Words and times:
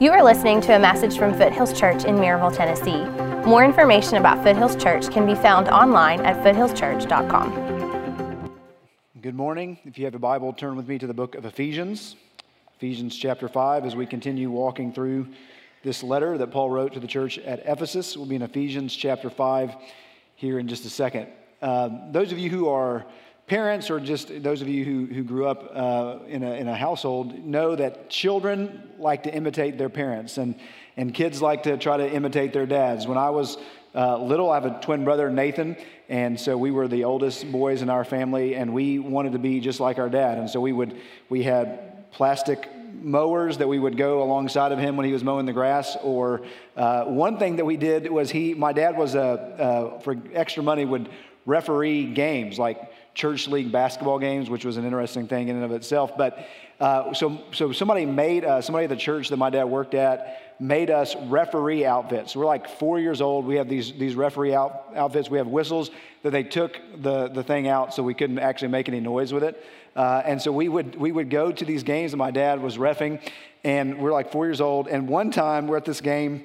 You 0.00 0.10
are 0.10 0.24
listening 0.24 0.60
to 0.62 0.74
a 0.74 0.78
message 0.78 1.16
from 1.16 1.34
Foothills 1.34 1.72
Church 1.72 2.04
in 2.04 2.16
Maryville, 2.16 2.52
Tennessee. 2.52 3.04
More 3.48 3.64
information 3.64 4.16
about 4.16 4.42
Foothills 4.42 4.74
Church 4.74 5.08
can 5.08 5.24
be 5.24 5.36
found 5.36 5.68
online 5.68 6.20
at 6.22 6.42
foothillschurch.com. 6.42 8.50
Good 9.22 9.36
morning. 9.36 9.78
If 9.84 9.96
you 9.96 10.04
have 10.06 10.16
a 10.16 10.18
Bible, 10.18 10.52
turn 10.52 10.74
with 10.74 10.88
me 10.88 10.98
to 10.98 11.06
the 11.06 11.14
book 11.14 11.36
of 11.36 11.44
Ephesians, 11.44 12.16
Ephesians 12.76 13.16
chapter 13.16 13.48
5, 13.48 13.84
as 13.84 13.94
we 13.94 14.04
continue 14.04 14.50
walking 14.50 14.92
through 14.92 15.28
this 15.84 16.02
letter 16.02 16.36
that 16.38 16.50
Paul 16.50 16.70
wrote 16.70 16.92
to 16.94 17.00
the 17.00 17.06
church 17.06 17.38
at 17.38 17.60
Ephesus. 17.64 18.16
We'll 18.16 18.26
be 18.26 18.34
in 18.34 18.42
Ephesians 18.42 18.96
chapter 18.96 19.30
5 19.30 19.76
here 20.34 20.58
in 20.58 20.66
just 20.66 20.84
a 20.86 20.90
second. 20.90 21.28
Um, 21.62 22.10
those 22.10 22.32
of 22.32 22.38
you 22.40 22.50
who 22.50 22.68
are 22.68 23.06
parents 23.46 23.90
or 23.90 24.00
just 24.00 24.42
those 24.42 24.62
of 24.62 24.68
you 24.68 24.84
who, 24.84 25.14
who 25.14 25.22
grew 25.22 25.46
up 25.46 25.70
uh, 25.74 26.24
in, 26.26 26.42
a, 26.42 26.52
in 26.52 26.68
a 26.68 26.74
household 26.74 27.44
know 27.44 27.76
that 27.76 28.08
children 28.08 28.90
like 28.98 29.24
to 29.24 29.34
imitate 29.34 29.76
their 29.76 29.90
parents 29.90 30.38
and, 30.38 30.54
and 30.96 31.12
kids 31.12 31.42
like 31.42 31.64
to 31.64 31.76
try 31.76 31.96
to 31.96 32.10
imitate 32.10 32.52
their 32.52 32.66
dads. 32.66 33.06
When 33.06 33.18
I 33.18 33.30
was 33.30 33.58
uh, 33.94 34.18
little, 34.18 34.50
I 34.50 34.54
have 34.54 34.64
a 34.64 34.80
twin 34.80 35.04
brother, 35.04 35.30
Nathan, 35.30 35.76
and 36.08 36.38
so 36.38 36.56
we 36.56 36.70
were 36.70 36.88
the 36.88 37.04
oldest 37.04 37.50
boys 37.52 37.82
in 37.82 37.90
our 37.90 38.04
family, 38.04 38.56
and 38.56 38.72
we 38.74 38.98
wanted 38.98 39.32
to 39.32 39.38
be 39.38 39.60
just 39.60 39.78
like 39.78 39.98
our 39.98 40.08
dad. 40.08 40.38
And 40.38 40.50
so 40.50 40.60
we 40.60 40.72
would, 40.72 40.98
we 41.28 41.42
had 41.42 42.10
plastic 42.10 42.68
mowers 43.02 43.58
that 43.58 43.68
we 43.68 43.78
would 43.78 43.96
go 43.96 44.22
alongside 44.22 44.72
of 44.72 44.78
him 44.78 44.96
when 44.96 45.06
he 45.06 45.12
was 45.12 45.22
mowing 45.22 45.46
the 45.46 45.52
grass. 45.52 45.96
Or 46.02 46.42
uh, 46.76 47.04
one 47.04 47.38
thing 47.38 47.56
that 47.56 47.64
we 47.64 47.76
did 47.76 48.10
was 48.10 48.30
he, 48.30 48.54
my 48.54 48.72
dad 48.72 48.96
was 48.96 49.14
a, 49.14 49.20
uh, 49.20 49.98
for 50.00 50.16
extra 50.32 50.62
money 50.62 50.84
would 50.84 51.08
referee 51.46 52.06
games 52.06 52.58
like 52.58 52.80
church 53.14 53.46
league 53.48 53.70
basketball 53.70 54.18
games, 54.18 54.50
which 54.50 54.64
was 54.64 54.76
an 54.76 54.84
interesting 54.84 55.28
thing 55.28 55.48
in 55.48 55.56
and 55.56 55.64
of 55.64 55.72
itself. 55.72 56.16
But 56.16 56.46
uh, 56.80 57.14
so, 57.14 57.40
so 57.52 57.72
somebody 57.72 58.04
made, 58.04 58.44
uh, 58.44 58.60
somebody 58.60 58.84
at 58.84 58.90
the 58.90 58.96
church 58.96 59.28
that 59.28 59.36
my 59.36 59.50
dad 59.50 59.64
worked 59.64 59.94
at 59.94 60.40
made 60.60 60.90
us 60.90 61.14
referee 61.16 61.84
outfits. 61.84 62.34
We're 62.34 62.46
like 62.46 62.68
four 62.68 62.98
years 62.98 63.20
old. 63.20 63.46
We 63.46 63.56
have 63.56 63.68
these, 63.68 63.92
these 63.92 64.14
referee 64.14 64.54
out, 64.54 64.92
outfits. 64.94 65.30
We 65.30 65.38
have 65.38 65.46
whistles 65.46 65.90
that 66.22 66.30
they 66.30 66.42
took 66.42 66.80
the, 67.00 67.28
the 67.28 67.42
thing 67.42 67.68
out 67.68 67.94
so 67.94 68.02
we 68.02 68.14
couldn't 68.14 68.38
actually 68.38 68.68
make 68.68 68.88
any 68.88 69.00
noise 69.00 69.32
with 69.32 69.44
it. 69.44 69.64
Uh, 69.94 70.22
and 70.24 70.42
so 70.42 70.50
we 70.50 70.68
would, 70.68 70.96
we 70.96 71.12
would 71.12 71.30
go 71.30 71.52
to 71.52 71.64
these 71.64 71.84
games 71.84 72.10
that 72.10 72.16
my 72.16 72.32
dad 72.32 72.60
was 72.60 72.76
refing, 72.76 73.20
and 73.62 73.98
we're 73.98 74.12
like 74.12 74.32
four 74.32 74.46
years 74.46 74.60
old. 74.60 74.88
And 74.88 75.08
one 75.08 75.30
time 75.30 75.68
we're 75.68 75.76
at 75.76 75.84
this 75.84 76.00
game, 76.00 76.42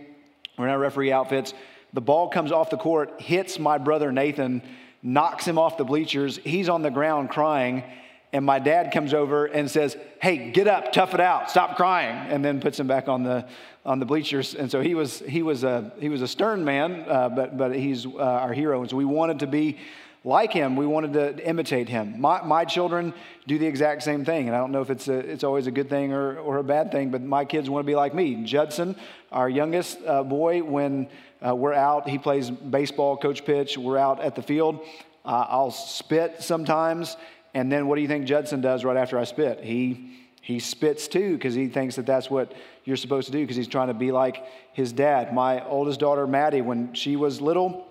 we're 0.58 0.66
in 0.66 0.72
our 0.72 0.80
referee 0.80 1.12
outfits. 1.12 1.54
The 1.94 2.02
ball 2.02 2.30
comes 2.30 2.52
off 2.52 2.70
the 2.70 2.78
court, 2.78 3.20
hits 3.20 3.58
my 3.58 3.80
brother 3.80 4.12
Nathan, 4.12 4.62
knocks 5.02 5.46
him 5.46 5.58
off 5.58 5.78
the 5.78 5.86
bleachers. 5.86 6.38
He's 6.44 6.70
on 6.70 6.82
the 6.82 6.92
ground 6.92 7.30
crying. 7.30 7.84
And 8.32 8.46
my 8.46 8.60
dad 8.60 8.92
comes 8.92 9.14
over 9.14 9.46
and 9.46 9.70
says, 9.70 9.98
Hey, 10.22 10.52
get 10.52 10.68
up, 10.68 10.92
tough 10.92 11.14
it 11.14 11.20
out, 11.20 11.50
stop 11.50 11.76
crying, 11.76 12.16
and 12.32 12.46
then 12.46 12.60
puts 12.60 12.80
him 12.80 12.86
back 12.86 13.08
on 13.08 13.24
the, 13.24 13.48
on 13.86 14.00
the 14.00 14.06
bleachers. 14.06 14.54
And 14.54 14.70
so 14.70 14.82
he 14.82 14.94
was, 14.94 15.20
he 15.20 15.42
was, 15.42 15.64
a, 15.64 15.92
he 16.00 16.10
was 16.10 16.22
a 16.22 16.28
stern 16.28 16.64
man, 16.64 17.06
uh, 17.08 17.30
but, 17.30 17.58
but 17.58 17.76
he's 17.76 18.06
uh, 18.06 18.20
our 18.20 18.54
hero. 18.54 18.82
And 18.82 18.90
so 18.90 18.98
we 18.98 19.06
wanted 19.06 19.40
to 19.40 19.48
be 19.48 19.80
like 20.24 20.52
him. 20.52 20.76
We 20.76 20.86
wanted 20.86 21.14
to 21.14 21.48
imitate 21.48 21.90
him. 21.90 22.20
My, 22.20 22.42
my 22.44 22.66
children 22.66 23.14
do 23.48 23.58
the 23.58 23.66
exact 23.66 24.04
same 24.04 24.26
thing. 24.26 24.48
And 24.48 24.56
I 24.56 24.60
don't 24.60 24.72
know 24.72 24.82
if 24.82 24.90
it's, 24.90 25.08
a, 25.08 25.18
it's 25.18 25.44
always 25.44 25.66
a 25.66 25.72
good 25.72 25.90
thing 25.90 26.12
or, 26.12 26.38
or 26.38 26.58
a 26.58 26.64
bad 26.64 26.92
thing, 26.92 27.10
but 27.10 27.22
my 27.22 27.46
kids 27.46 27.70
want 27.70 27.86
to 27.86 27.88
be 27.88 27.96
like 27.96 28.14
me. 28.14 28.44
Judson, 28.44 28.96
our 29.32 29.50
youngest 29.50 29.98
uh, 30.06 30.24
boy, 30.24 30.62
when 30.62 31.08
uh, 31.46 31.56
we're 31.56 31.74
out, 31.74 32.10
he 32.10 32.18
plays 32.18 32.50
baseball, 32.50 33.18
coach 33.18 33.46
pitch, 33.46 33.78
we're 33.78 33.98
out 33.98 34.22
at 34.22 34.36
the 34.36 34.42
field. 34.42 34.80
Uh, 35.24 35.46
I'll 35.48 35.72
spit 35.72 36.42
sometimes. 36.42 37.16
And 37.54 37.72
then 37.72 37.88
what 37.88 37.96
do 37.96 38.02
you 38.02 38.08
think 38.08 38.26
Judson 38.26 38.62
does 38.62 38.84
right 38.84 38.98
after 38.98 39.18
I 39.18 39.24
spit? 39.24 39.64
He, 39.64 40.18
he 40.42 40.60
spits 40.60 41.08
too 41.08 41.34
because 41.34 41.56
he 41.56 41.68
thinks 41.68 41.96
that 41.96 42.06
that's 42.06 42.30
what 42.30 42.54
you're 42.84 42.98
supposed 42.98 43.28
to 43.28 43.32
do 43.32 43.40
because 43.40 43.56
he's 43.56 43.68
trying 43.68 43.88
to 43.88 43.94
be 43.94 44.12
like 44.12 44.44
his 44.74 44.92
dad. 44.92 45.34
My 45.34 45.66
oldest 45.66 46.00
daughter, 46.00 46.28
Maddie, 46.28 46.62
when 46.62 46.94
she 46.94 47.16
was 47.16 47.42
little, 47.42 47.88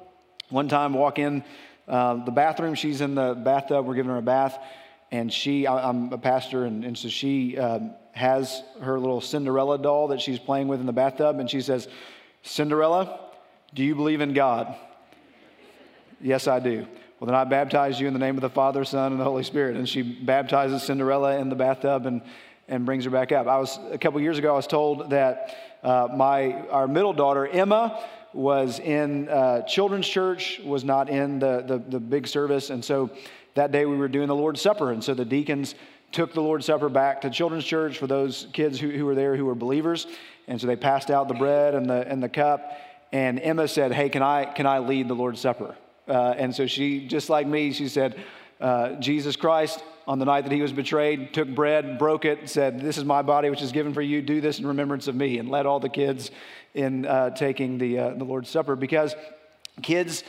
one 0.50 0.68
time 0.68 0.92
walk 0.92 1.18
in 1.18 1.44
uh, 1.86 2.24
the 2.24 2.30
bathroom, 2.30 2.74
she's 2.74 3.00
in 3.00 3.14
the 3.14 3.34
bathtub, 3.34 3.86
we're 3.86 3.94
giving 3.94 4.10
her 4.10 4.18
a 4.18 4.22
bath, 4.22 4.58
and 5.10 5.32
she, 5.32 5.66
I, 5.66 5.88
am 5.88 6.12
a 6.12 6.18
pastor, 6.18 6.64
and, 6.64 6.84
and 6.84 6.96
so 6.96 7.08
she 7.08 7.56
um, 7.56 7.92
has 8.12 8.62
her 8.82 8.98
little 8.98 9.20
Cinderella 9.20 9.78
doll 9.78 10.08
that 10.08 10.20
she's 10.20 10.38
playing 10.38 10.68
with 10.68 10.80
in 10.80 10.86
the 10.86 10.92
bathtub, 10.92 11.38
and 11.38 11.48
she 11.48 11.60
says, 11.62 11.88
Cinderella, 12.42 13.27
do 13.74 13.84
you 13.84 13.94
believe 13.94 14.20
in 14.20 14.32
God? 14.32 14.74
yes, 16.20 16.48
I 16.48 16.58
do. 16.60 16.86
Well, 17.20 17.26
then 17.26 17.34
I 17.34 17.44
baptize 17.44 18.00
you 18.00 18.06
in 18.06 18.12
the 18.12 18.18
name 18.18 18.36
of 18.36 18.42
the 18.42 18.50
Father, 18.50 18.84
Son, 18.84 19.12
and 19.12 19.20
the 19.20 19.24
Holy 19.24 19.42
Spirit. 19.42 19.76
And 19.76 19.88
she 19.88 20.02
baptizes 20.02 20.82
Cinderella 20.82 21.38
in 21.38 21.48
the 21.48 21.56
bathtub 21.56 22.06
and, 22.06 22.22
and 22.68 22.86
brings 22.86 23.04
her 23.04 23.10
back 23.10 23.32
up. 23.32 23.46
I 23.46 23.58
was, 23.58 23.78
a 23.90 23.98
couple 23.98 24.20
years 24.20 24.38
ago, 24.38 24.52
I 24.52 24.56
was 24.56 24.66
told 24.66 25.10
that 25.10 25.56
uh, 25.82 26.08
my, 26.14 26.52
our 26.68 26.86
middle 26.86 27.12
daughter, 27.12 27.46
Emma, 27.46 28.04
was 28.32 28.78
in 28.78 29.28
uh, 29.28 29.62
children's 29.62 30.06
church, 30.06 30.60
was 30.64 30.84
not 30.84 31.08
in 31.08 31.38
the, 31.38 31.64
the, 31.66 31.78
the 31.78 32.00
big 32.00 32.28
service. 32.28 32.70
And 32.70 32.84
so 32.84 33.10
that 33.54 33.72
day 33.72 33.84
we 33.84 33.96
were 33.96 34.08
doing 34.08 34.28
the 34.28 34.34
Lord's 34.34 34.60
Supper. 34.60 34.92
And 34.92 35.02
so 35.02 35.14
the 35.14 35.24
deacons 35.24 35.74
took 36.12 36.32
the 36.34 36.40
Lord's 36.40 36.66
Supper 36.66 36.88
back 36.88 37.22
to 37.22 37.30
children's 37.30 37.64
church 37.64 37.98
for 37.98 38.06
those 38.06 38.46
kids 38.52 38.78
who, 38.78 38.90
who 38.90 39.04
were 39.06 39.14
there 39.14 39.36
who 39.36 39.44
were 39.44 39.54
believers. 39.54 40.06
And 40.46 40.60
so 40.60 40.66
they 40.66 40.76
passed 40.76 41.10
out 41.10 41.26
the 41.26 41.34
bread 41.34 41.74
and 41.74 41.90
the, 41.90 42.06
and 42.06 42.22
the 42.22 42.28
cup. 42.28 42.78
And 43.12 43.40
Emma 43.40 43.68
said, 43.68 43.92
Hey, 43.92 44.08
can 44.08 44.22
I, 44.22 44.44
can 44.44 44.66
I 44.66 44.80
lead 44.80 45.08
the 45.08 45.14
Lord's 45.14 45.40
Supper? 45.40 45.74
Uh, 46.06 46.34
and 46.36 46.54
so 46.54 46.66
she, 46.66 47.06
just 47.06 47.28
like 47.28 47.46
me, 47.46 47.72
she 47.72 47.88
said, 47.88 48.18
uh, 48.60 48.94
Jesus 48.94 49.36
Christ, 49.36 49.82
on 50.06 50.18
the 50.18 50.24
night 50.24 50.42
that 50.42 50.52
he 50.52 50.62
was 50.62 50.72
betrayed, 50.72 51.32
took 51.34 51.48
bread, 51.48 51.98
broke 51.98 52.24
it, 52.24 52.48
said, 52.48 52.80
This 52.80 52.98
is 52.98 53.04
my 53.04 53.22
body, 53.22 53.50
which 53.50 53.62
is 53.62 53.72
given 53.72 53.92
for 53.92 54.02
you. 54.02 54.22
Do 54.22 54.40
this 54.40 54.58
in 54.58 54.66
remembrance 54.66 55.06
of 55.06 55.14
me, 55.14 55.38
and 55.38 55.48
led 55.50 55.66
all 55.66 55.80
the 55.80 55.88
kids 55.88 56.30
in 56.74 57.06
uh, 57.06 57.30
taking 57.30 57.78
the, 57.78 57.98
uh, 57.98 58.10
the 58.14 58.24
Lord's 58.24 58.50
Supper 58.50 58.74
because 58.74 59.14
kids 59.82 60.24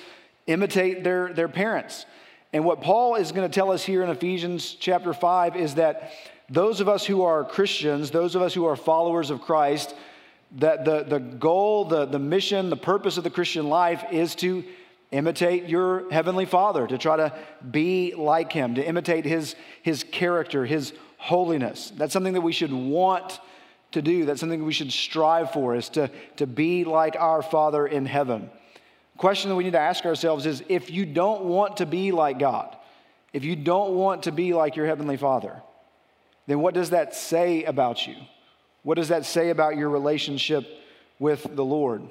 imitate 0.48 1.04
their, 1.04 1.34
their 1.34 1.48
parents. 1.48 2.06
And 2.52 2.66
what 2.66 2.82
Paul 2.82 3.16
is 3.16 3.32
going 3.32 3.50
to 3.50 3.54
tell 3.54 3.72
us 3.72 3.84
here 3.84 4.04
in 4.04 4.10
Ephesians 4.10 4.76
chapter 4.80 5.14
5 5.14 5.56
is 5.56 5.76
that 5.76 6.12
those 6.50 6.82
of 6.82 6.90
us 6.90 7.06
who 7.06 7.24
are 7.24 7.44
Christians, 7.44 8.10
those 8.10 8.36
of 8.36 8.42
us 8.42 8.54
who 8.54 8.66
are 8.66 8.76
followers 8.76 9.30
of 9.30 9.42
Christ, 9.42 9.94
that 10.58 10.86
the, 10.86 11.04
the 11.04 11.20
goal, 11.20 11.86
the, 11.86 12.06
the 12.06 12.20
mission, 12.20 12.70
the 12.70 12.78
purpose 12.78 13.18
of 13.18 13.24
the 13.24 13.30
Christian 13.30 13.70
life 13.70 14.04
is 14.12 14.36
to 14.36 14.64
imitate 15.12 15.68
your 15.68 16.10
heavenly 16.12 16.46
father 16.46 16.86
to 16.86 16.98
try 16.98 17.18
to 17.18 17.34
be 17.70 18.14
like 18.16 18.52
him 18.52 18.76
to 18.76 18.86
imitate 18.86 19.26
his, 19.26 19.56
his 19.82 20.04
character 20.04 20.66
his 20.66 20.94
holiness. 21.18 21.92
That's 21.96 22.14
something 22.14 22.34
that 22.34 22.42
we 22.42 22.52
should 22.52 22.72
want 22.72 23.40
to 23.92 24.02
do. 24.02 24.26
That's 24.26 24.40
something 24.40 24.64
we 24.64 24.74
should 24.74 24.92
strive 24.92 25.52
for 25.52 25.76
is 25.76 25.90
to, 25.90 26.12
to 26.38 26.46
be 26.46 26.84
like 26.84 27.16
our 27.20 27.42
father 27.42 27.88
in 27.88 28.06
heaven. 28.06 28.52
Question 29.20 29.50
that 29.50 29.56
we 29.56 29.66
need 29.66 29.74
to 29.74 29.80
ask 29.80 30.06
ourselves 30.06 30.46
is 30.46 30.64
if 30.70 30.90
you 30.90 31.06
don't 31.06 31.44
want 31.44 31.78
to 31.78 31.86
be 31.86 32.14
like 32.14 32.40
god 32.40 32.78
if 33.34 33.44
you 33.44 33.54
don't 33.56 33.94
want 33.94 34.24
to 34.24 34.32
be 34.32 34.54
like 34.54 34.78
your 34.78 34.86
heavenly 34.86 35.18
father 35.18 35.62
then 36.48 36.62
what 36.62 36.74
does 36.74 36.92
that 36.92 37.14
say 37.14 37.66
about 37.66 38.08
you 38.08 38.16
what 38.84 38.96
does 38.96 39.10
that 39.10 39.26
say 39.26 39.50
about 39.50 39.78
your 39.78 39.90
relationship 39.90 40.66
with 41.20 41.56
the 41.56 41.66
lord 41.66 42.02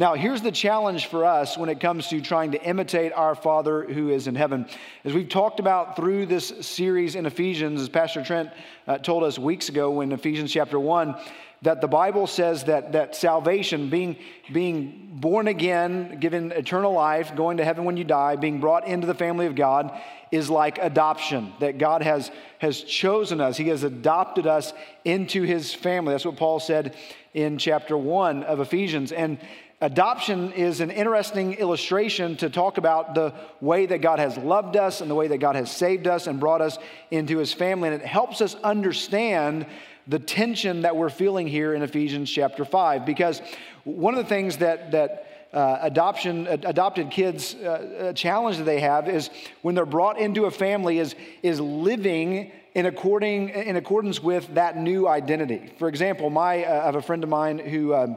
now, 0.00 0.14
here's 0.14 0.40
the 0.40 0.50
challenge 0.50 1.08
for 1.08 1.26
us 1.26 1.58
when 1.58 1.68
it 1.68 1.78
comes 1.78 2.08
to 2.08 2.22
trying 2.22 2.52
to 2.52 2.64
imitate 2.64 3.12
our 3.12 3.34
Father 3.34 3.82
who 3.82 4.08
is 4.08 4.28
in 4.28 4.34
heaven. 4.34 4.66
As 5.04 5.12
we've 5.12 5.28
talked 5.28 5.60
about 5.60 5.94
through 5.94 6.24
this 6.24 6.54
series 6.62 7.16
in 7.16 7.26
Ephesians, 7.26 7.82
as 7.82 7.90
Pastor 7.90 8.24
Trent 8.24 8.48
uh, 8.86 8.96
told 8.96 9.24
us 9.24 9.38
weeks 9.38 9.68
ago 9.68 10.00
in 10.00 10.12
Ephesians 10.12 10.52
chapter 10.52 10.80
1, 10.80 11.16
that 11.62 11.80
the 11.80 11.88
Bible 11.88 12.26
says 12.26 12.64
that, 12.64 12.92
that 12.92 13.14
salvation, 13.14 13.90
being, 13.90 14.16
being 14.52 15.10
born 15.12 15.46
again, 15.46 16.18
given 16.18 16.52
eternal 16.52 16.92
life, 16.92 17.36
going 17.36 17.58
to 17.58 17.64
heaven 17.64 17.84
when 17.84 17.96
you 17.96 18.04
die, 18.04 18.36
being 18.36 18.60
brought 18.60 18.86
into 18.86 19.06
the 19.06 19.14
family 19.14 19.46
of 19.46 19.54
God, 19.54 19.92
is 20.30 20.48
like 20.48 20.78
adoption, 20.78 21.52
that 21.60 21.76
God 21.76 22.02
has, 22.02 22.30
has 22.58 22.82
chosen 22.82 23.40
us. 23.40 23.56
He 23.56 23.68
has 23.68 23.82
adopted 23.82 24.46
us 24.46 24.72
into 25.04 25.42
his 25.42 25.74
family. 25.74 26.14
That's 26.14 26.24
what 26.24 26.36
Paul 26.36 26.60
said 26.60 26.96
in 27.34 27.58
chapter 27.58 27.96
1 27.96 28.44
of 28.44 28.60
Ephesians. 28.60 29.12
And 29.12 29.38
Adoption 29.82 30.52
is 30.52 30.82
an 30.82 30.90
interesting 30.90 31.54
illustration 31.54 32.36
to 32.36 32.50
talk 32.50 32.76
about 32.76 33.14
the 33.14 33.32
way 33.62 33.86
that 33.86 34.02
God 34.02 34.18
has 34.18 34.36
loved 34.36 34.76
us 34.76 35.00
and 35.00 35.10
the 35.10 35.14
way 35.14 35.28
that 35.28 35.38
God 35.38 35.56
has 35.56 35.74
saved 35.74 36.06
us 36.06 36.26
and 36.26 36.38
brought 36.38 36.60
us 36.60 36.76
into 37.10 37.38
his 37.38 37.54
family. 37.54 37.88
And 37.88 37.98
it 37.98 38.06
helps 38.06 38.42
us 38.42 38.56
understand 38.56 39.64
the 40.10 40.18
tension 40.18 40.82
that 40.82 40.96
we're 40.96 41.08
feeling 41.08 41.46
here 41.46 41.72
in 41.72 41.82
Ephesians 41.82 42.28
chapter 42.28 42.64
5. 42.64 43.06
Because 43.06 43.40
one 43.84 44.12
of 44.12 44.18
the 44.18 44.28
things 44.28 44.56
that, 44.56 44.90
that 44.90 45.48
uh, 45.52 45.78
adoption, 45.82 46.48
uh, 46.48 46.56
adopted 46.64 47.10
kids' 47.10 47.54
uh, 47.54 48.12
challenge 48.16 48.58
that 48.58 48.64
they 48.64 48.80
have 48.80 49.08
is 49.08 49.30
when 49.62 49.76
they're 49.76 49.86
brought 49.86 50.18
into 50.18 50.46
a 50.46 50.50
family 50.50 50.98
is, 50.98 51.14
is 51.44 51.60
living 51.60 52.50
in, 52.74 52.86
according, 52.86 53.50
in 53.50 53.76
accordance 53.76 54.20
with 54.20 54.52
that 54.54 54.76
new 54.76 55.06
identity. 55.06 55.72
For 55.78 55.88
example, 55.88 56.28
my, 56.28 56.64
uh, 56.64 56.82
I 56.82 56.84
have 56.86 56.96
a 56.96 57.02
friend 57.02 57.22
of 57.22 57.30
mine 57.30 57.60
who 57.60 57.94
um, 57.94 58.16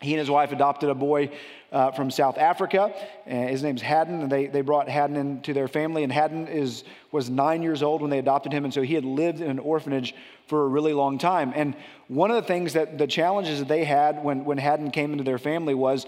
he 0.00 0.12
and 0.12 0.20
his 0.20 0.30
wife 0.30 0.52
adopted 0.52 0.88
a 0.88 0.94
boy 0.94 1.30
uh, 1.74 1.90
from 1.90 2.08
South 2.10 2.38
Africa. 2.38 2.94
And 3.26 3.50
his 3.50 3.62
name's 3.62 3.82
Haddon, 3.82 4.22
and 4.22 4.30
they, 4.30 4.46
they 4.46 4.60
brought 4.60 4.88
Haddon 4.88 5.16
into 5.16 5.52
their 5.52 5.66
family. 5.66 6.04
And 6.04 6.12
Haddon 6.12 6.46
is, 6.46 6.84
was 7.10 7.28
nine 7.28 7.62
years 7.62 7.82
old 7.82 8.00
when 8.00 8.10
they 8.10 8.20
adopted 8.20 8.52
him, 8.52 8.64
and 8.64 8.72
so 8.72 8.80
he 8.80 8.94
had 8.94 9.04
lived 9.04 9.40
in 9.40 9.50
an 9.50 9.58
orphanage 9.58 10.14
for 10.46 10.64
a 10.64 10.68
really 10.68 10.92
long 10.92 11.18
time. 11.18 11.52
And 11.54 11.74
one 12.06 12.30
of 12.30 12.36
the 12.36 12.46
things 12.46 12.74
that 12.74 12.96
the 12.96 13.08
challenges 13.08 13.58
that 13.58 13.68
they 13.68 13.84
had 13.84 14.22
when, 14.22 14.44
when 14.44 14.56
Haddon 14.56 14.92
came 14.92 15.10
into 15.12 15.24
their 15.24 15.38
family 15.38 15.74
was 15.74 16.06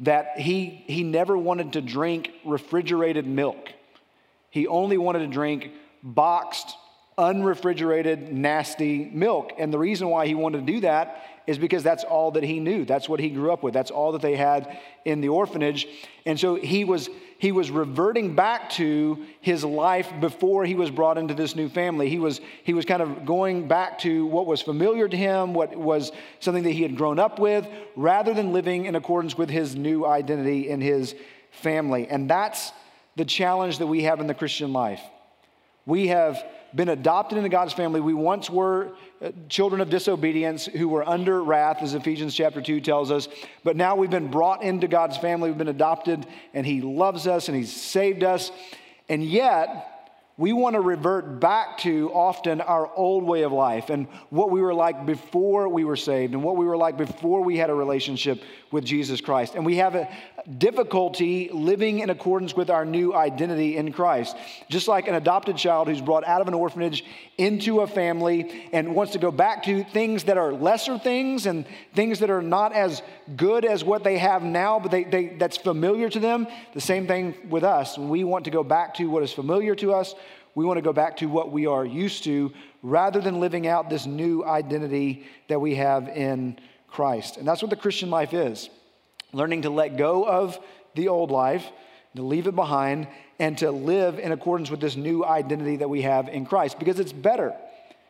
that 0.00 0.38
he, 0.38 0.84
he 0.86 1.02
never 1.02 1.38
wanted 1.38 1.72
to 1.72 1.80
drink 1.80 2.30
refrigerated 2.44 3.26
milk. 3.26 3.70
He 4.50 4.66
only 4.66 4.98
wanted 4.98 5.20
to 5.20 5.28
drink 5.28 5.70
boxed, 6.02 6.76
unrefrigerated, 7.16 8.30
nasty 8.30 9.06
milk. 9.06 9.52
And 9.58 9.72
the 9.72 9.78
reason 9.78 10.08
why 10.10 10.26
he 10.26 10.34
wanted 10.34 10.66
to 10.66 10.72
do 10.72 10.80
that 10.80 11.22
is 11.46 11.58
because 11.58 11.82
that's 11.82 12.04
all 12.04 12.32
that 12.32 12.42
he 12.42 12.60
knew. 12.60 12.84
That's 12.84 13.08
what 13.08 13.20
he 13.20 13.28
grew 13.28 13.52
up 13.52 13.62
with. 13.62 13.72
That's 13.72 13.90
all 13.90 14.12
that 14.12 14.22
they 14.22 14.36
had 14.36 14.78
in 15.04 15.20
the 15.20 15.28
orphanage. 15.28 15.86
And 16.24 16.38
so 16.38 16.56
he 16.56 16.84
was 16.84 17.08
he 17.38 17.52
was 17.52 17.70
reverting 17.70 18.34
back 18.34 18.70
to 18.70 19.24
his 19.40 19.62
life 19.62 20.10
before 20.20 20.64
he 20.64 20.74
was 20.74 20.90
brought 20.90 21.18
into 21.18 21.34
this 21.34 21.54
new 21.54 21.68
family. 21.68 22.08
He 22.08 22.18
was 22.18 22.40
he 22.64 22.74
was 22.74 22.84
kind 22.84 23.02
of 23.02 23.24
going 23.24 23.68
back 23.68 23.98
to 24.00 24.26
what 24.26 24.46
was 24.46 24.62
familiar 24.62 25.08
to 25.08 25.16
him, 25.16 25.54
what 25.54 25.76
was 25.76 26.12
something 26.40 26.64
that 26.64 26.72
he 26.72 26.82
had 26.82 26.96
grown 26.96 27.18
up 27.18 27.38
with, 27.38 27.66
rather 27.94 28.34
than 28.34 28.52
living 28.52 28.86
in 28.86 28.96
accordance 28.96 29.36
with 29.36 29.50
his 29.50 29.76
new 29.76 30.04
identity 30.04 30.68
in 30.68 30.80
his 30.80 31.14
family. 31.50 32.08
And 32.08 32.28
that's 32.28 32.72
the 33.16 33.24
challenge 33.24 33.78
that 33.78 33.86
we 33.86 34.02
have 34.02 34.20
in 34.20 34.26
the 34.26 34.34
Christian 34.34 34.72
life. 34.72 35.00
We 35.84 36.08
have 36.08 36.44
been 36.76 36.90
adopted 36.90 37.38
into 37.38 37.48
God's 37.48 37.72
family. 37.72 38.00
We 38.00 38.14
once 38.14 38.50
were 38.50 38.92
uh, 39.20 39.32
children 39.48 39.80
of 39.80 39.88
disobedience 39.88 40.66
who 40.66 40.88
were 40.88 41.08
under 41.08 41.42
wrath, 41.42 41.78
as 41.80 41.94
Ephesians 41.94 42.34
chapter 42.34 42.60
2 42.60 42.82
tells 42.82 43.10
us. 43.10 43.28
But 43.64 43.76
now 43.76 43.96
we've 43.96 44.10
been 44.10 44.30
brought 44.30 44.62
into 44.62 44.86
God's 44.86 45.16
family. 45.16 45.48
We've 45.48 45.58
been 45.58 45.68
adopted, 45.68 46.26
and 46.52 46.66
He 46.66 46.82
loves 46.82 47.26
us 47.26 47.48
and 47.48 47.56
He's 47.56 47.74
saved 47.74 48.22
us. 48.22 48.52
And 49.08 49.24
yet, 49.24 49.95
we 50.38 50.52
want 50.52 50.74
to 50.74 50.80
revert 50.80 51.40
back 51.40 51.78
to 51.78 52.10
often 52.12 52.60
our 52.60 52.90
old 52.94 53.24
way 53.24 53.42
of 53.42 53.52
life 53.52 53.88
and 53.88 54.06
what 54.28 54.50
we 54.50 54.60
were 54.60 54.74
like 54.74 55.06
before 55.06 55.66
we 55.68 55.82
were 55.82 55.96
saved 55.96 56.34
and 56.34 56.42
what 56.42 56.56
we 56.56 56.66
were 56.66 56.76
like 56.76 56.98
before 56.98 57.40
we 57.40 57.56
had 57.56 57.70
a 57.70 57.74
relationship 57.74 58.42
with 58.70 58.84
Jesus 58.84 59.22
Christ. 59.22 59.54
And 59.54 59.64
we 59.64 59.76
have 59.76 59.94
a 59.94 60.08
difficulty 60.58 61.48
living 61.52 62.00
in 62.00 62.10
accordance 62.10 62.54
with 62.54 62.68
our 62.68 62.84
new 62.84 63.14
identity 63.14 63.78
in 63.78 63.92
Christ. 63.92 64.36
Just 64.68 64.88
like 64.88 65.08
an 65.08 65.14
adopted 65.14 65.56
child 65.56 65.88
who's 65.88 66.02
brought 66.02 66.26
out 66.26 66.42
of 66.42 66.48
an 66.48 66.54
orphanage 66.54 67.02
into 67.38 67.80
a 67.80 67.86
family 67.86 68.68
and 68.72 68.94
wants 68.94 69.14
to 69.14 69.18
go 69.18 69.30
back 69.30 69.62
to 69.64 69.84
things 69.84 70.24
that 70.24 70.36
are 70.36 70.52
lesser 70.52 70.98
things 70.98 71.46
and 71.46 71.64
things 71.94 72.18
that 72.18 72.30
are 72.30 72.42
not 72.42 72.74
as 72.74 73.02
good 73.36 73.64
as 73.64 73.82
what 73.82 74.04
they 74.04 74.18
have 74.18 74.42
now, 74.42 74.78
but 74.78 74.90
they, 74.90 75.04
they, 75.04 75.28
that's 75.28 75.56
familiar 75.56 76.10
to 76.10 76.20
them. 76.20 76.46
The 76.74 76.80
same 76.80 77.06
thing 77.06 77.34
with 77.48 77.64
us. 77.64 77.96
We 77.96 78.22
want 78.22 78.44
to 78.44 78.50
go 78.50 78.62
back 78.62 78.94
to 78.94 79.06
what 79.06 79.22
is 79.22 79.32
familiar 79.32 79.74
to 79.76 79.94
us. 79.94 80.14
We 80.56 80.64
want 80.64 80.78
to 80.78 80.82
go 80.82 80.94
back 80.94 81.18
to 81.18 81.26
what 81.26 81.52
we 81.52 81.66
are 81.66 81.84
used 81.84 82.24
to 82.24 82.50
rather 82.82 83.20
than 83.20 83.40
living 83.40 83.66
out 83.66 83.90
this 83.90 84.06
new 84.06 84.42
identity 84.42 85.24
that 85.48 85.60
we 85.60 85.74
have 85.74 86.08
in 86.08 86.58
Christ. 86.88 87.36
And 87.36 87.46
that's 87.46 87.60
what 87.60 87.70
the 87.70 87.76
Christian 87.76 88.10
life 88.10 88.32
is 88.32 88.70
learning 89.32 89.62
to 89.62 89.70
let 89.70 89.98
go 89.98 90.26
of 90.26 90.58
the 90.94 91.08
old 91.08 91.30
life, 91.30 91.66
to 92.14 92.22
leave 92.22 92.46
it 92.46 92.54
behind, 92.54 93.06
and 93.38 93.58
to 93.58 93.70
live 93.70 94.18
in 94.18 94.32
accordance 94.32 94.70
with 94.70 94.80
this 94.80 94.96
new 94.96 95.22
identity 95.22 95.76
that 95.76 95.90
we 95.90 96.00
have 96.02 96.28
in 96.28 96.46
Christ 96.46 96.78
because 96.78 96.98
it's 96.98 97.12
better. 97.12 97.54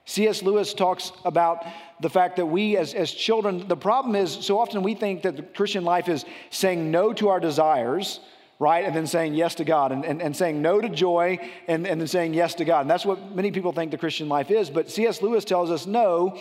C.S. 0.05 0.41
Lewis 0.45 0.73
talks 0.73 1.11
about 1.25 1.67
the 2.01 2.09
fact 2.09 2.37
that 2.37 2.47
we, 2.47 2.77
as, 2.77 2.95
as 2.95 3.11
children, 3.11 3.67
the 3.67 3.77
problem 3.77 4.15
is 4.15 4.31
so 4.31 4.61
often 4.61 4.85
we 4.85 4.95
think 4.95 5.23
that 5.23 5.37
the 5.37 5.43
Christian 5.43 5.85
life 5.85 6.09
is 6.09 6.25
saying 6.51 6.93
no 6.93 7.13
to 7.15 7.29
our 7.29 7.41
desires, 7.41 8.21
right? 8.59 8.85
And 8.85 8.95
then 8.95 9.07
saying 9.07 9.35
yes 9.35 9.55
to 9.57 9.65
God, 9.65 9.93
and, 9.93 10.05
and, 10.05 10.23
and 10.23 10.35
saying 10.35 10.63
no 10.63 10.81
to 10.81 10.89
joy, 10.89 11.39
and, 11.69 11.87
and 11.87 12.01
then 12.01 12.09
saying 12.09 12.35
yes 12.35 12.55
to 12.55 12.65
God. 12.65 12.83
And 12.83 12.91
that's 12.91 13.05
what 13.05 13.35
many 13.35 13.51
people 13.51 13.73
think 13.73 13.91
the 13.91 13.99
Christian 13.99 14.29
life 14.29 14.51
is. 14.51 14.71
But 14.71 14.91
C.S. 14.91 15.23
Lewis 15.23 15.45
tells 15.45 15.71
us 15.71 15.87
no, 15.87 16.39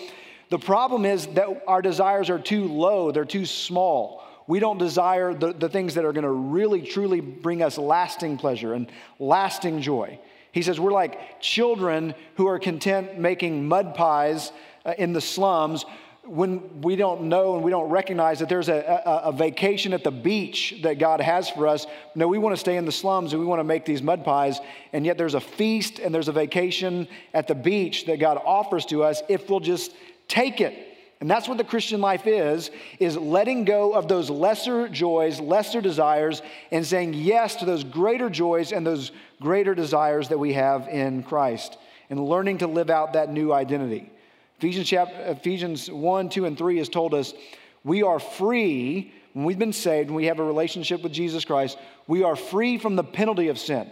the 0.50 0.60
problem 0.60 1.06
is 1.06 1.28
that 1.28 1.64
our 1.68 1.82
desires 1.82 2.30
are 2.30 2.40
too 2.40 2.66
low, 2.66 3.12
they're 3.12 3.26
too 3.26 3.46
small. 3.46 4.24
We 4.48 4.60
don't 4.60 4.78
desire 4.78 5.34
the, 5.34 5.54
the 5.54 5.70
things 5.70 5.96
that 5.96 6.06
are 6.06 6.14
going 6.14 6.24
to 6.24 6.30
really, 6.30 6.84
truly 6.84 7.20
bring 7.20 7.64
us 7.64 7.78
lasting 7.80 8.38
pleasure 8.38 8.74
and 8.74 8.92
lasting 9.18 9.82
joy. 9.82 10.20
He 10.52 10.62
says 10.62 10.80
we're 10.80 10.92
like 10.92 11.42
children 11.42 12.14
who 12.36 12.48
are 12.48 12.60
content 12.60 13.18
making 13.18 13.68
mud 13.68 13.96
pies 13.96 14.52
uh, 14.86 14.94
in 14.98 15.14
the 15.14 15.20
slums 15.20 15.84
when 16.26 16.82
we 16.82 16.96
don't 16.96 17.24
know 17.24 17.56
and 17.56 17.64
we 17.64 17.70
don't 17.70 17.90
recognize 17.90 18.40
that 18.40 18.50
there's 18.50 18.70
a, 18.70 19.02
a, 19.06 19.30
a, 19.30 19.32
vacation 19.32 19.94
at 19.94 20.04
the 20.04 20.12
beach 20.12 20.76
that 20.82 20.98
God 20.98 21.22
has 21.22 21.50
for 21.50 21.68
us. 21.68 21.86
No, 22.16 22.28
we 22.28 22.40
want 22.40 22.56
to 22.56 22.60
stay 22.60 22.78
in 22.78 22.86
the 22.86 22.92
slums 22.92 23.34
and 23.34 23.40
we 23.40 23.46
want 23.46 23.60
to 23.60 23.64
make 23.64 23.86
these 23.86 24.02
mud 24.02 24.26
pies. 24.26 24.60
And 24.92 25.06
yet 25.06 25.18
there's 25.18 25.36
a 25.36 25.42
feast 25.42 26.00
and 26.00 26.14
there's 26.14 26.28
a 26.28 26.32
vacation 26.32 27.08
at 27.34 27.48
the 27.48 27.56
beach 27.56 28.08
that 28.08 28.20
God 28.20 28.42
offers 28.44 28.86
to 28.88 29.04
us 29.04 29.22
if 29.30 29.50
we'll 29.50 29.60
just 29.60 29.94
take 30.28 30.62
it. 30.62 30.96
And 31.22 31.30
that's 31.30 31.48
what 31.48 31.58
the 31.58 31.64
Christian 31.64 32.02
life 32.02 32.28
is, 32.28 32.72
is 33.00 33.16
letting 33.16 33.64
go 33.64 33.94
of 33.94 34.08
those 34.08 34.30
lesser 34.30 34.90
joys, 34.90 35.40
lesser 35.40 35.80
desires, 35.80 36.42
and 36.72 36.86
saying 36.86 37.14
yes 37.14 37.56
to 37.58 37.66
those 37.66 37.84
greater 37.84 38.30
joys 38.30 38.72
and 38.72 38.86
those 38.86 39.12
greater 39.42 39.74
desires 39.74 40.30
that 40.30 40.38
we 40.38 40.54
have 40.54 40.88
in 40.88 41.24
Christ, 41.24 41.78
and 42.10 42.24
learning 42.24 42.60
to 42.60 42.68
live 42.68 42.90
out 42.90 43.14
that 43.14 43.32
new 43.32 43.54
identity. 43.54 44.12
Ephesians, 44.58 44.88
chapter, 44.88 45.16
Ephesians 45.26 45.92
1, 45.92 46.30
2, 46.30 46.46
and 46.46 46.58
3 46.58 46.78
has 46.78 46.90
told 46.90 47.14
us 47.14 47.34
we 47.84 48.04
are 48.04 48.20
free 48.20 49.14
when 49.34 49.44
we've 49.44 49.60
been 49.60 49.74
saved, 49.74 50.10
when 50.10 50.16
we 50.16 50.28
have 50.28 50.40
a 50.40 50.44
relationship 50.44 51.04
with 51.04 51.12
Jesus 51.12 51.44
Christ, 51.44 51.78
we 52.08 52.24
are 52.24 52.38
free 52.38 52.78
from 52.78 52.96
the 52.96 53.04
penalty 53.04 53.50
of 53.50 53.60
sin. 53.60 53.86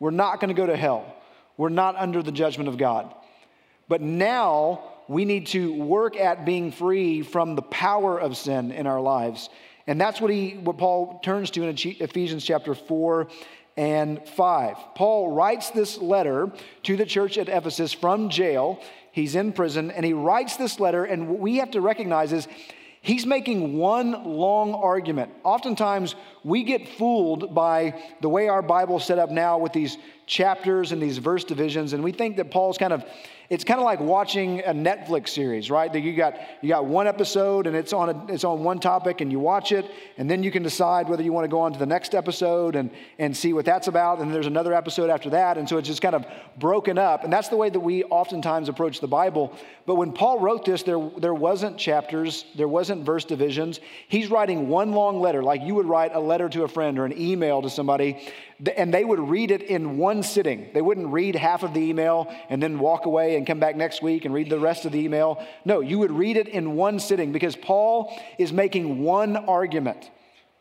We're 0.00 0.10
not 0.10 0.40
going 0.40 0.48
to 0.48 0.60
go 0.60 0.66
to 0.66 0.76
hell. 0.76 1.14
We're 1.56 1.68
not 1.68 1.94
under 1.94 2.20
the 2.20 2.32
judgment 2.32 2.68
of 2.68 2.78
God. 2.78 3.14
But 3.88 4.00
now 4.00 4.82
we 5.06 5.24
need 5.24 5.46
to 5.48 5.72
work 5.72 6.16
at 6.16 6.44
being 6.44 6.72
free 6.72 7.22
from 7.22 7.54
the 7.54 7.62
power 7.62 8.20
of 8.20 8.36
sin 8.36 8.72
in 8.72 8.88
our 8.88 9.00
lives. 9.00 9.48
And 9.86 10.00
that's 10.00 10.20
what, 10.20 10.32
he, 10.32 10.50
what 10.50 10.78
Paul 10.78 11.20
turns 11.20 11.50
to 11.52 11.62
in 11.62 11.70
Ephesians 11.70 12.44
chapter 12.44 12.74
4 12.74 13.28
and 13.76 14.20
5. 14.28 14.76
Paul 14.96 15.30
writes 15.30 15.70
this 15.70 15.96
letter 15.98 16.50
to 16.82 16.96
the 16.96 17.06
church 17.06 17.38
at 17.38 17.48
Ephesus 17.48 17.92
from 17.92 18.28
jail. 18.28 18.82
He's 19.18 19.34
in 19.34 19.52
prison, 19.52 19.90
and 19.90 20.06
he 20.06 20.12
writes 20.12 20.56
this 20.56 20.78
letter, 20.78 21.04
and 21.04 21.28
what 21.28 21.40
we 21.40 21.56
have 21.56 21.72
to 21.72 21.80
recognize 21.80 22.32
is 22.32 22.46
he's 23.00 23.26
making 23.26 23.76
one 23.76 24.12
long 24.12 24.74
argument. 24.74 25.32
Oftentimes, 25.42 26.14
we 26.44 26.62
get 26.62 26.86
fooled 26.86 27.52
by 27.52 28.00
the 28.20 28.28
way 28.28 28.46
our 28.46 28.62
Bible's 28.62 29.04
set 29.04 29.18
up 29.18 29.28
now 29.28 29.58
with 29.58 29.72
these 29.72 29.98
chapters 30.26 30.92
and 30.92 31.02
these 31.02 31.18
verse 31.18 31.42
divisions, 31.42 31.94
and 31.94 32.04
we 32.04 32.12
think 32.12 32.36
that 32.36 32.52
Paul's 32.52 32.78
kind 32.78 32.92
of 32.92 33.04
it's 33.50 33.64
kind 33.64 33.80
of 33.80 33.84
like 33.84 33.98
watching 33.98 34.60
a 34.60 34.74
Netflix 34.74 35.30
series, 35.30 35.70
right? 35.70 35.90
That 35.90 36.00
you 36.00 36.14
got 36.14 36.34
you 36.60 36.68
got 36.68 36.84
one 36.84 37.06
episode 37.06 37.66
and 37.66 37.74
it's 37.74 37.94
on 37.94 38.10
a, 38.10 38.32
it's 38.32 38.44
on 38.44 38.62
one 38.62 38.78
topic 38.78 39.22
and 39.22 39.32
you 39.32 39.38
watch 39.38 39.72
it 39.72 39.86
and 40.18 40.30
then 40.30 40.42
you 40.42 40.50
can 40.50 40.62
decide 40.62 41.08
whether 41.08 41.22
you 41.22 41.32
want 41.32 41.44
to 41.44 41.48
go 41.48 41.60
on 41.60 41.72
to 41.72 41.78
the 41.78 41.86
next 41.86 42.14
episode 42.14 42.76
and 42.76 42.90
and 43.18 43.34
see 43.34 43.54
what 43.54 43.64
that's 43.64 43.88
about 43.88 44.18
and 44.18 44.34
there's 44.34 44.46
another 44.46 44.74
episode 44.74 45.08
after 45.08 45.30
that 45.30 45.56
and 45.56 45.66
so 45.66 45.78
it's 45.78 45.88
just 45.88 46.02
kind 46.02 46.14
of 46.14 46.26
broken 46.58 46.98
up 46.98 47.24
and 47.24 47.32
that's 47.32 47.48
the 47.48 47.56
way 47.56 47.70
that 47.70 47.80
we 47.80 48.04
oftentimes 48.04 48.68
approach 48.68 49.00
the 49.00 49.08
Bible. 49.08 49.56
But 49.86 49.94
when 49.94 50.12
Paul 50.12 50.40
wrote 50.40 50.66
this, 50.66 50.82
there 50.82 51.10
there 51.16 51.34
wasn't 51.34 51.78
chapters, 51.78 52.44
there 52.54 52.68
wasn't 52.68 53.06
verse 53.06 53.24
divisions. 53.24 53.80
He's 54.08 54.30
writing 54.30 54.68
one 54.68 54.92
long 54.92 55.20
letter, 55.20 55.42
like 55.42 55.62
you 55.62 55.74
would 55.76 55.86
write 55.86 56.14
a 56.14 56.20
letter 56.20 56.50
to 56.50 56.64
a 56.64 56.68
friend 56.68 56.98
or 56.98 57.06
an 57.06 57.18
email 57.18 57.62
to 57.62 57.70
somebody, 57.70 58.30
and 58.76 58.92
they 58.92 59.04
would 59.04 59.20
read 59.20 59.50
it 59.50 59.62
in 59.62 59.96
one 59.96 60.22
sitting. 60.22 60.68
They 60.74 60.82
wouldn't 60.82 61.08
read 61.08 61.34
half 61.34 61.62
of 61.62 61.72
the 61.72 61.80
email 61.80 62.30
and 62.50 62.62
then 62.62 62.78
walk 62.78 63.06
away 63.06 63.37
and 63.38 63.46
come 63.46 63.58
back 63.58 63.76
next 63.76 64.02
week 64.02 64.26
and 64.26 64.34
read 64.34 64.50
the 64.50 64.58
rest 64.58 64.84
of 64.84 64.92
the 64.92 64.98
email. 64.98 65.42
No, 65.64 65.80
you 65.80 65.98
would 65.98 66.12
read 66.12 66.36
it 66.36 66.48
in 66.48 66.76
one 66.76 67.00
sitting 67.00 67.32
because 67.32 67.56
Paul 67.56 68.14
is 68.38 68.52
making 68.52 69.02
one 69.02 69.36
argument. 69.36 70.10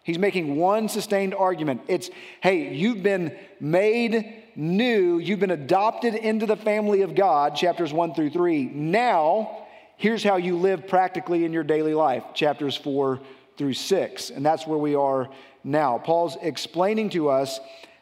He's 0.04 0.18
making 0.18 0.56
one 0.56 0.88
sustained 0.88 1.36
argument. 1.36 1.82
It's, 1.90 2.10
hey, 2.42 2.74
you've 2.74 3.04
been 3.04 3.38
made 3.60 4.44
new, 4.56 5.18
you've 5.18 5.42
been 5.42 5.52
adopted 5.52 6.16
into 6.16 6.46
the 6.46 6.56
family 6.56 7.02
of 7.02 7.14
God, 7.14 7.56
chapters 7.56 7.92
one 7.92 8.14
through 8.14 8.30
three. 8.30 8.64
Now, 8.64 9.66
here's 9.98 10.24
how 10.24 10.38
you 10.38 10.56
live 10.56 10.88
practically 10.88 11.44
in 11.44 11.52
your 11.52 11.64
daily 11.64 11.94
life, 11.94 12.24
chapters 12.34 12.78
four 12.78 13.20
through 13.58 13.74
six. 13.74 14.30
And 14.30 14.46
that's 14.46 14.66
where 14.66 14.78
we 14.78 14.96
are 14.96 15.28
now. 15.64 15.98
Paul's 15.98 16.38
explaining 16.42 17.10
to 17.10 17.30
us 17.30 17.60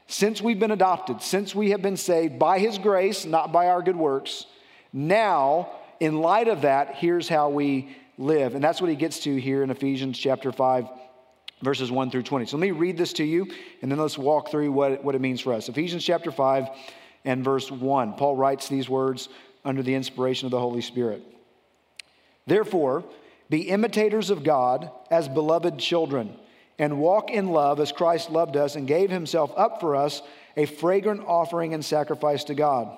since 0.08 0.42
we've 0.42 0.60
been 0.60 0.72
adopted, 0.72 1.24
since 1.24 1.56
we 1.56 1.72
have 1.72 1.82
been 1.82 1.98
saved 1.98 2.38
by 2.38 2.60
his 2.60 2.78
grace, 2.78 3.26
not 3.26 3.52
by 3.52 3.70
our 3.70 3.82
good 3.82 3.96
works, 3.96 4.46
now, 4.96 5.72
in 6.00 6.22
light 6.22 6.48
of 6.48 6.62
that, 6.62 6.96
here's 6.96 7.28
how 7.28 7.50
we 7.50 7.98
live. 8.18 8.56
And 8.56 8.64
that's 8.64 8.80
what 8.80 8.90
he 8.90 8.96
gets 8.96 9.20
to 9.20 9.36
here 9.36 9.62
in 9.62 9.70
Ephesians 9.70 10.18
chapter 10.18 10.54
5, 10.54 10.88
verses 11.62 11.92
1 11.92 12.12
through 12.12 12.24
20. 12.24 12.46
So 12.46 12.56
let 12.56 12.62
me 12.62 12.72
read 12.72 12.98
this 12.98 13.12
to 13.14 13.26
you, 13.26 13.46
and 13.82 13.92
then 13.92 14.00
let's 14.00 14.18
walk 14.18 14.52
through 14.52 14.72
what, 14.72 15.04
what 15.04 15.14
it 15.14 15.20
means 15.20 15.42
for 15.42 15.52
us. 15.52 15.68
Ephesians 15.68 16.02
chapter 16.02 16.32
5 16.32 16.70
and 17.26 17.44
verse 17.44 17.70
1. 17.70 18.14
Paul 18.14 18.38
writes 18.38 18.70
these 18.70 18.88
words 18.88 19.28
under 19.66 19.84
the 19.84 19.94
inspiration 19.94 20.46
of 20.46 20.52
the 20.52 20.62
Holy 20.62 20.80
Spirit. 20.80 21.22
Therefore, 22.48 23.04
be 23.50 23.64
imitators 23.64 24.30
of 24.30 24.46
God 24.46 24.90
as 25.12 25.28
beloved 25.28 25.78
children 25.78 26.38
and 26.80 27.00
walk 27.00 27.30
in 27.32 27.48
love 27.48 27.82
as 27.82 27.92
Christ 27.92 28.30
loved 28.30 28.56
us 28.56 28.78
and 28.78 28.88
gave 28.88 29.10
himself 29.10 29.52
up 29.58 29.82
for 29.82 29.98
us, 29.98 30.22
a 30.56 30.66
fragrant 30.66 31.22
offering 31.28 31.74
and 31.74 31.84
sacrifice 31.84 32.46
to 32.46 32.56
God. 32.56 32.98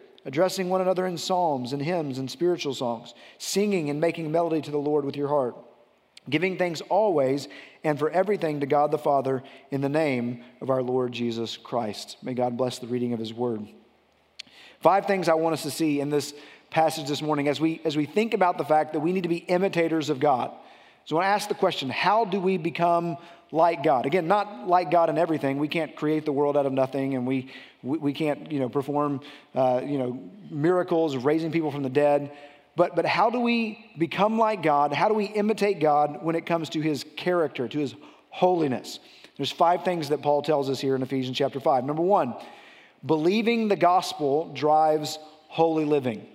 addressing 0.25 0.69
one 0.69 0.81
another 0.81 1.05
in 1.05 1.17
psalms 1.17 1.73
and 1.73 1.81
hymns 1.81 2.17
and 2.17 2.29
spiritual 2.29 2.73
songs, 2.73 3.13
singing 3.37 3.89
and 3.89 3.99
making 3.99 4.31
melody 4.31 4.61
to 4.61 4.71
the 4.71 4.77
Lord 4.77 5.05
with 5.05 5.15
your 5.15 5.27
heart, 5.27 5.55
giving 6.29 6.57
thanks 6.57 6.81
always 6.81 7.47
and 7.83 7.97
for 7.97 8.09
everything 8.09 8.59
to 8.59 8.65
God 8.65 8.91
the 8.91 8.97
Father 8.97 9.43
in 9.71 9.81
the 9.81 9.89
name 9.89 10.43
of 10.61 10.69
our 10.69 10.83
Lord 10.83 11.11
Jesus 11.11 11.57
Christ. 11.57 12.17
May 12.21 12.33
God 12.33 12.57
bless 12.57 12.79
the 12.79 12.87
reading 12.87 13.13
of 13.13 13.19
his 13.19 13.33
word. 13.33 13.67
Five 14.81 15.05
things 15.05 15.29
I 15.29 15.33
want 15.33 15.53
us 15.53 15.63
to 15.63 15.71
see 15.71 15.99
in 15.99 16.09
this 16.09 16.33
passage 16.69 17.07
this 17.07 17.21
morning 17.21 17.47
as 17.47 17.59
we, 17.59 17.81
as 17.85 17.97
we 17.97 18.05
think 18.05 18.33
about 18.33 18.57
the 18.57 18.65
fact 18.65 18.93
that 18.93 18.99
we 18.99 19.11
need 19.11 19.23
to 19.23 19.29
be 19.29 19.37
imitators 19.37 20.09
of 20.09 20.19
God. 20.19 20.51
So 21.05 21.15
when 21.15 21.25
I 21.25 21.29
ask 21.29 21.49
the 21.49 21.55
question 21.55 21.89
how 21.89 22.25
do 22.25 22.39
we 22.39 22.57
become 22.57 23.17
like 23.51 23.83
God. 23.83 24.05
Again, 24.05 24.27
not 24.27 24.67
like 24.67 24.91
God 24.91 25.09
in 25.09 25.17
everything. 25.17 25.59
We 25.59 25.67
can't 25.67 25.95
create 25.95 26.25
the 26.25 26.31
world 26.31 26.55
out 26.55 26.65
of 26.65 26.71
nothing, 26.71 27.15
and 27.15 27.27
we, 27.27 27.51
we, 27.83 27.97
we 27.97 28.13
can't, 28.13 28.51
you 28.51 28.59
know, 28.59 28.69
perform, 28.69 29.21
uh, 29.53 29.81
you 29.83 29.97
know, 29.97 30.19
miracles, 30.49 31.17
raising 31.17 31.51
people 31.51 31.71
from 31.71 31.83
the 31.83 31.89
dead. 31.89 32.31
But, 32.75 32.95
but 32.95 33.05
how 33.05 33.29
do 33.29 33.39
we 33.41 33.93
become 33.97 34.37
like 34.37 34.63
God? 34.63 34.93
How 34.93 35.09
do 35.09 35.13
we 35.13 35.25
imitate 35.25 35.81
God 35.81 36.23
when 36.23 36.35
it 36.35 36.45
comes 36.45 36.69
to 36.69 36.81
his 36.81 37.05
character, 37.17 37.67
to 37.67 37.79
his 37.79 37.93
holiness? 38.29 38.99
There's 39.35 39.51
five 39.51 39.83
things 39.83 40.09
that 40.09 40.21
Paul 40.21 40.41
tells 40.41 40.69
us 40.69 40.79
here 40.79 40.95
in 40.95 41.01
Ephesians 41.01 41.37
chapter 41.37 41.59
5. 41.59 41.83
Number 41.83 42.01
one, 42.01 42.35
believing 43.05 43.67
the 43.67 43.75
gospel 43.75 44.53
drives 44.53 45.19
holy 45.47 45.83
living. 45.83 46.25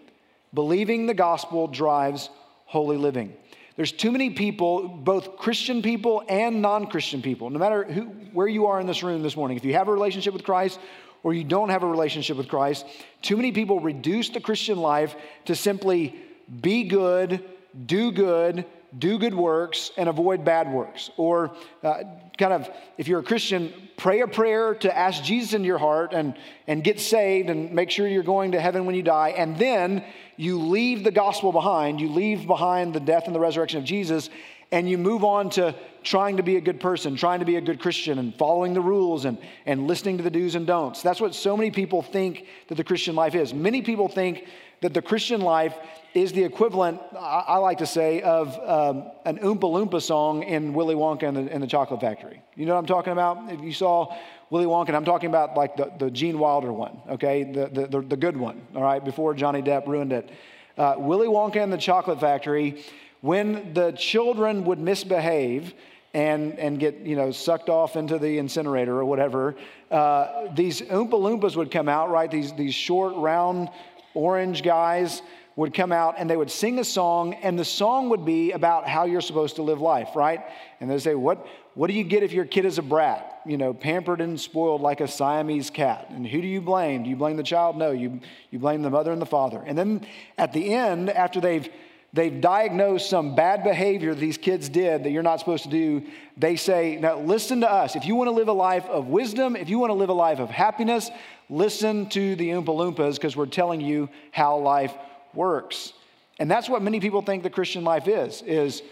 Believing 0.52 1.06
the 1.06 1.14
gospel 1.14 1.68
drives 1.68 2.28
holy 2.66 2.98
living. 2.98 3.34
There's 3.76 3.92
too 3.92 4.10
many 4.10 4.30
people, 4.30 4.88
both 4.88 5.36
Christian 5.36 5.82
people 5.82 6.24
and 6.28 6.62
non 6.62 6.86
Christian 6.86 7.20
people, 7.20 7.50
no 7.50 7.58
matter 7.58 7.84
who, 7.84 8.04
where 8.32 8.48
you 8.48 8.66
are 8.66 8.80
in 8.80 8.86
this 8.86 9.02
room 9.02 9.22
this 9.22 9.36
morning, 9.36 9.56
if 9.58 9.64
you 9.64 9.74
have 9.74 9.88
a 9.88 9.92
relationship 9.92 10.32
with 10.32 10.44
Christ 10.44 10.80
or 11.22 11.34
you 11.34 11.44
don't 11.44 11.68
have 11.68 11.82
a 11.82 11.86
relationship 11.86 12.38
with 12.38 12.48
Christ, 12.48 12.86
too 13.20 13.36
many 13.36 13.52
people 13.52 13.80
reduce 13.80 14.30
the 14.30 14.40
Christian 14.40 14.78
life 14.78 15.14
to 15.44 15.54
simply 15.54 16.14
be 16.62 16.84
good, 16.84 17.44
do 17.84 18.12
good, 18.12 18.64
do 18.98 19.18
good 19.18 19.34
works, 19.34 19.90
and 19.98 20.08
avoid 20.08 20.44
bad 20.44 20.72
works. 20.72 21.10
Or 21.18 21.54
uh, 21.82 22.04
kind 22.38 22.52
of, 22.52 22.70
if 22.96 23.08
you're 23.08 23.20
a 23.20 23.24
Christian, 23.24 23.72
pray 23.96 24.20
a 24.20 24.26
prayer 24.26 24.74
to 24.74 24.96
ask 24.96 25.22
Jesus 25.22 25.54
into 25.54 25.66
your 25.66 25.78
heart 25.78 26.12
and, 26.12 26.36
and 26.66 26.84
get 26.84 27.00
saved 27.00 27.48
and 27.48 27.72
make 27.72 27.90
sure 27.90 28.06
you're 28.06 28.22
going 28.22 28.52
to 28.52 28.60
heaven 28.60 28.86
when 28.86 28.94
you 28.94 29.02
die. 29.02 29.30
And 29.30 29.56
then 29.58 30.04
you 30.36 30.60
leave 30.60 31.02
the 31.02 31.10
gospel 31.10 31.52
behind, 31.52 32.00
you 32.00 32.08
leave 32.08 32.46
behind 32.46 32.94
the 32.94 33.00
death 33.00 33.26
and 33.26 33.34
the 33.34 33.40
resurrection 33.40 33.78
of 33.78 33.84
Jesus, 33.84 34.28
and 34.70 34.88
you 34.88 34.98
move 34.98 35.24
on 35.24 35.50
to 35.50 35.74
trying 36.02 36.36
to 36.36 36.42
be 36.42 36.56
a 36.56 36.60
good 36.60 36.80
person, 36.80 37.16
trying 37.16 37.40
to 37.40 37.46
be 37.46 37.56
a 37.56 37.60
good 37.60 37.80
Christian, 37.80 38.18
and 38.18 38.34
following 38.34 38.74
the 38.74 38.80
rules 38.80 39.24
and, 39.24 39.38
and 39.64 39.86
listening 39.86 40.18
to 40.18 40.22
the 40.22 40.30
do's 40.30 40.54
and 40.54 40.66
don'ts. 40.66 41.02
That's 41.02 41.20
what 41.20 41.34
so 41.34 41.56
many 41.56 41.70
people 41.70 42.02
think 42.02 42.46
that 42.68 42.74
the 42.74 42.84
Christian 42.84 43.14
life 43.14 43.34
is. 43.34 43.54
Many 43.54 43.82
people 43.82 44.08
think 44.08 44.46
that 44.82 44.92
the 44.92 45.02
Christian 45.02 45.40
life 45.40 45.74
is 46.16 46.32
the 46.32 46.42
equivalent, 46.42 46.98
I, 47.14 47.58
like 47.58 47.76
to 47.78 47.86
say, 47.86 48.22
of 48.22 48.58
um, 48.66 49.10
an 49.26 49.36
Oompa 49.36 49.60
Loompa 49.60 50.00
song 50.00 50.44
in 50.44 50.72
Willy 50.72 50.94
Wonka 50.94 51.24
and 51.24 51.36
the, 51.36 51.52
and 51.52 51.62
the 51.62 51.66
Chocolate 51.66 52.00
Factory. 52.00 52.42
You 52.54 52.64
know 52.64 52.72
what 52.72 52.80
I'm 52.80 52.86
talking 52.86 53.12
about? 53.12 53.52
If 53.52 53.60
you 53.60 53.74
saw 53.74 54.16
Willy 54.48 54.64
Wonka, 54.64 54.94
I'm 54.94 55.04
talking 55.04 55.28
about 55.28 55.58
like 55.58 55.76
the, 55.76 55.92
the 55.98 56.10
Gene 56.10 56.38
Wilder 56.38 56.72
one, 56.72 57.02
okay? 57.10 57.44
The, 57.44 57.86
the, 57.90 58.00
the, 58.00 58.16
good 58.16 58.34
one, 58.34 58.66
all 58.74 58.82
right, 58.82 59.04
before 59.04 59.34
Johnny 59.34 59.60
Depp 59.60 59.86
ruined 59.86 60.14
it. 60.14 60.30
Uh, 60.78 60.94
Willy 60.96 61.28
Wonka 61.28 61.62
and 61.62 61.70
the 61.70 61.76
Chocolate 61.76 62.18
Factory, 62.18 62.82
when 63.20 63.74
the 63.74 63.92
children 63.92 64.64
would 64.64 64.78
misbehave 64.78 65.74
and, 66.14 66.58
and 66.58 66.80
get, 66.80 66.96
you 67.00 67.16
know, 67.16 67.30
sucked 67.30 67.68
off 67.68 67.94
into 67.94 68.18
the 68.18 68.38
incinerator 68.38 68.98
or 68.98 69.04
whatever, 69.04 69.54
uh, 69.90 70.46
these 70.54 70.80
Oompa 70.80 71.10
Loompas 71.10 71.56
would 71.56 71.70
come 71.70 71.90
out, 71.90 72.08
right? 72.08 72.30
These, 72.30 72.54
these 72.54 72.74
short, 72.74 73.14
round, 73.16 73.68
orange 74.14 74.62
guys 74.62 75.20
would 75.56 75.72
come 75.72 75.90
out 75.90 76.16
and 76.18 76.28
they 76.28 76.36
would 76.36 76.50
sing 76.50 76.78
a 76.78 76.84
song, 76.84 77.32
and 77.34 77.58
the 77.58 77.64
song 77.64 78.10
would 78.10 78.26
be 78.26 78.52
about 78.52 78.86
how 78.86 79.06
you're 79.06 79.22
supposed 79.22 79.56
to 79.56 79.62
live 79.62 79.80
life, 79.80 80.10
right? 80.14 80.42
And 80.80 80.90
they 80.90 80.98
say, 80.98 81.14
What, 81.14 81.46
what 81.74 81.88
do 81.88 81.94
you 81.94 82.04
get 82.04 82.22
if 82.22 82.32
your 82.32 82.44
kid 82.44 82.66
is 82.66 82.78
a 82.78 82.82
brat? 82.82 83.40
You 83.46 83.56
know, 83.56 83.72
pampered 83.72 84.20
and 84.20 84.38
spoiled 84.38 84.82
like 84.82 85.00
a 85.00 85.08
Siamese 85.08 85.70
cat. 85.70 86.08
And 86.10 86.26
who 86.26 86.42
do 86.42 86.46
you 86.46 86.60
blame? 86.60 87.04
Do 87.04 87.10
you 87.10 87.16
blame 87.16 87.36
the 87.36 87.42
child? 87.42 87.76
No, 87.76 87.90
you, 87.90 88.20
you 88.50 88.58
blame 88.58 88.82
the 88.82 88.90
mother 88.90 89.12
and 89.12 89.20
the 89.20 89.26
father. 89.26 89.62
And 89.66 89.78
then 89.78 90.06
at 90.36 90.52
the 90.52 90.74
end, 90.74 91.08
after 91.10 91.40
they've 91.40 91.68
they've 92.12 92.40
diagnosed 92.40 93.10
some 93.10 93.34
bad 93.34 93.62
behavior 93.62 94.14
these 94.14 94.38
kids 94.38 94.68
did 94.70 95.04
that 95.04 95.10
you're 95.10 95.22
not 95.22 95.38
supposed 95.38 95.64
to 95.64 95.70
do, 95.70 96.02
they 96.36 96.56
say, 96.56 96.96
Now 96.96 97.18
listen 97.18 97.62
to 97.62 97.70
us. 97.70 97.96
If 97.96 98.04
you 98.04 98.14
want 98.14 98.28
to 98.28 98.32
live 98.32 98.48
a 98.48 98.52
life 98.52 98.84
of 98.86 99.06
wisdom, 99.06 99.56
if 99.56 99.70
you 99.70 99.78
want 99.78 99.88
to 99.88 99.94
live 99.94 100.10
a 100.10 100.14
life 100.14 100.38
of 100.38 100.50
happiness, 100.50 101.10
listen 101.48 102.10
to 102.10 102.36
the 102.36 102.50
Oompa 102.50 102.66
Loompas 102.66 103.14
because 103.14 103.36
we're 103.36 103.46
telling 103.46 103.80
you 103.80 104.10
how 104.32 104.58
life 104.58 104.92
works. 105.36 105.92
And 106.38 106.50
that's 106.50 106.68
what 106.68 106.82
many 106.82 107.00
people 107.00 107.22
think 107.22 107.42
the 107.42 107.50
Christian 107.50 107.84
life 107.84 108.08
is, 108.08 108.42
is 108.42 108.82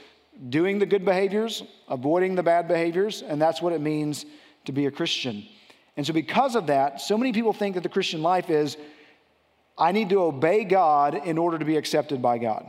doing 0.49 0.79
the 0.79 0.87
good 0.87 1.05
behaviors, 1.05 1.63
avoiding 1.89 2.35
the 2.35 2.43
bad 2.43 2.69
behaviors, 2.69 3.23
and 3.23 3.41
that's 3.41 3.63
what 3.63 3.73
it 3.73 3.81
means 3.81 4.25
to 4.65 4.73
be 4.73 4.87
a 4.87 4.91
Christian. 4.91 5.47
And 5.97 6.07
so 6.07 6.13
because 6.13 6.57
of 6.57 6.67
that, 6.69 7.01
so 7.01 7.17
many 7.17 7.33
people 7.33 7.53
think 7.53 7.75
that 7.75 7.83
the 7.83 7.89
Christian 7.89 8.23
life 8.23 8.51
is 8.51 8.77
I 9.77 9.93
need 9.93 10.09
to 10.11 10.23
obey 10.23 10.65
God 10.65 11.27
in 11.27 11.39
order 11.39 11.59
to 11.59 11.65
be 11.65 11.77
accepted 11.77 12.23
by 12.23 12.39
God. 12.39 12.67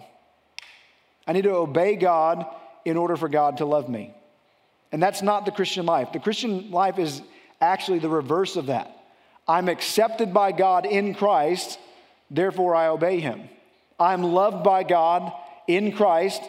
I 1.28 1.34
need 1.34 1.44
to 1.44 1.56
obey 1.56 1.96
God 1.96 2.46
in 2.84 2.98
order 2.98 3.16
for 3.16 3.30
God 3.30 3.58
to 3.58 3.66
love 3.66 3.90
me. 3.90 4.14
And 4.92 5.02
that's 5.02 5.22
not 5.22 5.46
the 5.46 5.52
Christian 5.52 5.86
life. 5.86 6.12
The 6.14 6.20
Christian 6.20 6.72
life 6.72 7.00
is 7.00 7.22
actually 7.60 8.00
the 8.00 8.10
reverse 8.10 8.56
of 8.56 8.68
that. 8.68 8.92
I'm 9.48 9.70
accepted 9.70 10.34
by 10.34 10.52
God 10.52 10.86
in 10.86 11.14
Christ, 11.14 11.80
therefore 12.32 12.76
I 12.76 12.88
obey 12.88 13.20
him. 13.20 13.50
I'm 14.00 14.24
loved 14.24 14.64
by 14.64 14.84
God 14.84 15.32
in 15.68 15.92
Christ, 15.92 16.42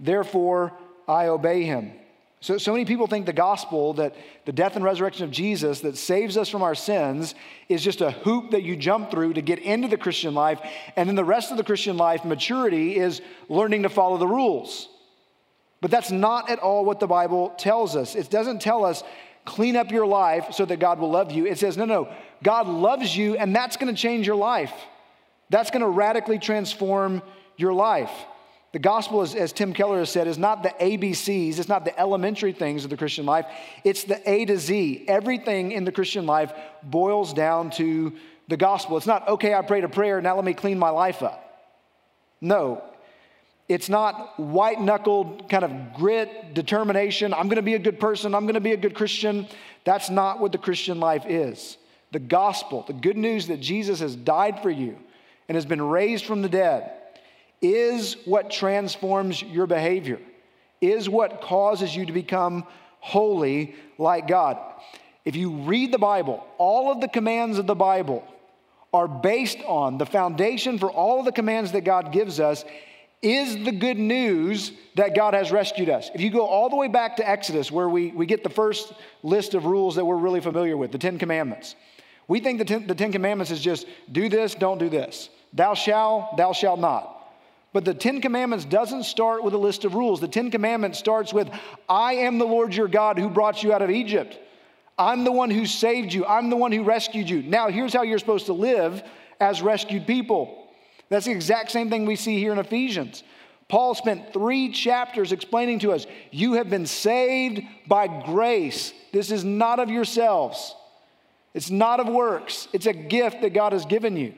therefore 0.00 0.72
I 1.06 1.26
obey 1.26 1.62
him. 1.64 1.92
So, 2.40 2.56
so 2.56 2.72
many 2.72 2.84
people 2.84 3.08
think 3.08 3.26
the 3.26 3.32
gospel, 3.32 3.94
that 3.94 4.14
the 4.44 4.52
death 4.52 4.76
and 4.76 4.84
resurrection 4.84 5.24
of 5.24 5.32
Jesus 5.32 5.80
that 5.80 5.96
saves 5.96 6.36
us 6.36 6.48
from 6.48 6.62
our 6.62 6.76
sins, 6.76 7.34
is 7.68 7.82
just 7.82 8.00
a 8.00 8.12
hoop 8.12 8.52
that 8.52 8.62
you 8.62 8.76
jump 8.76 9.10
through 9.10 9.34
to 9.34 9.42
get 9.42 9.58
into 9.58 9.88
the 9.88 9.96
Christian 9.96 10.34
life. 10.34 10.60
And 10.94 11.08
then 11.08 11.16
the 11.16 11.24
rest 11.24 11.50
of 11.50 11.56
the 11.56 11.64
Christian 11.64 11.96
life, 11.96 12.24
maturity, 12.24 12.96
is 12.96 13.20
learning 13.48 13.82
to 13.82 13.88
follow 13.88 14.18
the 14.18 14.26
rules. 14.28 14.88
But 15.80 15.90
that's 15.90 16.12
not 16.12 16.48
at 16.48 16.60
all 16.60 16.84
what 16.84 17.00
the 17.00 17.08
Bible 17.08 17.54
tells 17.58 17.96
us. 17.96 18.14
It 18.14 18.30
doesn't 18.30 18.60
tell 18.60 18.84
us, 18.84 19.02
clean 19.44 19.76
up 19.76 19.90
your 19.90 20.06
life 20.06 20.52
so 20.52 20.64
that 20.64 20.78
God 20.78 21.00
will 21.00 21.10
love 21.10 21.32
you. 21.32 21.46
It 21.46 21.58
says, 21.58 21.76
no, 21.76 21.86
no, 21.86 22.08
God 22.44 22.68
loves 22.68 23.16
you, 23.16 23.36
and 23.36 23.54
that's 23.54 23.76
going 23.76 23.92
to 23.92 24.00
change 24.00 24.26
your 24.26 24.36
life. 24.36 24.72
That's 25.50 25.70
going 25.70 25.82
to 25.82 25.88
radically 25.88 26.38
transform 26.38 27.22
your 27.56 27.72
life. 27.72 28.10
The 28.72 28.78
gospel, 28.78 29.22
is, 29.22 29.34
as 29.34 29.52
Tim 29.52 29.72
Keller 29.72 29.98
has 29.98 30.10
said, 30.10 30.26
is 30.26 30.36
not 30.36 30.62
the 30.62 30.68
ABCs, 30.68 31.58
it's 31.58 31.68
not 31.68 31.86
the 31.86 31.98
elementary 31.98 32.52
things 32.52 32.84
of 32.84 32.90
the 32.90 32.98
Christian 32.98 33.24
life, 33.24 33.46
it's 33.82 34.04
the 34.04 34.20
A 34.30 34.44
to 34.44 34.58
Z. 34.58 35.06
Everything 35.08 35.72
in 35.72 35.84
the 35.84 35.92
Christian 35.92 36.26
life 36.26 36.52
boils 36.82 37.32
down 37.32 37.70
to 37.72 38.12
the 38.48 38.58
gospel. 38.58 38.98
It's 38.98 39.06
not, 39.06 39.26
okay, 39.26 39.54
I 39.54 39.62
prayed 39.62 39.84
a 39.84 39.88
prayer, 39.88 40.20
now 40.20 40.36
let 40.36 40.44
me 40.44 40.52
clean 40.52 40.78
my 40.78 40.90
life 40.90 41.22
up. 41.22 41.44
No, 42.42 42.82
it's 43.68 43.88
not 43.88 44.38
white 44.38 44.80
knuckled 44.80 45.48
kind 45.48 45.64
of 45.64 45.94
grit, 45.94 46.54
determination. 46.54 47.34
I'm 47.34 47.48
going 47.48 47.56
to 47.56 47.62
be 47.62 47.74
a 47.74 47.78
good 47.78 48.00
person. 48.00 48.34
I'm 48.34 48.44
going 48.44 48.54
to 48.54 48.60
be 48.60 48.72
a 48.72 48.78
good 48.78 48.94
Christian. 48.94 49.46
That's 49.84 50.08
not 50.08 50.40
what 50.40 50.52
the 50.52 50.58
Christian 50.58 51.00
life 51.00 51.24
is. 51.26 51.76
The 52.12 52.18
gospel, 52.18 52.84
the 52.86 52.94
good 52.94 53.18
news 53.18 53.48
that 53.48 53.60
Jesus 53.60 54.00
has 54.00 54.16
died 54.16 54.62
for 54.62 54.70
you 54.70 54.96
and 55.48 55.56
has 55.56 55.66
been 55.66 55.82
raised 55.82 56.24
from 56.24 56.42
the 56.42 56.48
dead, 56.48 56.92
is 57.60 58.16
what 58.24 58.50
transforms 58.50 59.42
your 59.42 59.66
behavior, 59.66 60.20
is 60.80 61.08
what 61.08 61.40
causes 61.40 61.96
you 61.96 62.06
to 62.06 62.12
become 62.12 62.64
holy 63.00 63.74
like 63.98 64.28
God. 64.28 64.58
If 65.24 65.36
you 65.36 65.50
read 65.50 65.92
the 65.92 65.98
Bible, 65.98 66.46
all 66.58 66.92
of 66.92 67.00
the 67.00 67.08
commands 67.08 67.58
of 67.58 67.66
the 67.66 67.74
Bible 67.74 68.24
are 68.92 69.08
based 69.08 69.58
on 69.66 69.98
the 69.98 70.06
foundation 70.06 70.78
for 70.78 70.90
all 70.90 71.18
of 71.18 71.24
the 71.24 71.32
commands 71.32 71.72
that 71.72 71.82
God 71.82 72.12
gives 72.12 72.40
us 72.40 72.64
is 73.20 73.64
the 73.64 73.72
good 73.72 73.98
news 73.98 74.72
that 74.94 75.14
God 75.14 75.34
has 75.34 75.50
rescued 75.50 75.90
us. 75.90 76.08
If 76.14 76.20
you 76.20 76.30
go 76.30 76.46
all 76.46 76.70
the 76.70 76.76
way 76.76 76.88
back 76.88 77.16
to 77.16 77.28
Exodus, 77.28 77.70
where 77.70 77.88
we, 77.88 78.12
we 78.12 78.26
get 78.26 78.44
the 78.44 78.48
first 78.48 78.92
list 79.22 79.54
of 79.54 79.64
rules 79.64 79.96
that 79.96 80.04
we're 80.04 80.16
really 80.16 80.40
familiar 80.40 80.76
with, 80.76 80.92
the 80.92 80.98
Ten 80.98 81.18
Commandments, 81.18 81.74
we 82.28 82.40
think 82.40 82.58
the 82.58 82.64
ten, 82.64 82.86
the 82.86 82.94
ten 82.94 83.10
Commandments 83.10 83.50
is 83.50 83.60
just 83.60 83.86
do 84.12 84.28
this, 84.28 84.54
don't 84.54 84.78
do 84.78 84.88
this. 84.88 85.30
Thou 85.52 85.74
shalt, 85.74 86.36
thou 86.36 86.52
shalt 86.52 86.80
not. 86.80 87.14
But 87.72 87.84
the 87.84 87.94
Ten 87.94 88.20
Commandments 88.20 88.64
doesn't 88.64 89.04
start 89.04 89.44
with 89.44 89.54
a 89.54 89.58
list 89.58 89.84
of 89.84 89.94
rules. 89.94 90.20
The 90.20 90.28
Ten 90.28 90.50
Commandments 90.50 90.98
starts 90.98 91.32
with, 91.32 91.48
I 91.88 92.14
am 92.14 92.38
the 92.38 92.46
Lord 92.46 92.74
your 92.74 92.88
God 92.88 93.18
who 93.18 93.28
brought 93.28 93.62
you 93.62 93.72
out 93.72 93.82
of 93.82 93.90
Egypt. 93.90 94.38
I'm 94.98 95.24
the 95.24 95.32
one 95.32 95.50
who 95.50 95.66
saved 95.66 96.12
you. 96.12 96.26
I'm 96.26 96.50
the 96.50 96.56
one 96.56 96.72
who 96.72 96.82
rescued 96.82 97.30
you. 97.30 97.42
Now, 97.42 97.68
here's 97.68 97.92
how 97.92 98.02
you're 98.02 98.18
supposed 98.18 98.46
to 98.46 98.52
live 98.52 99.02
as 99.38 99.62
rescued 99.62 100.06
people. 100.06 100.68
That's 101.08 101.26
the 101.26 101.32
exact 101.32 101.70
same 101.70 101.88
thing 101.88 102.04
we 102.04 102.16
see 102.16 102.38
here 102.38 102.52
in 102.52 102.58
Ephesians. 102.58 103.22
Paul 103.68 103.94
spent 103.94 104.32
three 104.32 104.72
chapters 104.72 105.30
explaining 105.30 105.80
to 105.80 105.92
us 105.92 106.06
you 106.30 106.54
have 106.54 106.70
been 106.70 106.86
saved 106.86 107.62
by 107.86 108.08
grace. 108.24 108.92
This 109.12 109.30
is 109.30 109.44
not 109.44 109.78
of 109.78 109.90
yourselves, 109.90 110.74
it's 111.54 111.70
not 111.70 112.00
of 112.00 112.08
works, 112.08 112.66
it's 112.72 112.86
a 112.86 112.92
gift 112.92 113.42
that 113.42 113.52
God 113.52 113.72
has 113.72 113.84
given 113.84 114.16
you. 114.16 114.34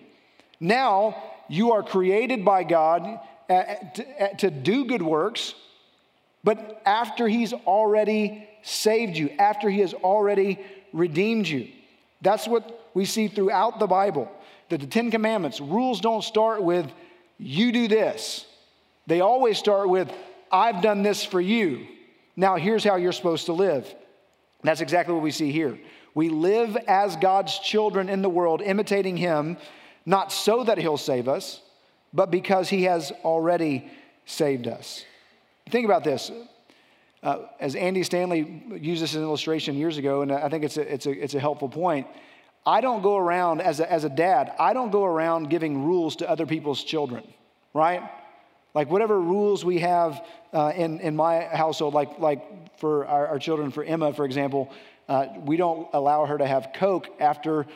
Now, 0.60 1.16
you 1.48 1.72
are 1.72 1.82
created 1.82 2.44
by 2.44 2.64
God 2.64 3.18
uh, 3.48 3.52
uh, 3.52 3.74
uh, 4.20 4.28
to 4.38 4.50
do 4.50 4.84
good 4.84 5.02
works, 5.02 5.54
but 6.44 6.82
after 6.84 7.26
He's 7.26 7.52
already 7.52 8.46
saved 8.62 9.16
you, 9.16 9.30
after 9.30 9.68
He 9.68 9.80
has 9.80 9.94
already 9.94 10.60
redeemed 10.92 11.48
you. 11.48 11.68
That's 12.22 12.46
what 12.46 12.88
we 12.94 13.04
see 13.04 13.28
throughout 13.28 13.78
the 13.78 13.86
Bible 13.86 14.30
that 14.68 14.80
the 14.80 14.86
Ten 14.86 15.10
Commandments, 15.10 15.60
rules 15.60 16.00
don't 16.00 16.22
start 16.22 16.62
with, 16.62 16.90
you 17.38 17.72
do 17.72 17.88
this. 17.88 18.46
They 19.06 19.20
always 19.20 19.58
start 19.58 19.88
with, 19.88 20.12
I've 20.52 20.82
done 20.82 21.02
this 21.02 21.24
for 21.24 21.40
you. 21.40 21.86
Now 22.36 22.56
here's 22.56 22.84
how 22.84 22.96
you're 22.96 23.12
supposed 23.12 23.46
to 23.46 23.52
live. 23.52 23.92
that's 24.62 24.80
exactly 24.80 25.14
what 25.14 25.22
we 25.22 25.32
see 25.32 25.50
here. 25.50 25.78
We 26.14 26.28
live 26.28 26.76
as 26.88 27.16
God's 27.16 27.58
children 27.58 28.08
in 28.08 28.22
the 28.22 28.28
world, 28.28 28.62
imitating 28.62 29.16
Him, 29.16 29.56
not 30.10 30.32
so 30.32 30.64
that 30.64 30.76
He'll 30.76 30.98
save 30.98 31.28
us, 31.28 31.60
but 32.12 32.30
because 32.30 32.68
He 32.68 32.82
has 32.84 33.12
already 33.24 33.90
saved 34.26 34.66
us. 34.66 35.04
Think 35.70 35.84
about 35.84 36.04
this. 36.04 36.30
Uh, 37.22 37.46
as 37.60 37.74
Andy 37.74 38.02
Stanley 38.02 38.62
used 38.80 39.02
this 39.02 39.10
as 39.10 39.16
an 39.16 39.22
illustration 39.22 39.76
years 39.76 39.98
ago, 39.98 40.22
and 40.22 40.32
I 40.32 40.48
think 40.48 40.64
it's 40.64 40.76
a, 40.76 40.94
it's 40.94 41.06
a, 41.06 41.10
it's 41.10 41.34
a 41.34 41.40
helpful 41.40 41.68
point. 41.68 42.06
I 42.66 42.80
don't 42.80 43.02
go 43.02 43.16
around, 43.16 43.60
as 43.60 43.80
a, 43.80 43.90
as 43.90 44.04
a 44.04 44.08
dad, 44.08 44.52
I 44.58 44.72
don't 44.72 44.90
go 44.90 45.04
around 45.04 45.48
giving 45.48 45.84
rules 45.84 46.16
to 46.16 46.28
other 46.28 46.46
people's 46.46 46.82
children, 46.82 47.22
right? 47.72 48.02
Like 48.74 48.90
whatever 48.90 49.20
rules 49.20 49.64
we 49.64 49.78
have 49.80 50.24
uh, 50.52 50.72
in, 50.74 51.00
in 51.00 51.16
my 51.16 51.42
household, 51.44 51.94
like, 51.94 52.18
like 52.18 52.78
for 52.78 53.06
our, 53.06 53.28
our 53.28 53.38
children, 53.38 53.70
for 53.70 53.84
Emma, 53.84 54.12
for 54.12 54.24
example, 54.24 54.70
uh, 55.08 55.26
we 55.44 55.56
don't 55.56 55.88
allow 55.92 56.24
her 56.24 56.38
to 56.38 56.46
have 56.46 56.68
Coke 56.74 57.08
after, 57.18 57.66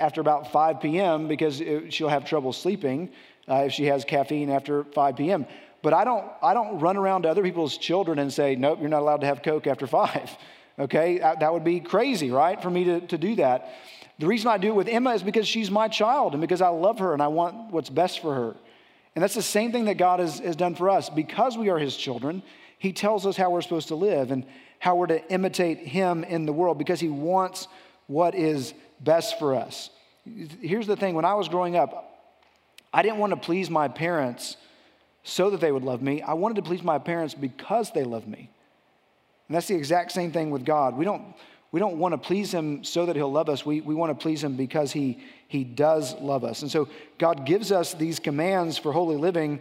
after 0.00 0.20
about 0.20 0.52
5 0.52 0.80
p.m. 0.80 1.28
because 1.28 1.60
it, 1.60 1.92
she'll 1.92 2.08
have 2.08 2.24
trouble 2.24 2.52
sleeping 2.52 3.10
uh, 3.48 3.64
if 3.66 3.72
she 3.72 3.86
has 3.86 4.04
caffeine 4.04 4.50
after 4.50 4.84
5 4.84 5.16
p.m. 5.16 5.46
But 5.82 5.94
I 5.94 6.04
don't, 6.04 6.30
I 6.42 6.54
don't 6.54 6.78
run 6.78 6.96
around 6.96 7.22
to 7.22 7.28
other 7.28 7.42
people's 7.42 7.76
children 7.76 8.18
and 8.18 8.32
say, 8.32 8.54
nope, 8.54 8.78
you're 8.80 8.88
not 8.88 9.00
allowed 9.00 9.20
to 9.22 9.26
have 9.26 9.42
Coke 9.42 9.66
after 9.66 9.86
5. 9.86 10.36
Okay, 10.78 11.18
that, 11.18 11.40
that 11.40 11.52
would 11.52 11.64
be 11.64 11.80
crazy, 11.80 12.30
right, 12.30 12.60
for 12.60 12.70
me 12.70 12.84
to, 12.84 13.00
to 13.02 13.18
do 13.18 13.34
that. 13.36 13.74
The 14.18 14.26
reason 14.26 14.48
I 14.48 14.56
do 14.56 14.68
it 14.68 14.74
with 14.74 14.88
Emma 14.88 15.10
is 15.10 15.22
because 15.22 15.46
she's 15.46 15.70
my 15.70 15.86
child 15.86 16.32
and 16.32 16.40
because 16.40 16.62
I 16.62 16.68
love 16.68 16.98
her 17.00 17.12
and 17.12 17.20
I 17.20 17.28
want 17.28 17.70
what's 17.70 17.90
best 17.90 18.20
for 18.20 18.34
her. 18.34 18.56
And 19.14 19.22
that's 19.22 19.34
the 19.34 19.42
same 19.42 19.70
thing 19.70 19.84
that 19.84 19.98
God 19.98 20.20
has, 20.20 20.38
has 20.38 20.56
done 20.56 20.74
for 20.74 20.88
us. 20.88 21.10
Because 21.10 21.58
we 21.58 21.68
are 21.68 21.78
his 21.78 21.94
children, 21.94 22.42
he 22.78 22.92
tells 22.92 23.26
us 23.26 23.36
how 23.36 23.50
we're 23.50 23.60
supposed 23.60 23.88
to 23.88 23.94
live 23.94 24.30
and 24.30 24.46
how 24.78 24.96
we're 24.96 25.08
to 25.08 25.30
imitate 25.30 25.78
him 25.78 26.24
in 26.24 26.46
the 26.46 26.52
world 26.52 26.78
because 26.78 27.00
he 27.00 27.08
wants 27.08 27.68
what 28.06 28.34
is 28.34 28.74
best 29.02 29.38
for 29.38 29.54
us. 29.54 29.90
Here's 30.60 30.86
the 30.86 30.96
thing 30.96 31.14
when 31.14 31.24
I 31.24 31.34
was 31.34 31.48
growing 31.48 31.76
up, 31.76 32.30
I 32.92 33.02
didn't 33.02 33.18
want 33.18 33.30
to 33.32 33.36
please 33.36 33.70
my 33.70 33.88
parents 33.88 34.56
so 35.24 35.50
that 35.50 35.60
they 35.60 35.72
would 35.72 35.82
love 35.82 36.02
me. 36.02 36.22
I 36.22 36.34
wanted 36.34 36.56
to 36.56 36.62
please 36.62 36.82
my 36.82 36.98
parents 36.98 37.34
because 37.34 37.90
they 37.92 38.04
love 38.04 38.26
me. 38.26 38.50
And 39.48 39.56
that's 39.56 39.68
the 39.68 39.74
exact 39.74 40.12
same 40.12 40.32
thing 40.32 40.50
with 40.50 40.64
God. 40.64 40.96
We 40.96 41.04
don't 41.04 41.34
we 41.72 41.80
don't 41.80 41.96
want 41.96 42.12
to 42.12 42.18
please 42.18 42.52
him 42.52 42.84
so 42.84 43.06
that 43.06 43.16
he'll 43.16 43.32
love 43.32 43.48
us. 43.48 43.64
We, 43.64 43.80
we 43.80 43.94
want 43.94 44.10
to 44.10 44.22
please 44.22 44.44
him 44.44 44.56
because 44.56 44.92
he, 44.92 45.18
he 45.48 45.64
does 45.64 46.14
love 46.20 46.44
us. 46.44 46.60
And 46.60 46.70
so 46.70 46.86
God 47.16 47.46
gives 47.46 47.72
us 47.72 47.94
these 47.94 48.18
commands 48.18 48.76
for 48.76 48.92
holy 48.92 49.16
living 49.16 49.60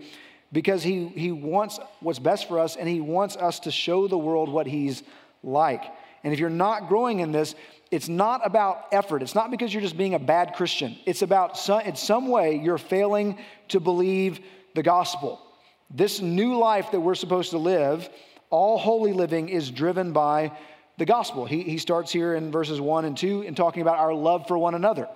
because 0.51 0.83
he, 0.83 1.07
he 1.07 1.31
wants 1.31 1.79
what's 2.01 2.19
best 2.19 2.49
for 2.49 2.59
us 2.59 2.75
and 2.75 2.87
he 2.87 2.99
wants 2.99 3.37
us 3.37 3.61
to 3.61 3.71
show 3.71 4.09
the 4.09 4.17
world 4.17 4.49
what 4.49 4.67
he's 4.67 5.03
like. 5.41 5.83
And 6.23 6.33
if 6.33 6.39
you're 6.39 6.49
not 6.49 6.87
growing 6.87 7.19
in 7.19 7.31
this, 7.31 7.55
it's 7.89 8.07
not 8.07 8.41
about 8.45 8.87
effort. 8.91 9.21
It's 9.21 9.35
not 9.35 9.51
because 9.51 9.73
you're 9.73 9.81
just 9.81 9.97
being 9.97 10.13
a 10.13 10.19
bad 10.19 10.53
Christian. 10.53 10.97
It's 11.05 11.21
about 11.21 11.57
some, 11.57 11.81
in 11.81 11.95
some 11.95 12.29
way 12.29 12.55
you're 12.55 12.77
failing 12.77 13.37
to 13.69 13.79
believe 13.79 14.39
the 14.75 14.83
gospel. 14.83 15.41
This 15.89 16.21
new 16.21 16.57
life 16.57 16.91
that 16.91 17.01
we're 17.01 17.15
supposed 17.15 17.51
to 17.51 17.57
live, 17.57 18.09
all 18.49 18.77
holy 18.77 19.11
living, 19.11 19.49
is 19.49 19.69
driven 19.69 20.13
by 20.13 20.51
the 20.97 21.05
gospel. 21.05 21.45
He, 21.45 21.63
he 21.63 21.77
starts 21.77 22.11
here 22.11 22.35
in 22.35 22.51
verses 22.51 22.79
1 22.79 23.05
and 23.05 23.17
2 23.17 23.41
in 23.41 23.55
talking 23.55 23.81
about 23.81 23.97
our 23.97 24.13
love 24.13 24.47
for 24.47 24.57
one 24.57 24.75
another. 24.75 25.09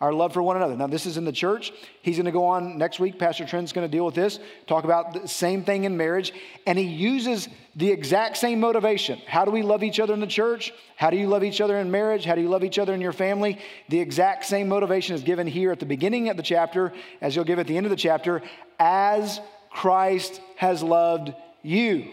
Our 0.00 0.12
love 0.12 0.32
for 0.32 0.44
one 0.44 0.56
another. 0.56 0.76
Now, 0.76 0.86
this 0.86 1.06
is 1.06 1.16
in 1.16 1.24
the 1.24 1.32
church. 1.32 1.72
He's 2.02 2.16
going 2.16 2.26
to 2.26 2.30
go 2.30 2.44
on 2.44 2.78
next 2.78 3.00
week. 3.00 3.18
Pastor 3.18 3.44
Trent's 3.44 3.72
going 3.72 3.84
to 3.84 3.90
deal 3.90 4.06
with 4.06 4.14
this, 4.14 4.38
talk 4.68 4.84
about 4.84 5.12
the 5.12 5.26
same 5.26 5.64
thing 5.64 5.82
in 5.84 5.96
marriage. 5.96 6.32
And 6.66 6.78
he 6.78 6.84
uses 6.84 7.48
the 7.74 7.90
exact 7.90 8.36
same 8.36 8.60
motivation. 8.60 9.18
How 9.26 9.44
do 9.44 9.50
we 9.50 9.62
love 9.62 9.82
each 9.82 9.98
other 9.98 10.14
in 10.14 10.20
the 10.20 10.26
church? 10.28 10.72
How 10.94 11.10
do 11.10 11.16
you 11.16 11.26
love 11.26 11.42
each 11.42 11.60
other 11.60 11.78
in 11.78 11.90
marriage? 11.90 12.24
How 12.24 12.36
do 12.36 12.40
you 12.40 12.48
love 12.48 12.62
each 12.62 12.78
other 12.78 12.94
in 12.94 13.00
your 13.00 13.12
family? 13.12 13.58
The 13.88 13.98
exact 13.98 14.44
same 14.44 14.68
motivation 14.68 15.16
is 15.16 15.24
given 15.24 15.48
here 15.48 15.72
at 15.72 15.80
the 15.80 15.86
beginning 15.86 16.28
of 16.28 16.36
the 16.36 16.44
chapter, 16.44 16.92
as 17.20 17.34
you'll 17.34 17.44
give 17.44 17.58
at 17.58 17.66
the 17.66 17.76
end 17.76 17.86
of 17.86 17.90
the 17.90 17.96
chapter, 17.96 18.40
as 18.78 19.40
Christ 19.70 20.40
has 20.56 20.80
loved 20.80 21.34
you, 21.62 22.08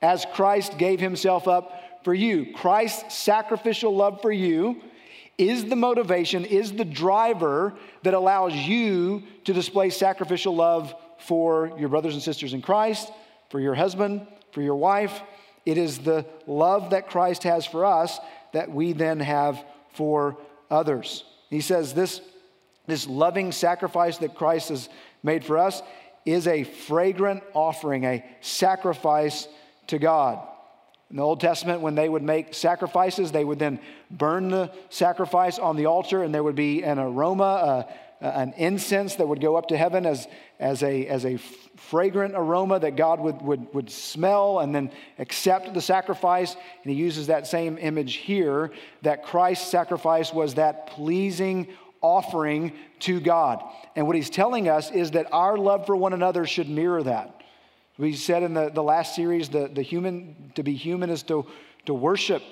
as 0.00 0.24
Christ 0.32 0.78
gave 0.78 1.00
himself 1.00 1.48
up 1.48 2.04
for 2.04 2.14
you. 2.14 2.54
Christ's 2.54 3.16
sacrificial 3.16 3.96
love 3.96 4.22
for 4.22 4.30
you 4.30 4.80
is 5.38 5.66
the 5.66 5.76
motivation, 5.76 6.44
is 6.44 6.72
the 6.72 6.84
driver 6.84 7.74
that 8.02 8.14
allows 8.14 8.54
you 8.54 9.22
to 9.44 9.52
display 9.52 9.90
sacrificial 9.90 10.54
love 10.54 10.94
for 11.18 11.72
your 11.78 11.88
brothers 11.88 12.14
and 12.14 12.22
sisters 12.22 12.54
in 12.54 12.62
Christ, 12.62 13.10
for 13.50 13.60
your 13.60 13.74
husband, 13.74 14.26
for 14.52 14.62
your 14.62 14.76
wife. 14.76 15.20
It 15.64 15.78
is 15.78 15.98
the 15.98 16.24
love 16.46 16.90
that 16.90 17.08
Christ 17.08 17.42
has 17.42 17.66
for 17.66 17.84
us 17.84 18.18
that 18.52 18.70
we 18.70 18.92
then 18.92 19.20
have 19.20 19.62
for 19.92 20.38
others. 20.70 21.24
He 21.50 21.60
says 21.60 21.92
this, 21.92 22.20
this 22.86 23.06
loving 23.06 23.52
sacrifice 23.52 24.18
that 24.18 24.34
Christ 24.34 24.70
has 24.70 24.88
made 25.22 25.44
for 25.44 25.58
us 25.58 25.82
is 26.24 26.46
a 26.46 26.64
fragrant 26.64 27.42
offering, 27.52 28.04
a 28.04 28.24
sacrifice 28.40 29.48
to 29.88 29.98
God. 29.98 30.46
In 31.10 31.16
the 31.16 31.22
Old 31.22 31.40
Testament, 31.40 31.82
when 31.82 31.94
they 31.94 32.08
would 32.08 32.24
make 32.24 32.52
sacrifices, 32.52 33.30
they 33.30 33.44
would 33.44 33.60
then 33.60 33.78
burn 34.10 34.48
the 34.48 34.72
sacrifice 34.90 35.58
on 35.58 35.76
the 35.76 35.86
altar, 35.86 36.22
and 36.22 36.34
there 36.34 36.42
would 36.42 36.56
be 36.56 36.82
an 36.82 36.98
aroma, 36.98 37.86
an 38.20 38.52
incense 38.56 39.14
that 39.16 39.28
would 39.28 39.40
go 39.40 39.54
up 39.54 39.68
to 39.68 39.76
heaven 39.76 40.04
as, 40.04 40.26
as, 40.58 40.82
a, 40.82 41.06
as 41.06 41.24
a 41.24 41.36
fragrant 41.76 42.34
aroma 42.34 42.80
that 42.80 42.96
God 42.96 43.20
would, 43.20 43.40
would, 43.42 43.72
would 43.72 43.90
smell 43.90 44.58
and 44.58 44.74
then 44.74 44.90
accept 45.20 45.72
the 45.74 45.80
sacrifice. 45.80 46.56
And 46.82 46.92
he 46.92 46.98
uses 46.98 47.28
that 47.28 47.46
same 47.46 47.78
image 47.78 48.14
here 48.14 48.72
that 49.02 49.22
Christ's 49.22 49.70
sacrifice 49.70 50.32
was 50.32 50.54
that 50.54 50.88
pleasing 50.88 51.68
offering 52.00 52.72
to 53.00 53.20
God. 53.20 53.62
And 53.94 54.08
what 54.08 54.16
he's 54.16 54.30
telling 54.30 54.68
us 54.68 54.90
is 54.90 55.12
that 55.12 55.32
our 55.32 55.56
love 55.56 55.86
for 55.86 55.94
one 55.94 56.12
another 56.12 56.46
should 56.46 56.68
mirror 56.68 57.02
that 57.04 57.35
We 57.98 58.14
said 58.14 58.42
in 58.42 58.54
the, 58.54 58.70
the 58.70 58.82
last 58.82 59.14
series 59.14 59.48
the, 59.48 59.68
the 59.68 59.82
human 59.82 60.52
to 60.54 60.62
be 60.62 60.74
human 60.74 61.10
is 61.10 61.22
to, 61.24 61.46
to 61.86 61.94
worship. 61.94 62.42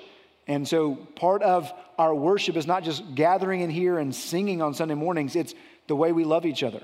And 0.47 0.67
so 0.67 0.95
part 0.95 1.43
of 1.43 1.71
our 1.97 2.13
worship 2.13 2.55
is 2.55 2.67
not 2.67 2.83
just 2.83 3.15
gathering 3.15 3.61
in 3.61 3.69
here 3.69 3.97
and 3.97 4.13
singing 4.13 4.61
on 4.61 4.73
Sunday 4.73 4.95
mornings, 4.95 5.35
it's 5.35 5.53
the 5.87 5.95
way 5.95 6.11
we 6.11 6.23
love 6.23 6.45
each 6.45 6.63
other. 6.63 6.81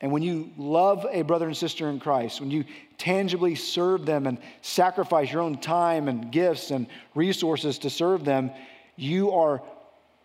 And 0.00 0.12
when 0.12 0.22
you 0.22 0.52
love 0.56 1.06
a 1.10 1.22
brother 1.22 1.46
and 1.46 1.56
sister 1.56 1.88
in 1.90 1.98
Christ, 1.98 2.40
when 2.40 2.52
you 2.52 2.64
tangibly 2.98 3.56
serve 3.56 4.06
them 4.06 4.26
and 4.26 4.38
sacrifice 4.62 5.32
your 5.32 5.42
own 5.42 5.58
time 5.58 6.06
and 6.06 6.30
gifts 6.30 6.70
and 6.70 6.86
resources 7.16 7.78
to 7.80 7.90
serve 7.90 8.24
them, 8.24 8.52
you 8.94 9.32
are 9.32 9.60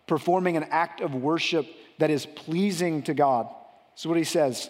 performing 0.05 0.57
an 0.57 0.65
act 0.69 1.01
of 1.01 1.15
worship 1.15 1.65
that 1.97 2.11
is 2.11 2.25
pleasing 2.25 3.01
to 3.03 3.15
God. 3.15 3.47
So 3.95 4.09
what 4.09 4.17
he 4.17 4.23
says. 4.23 4.69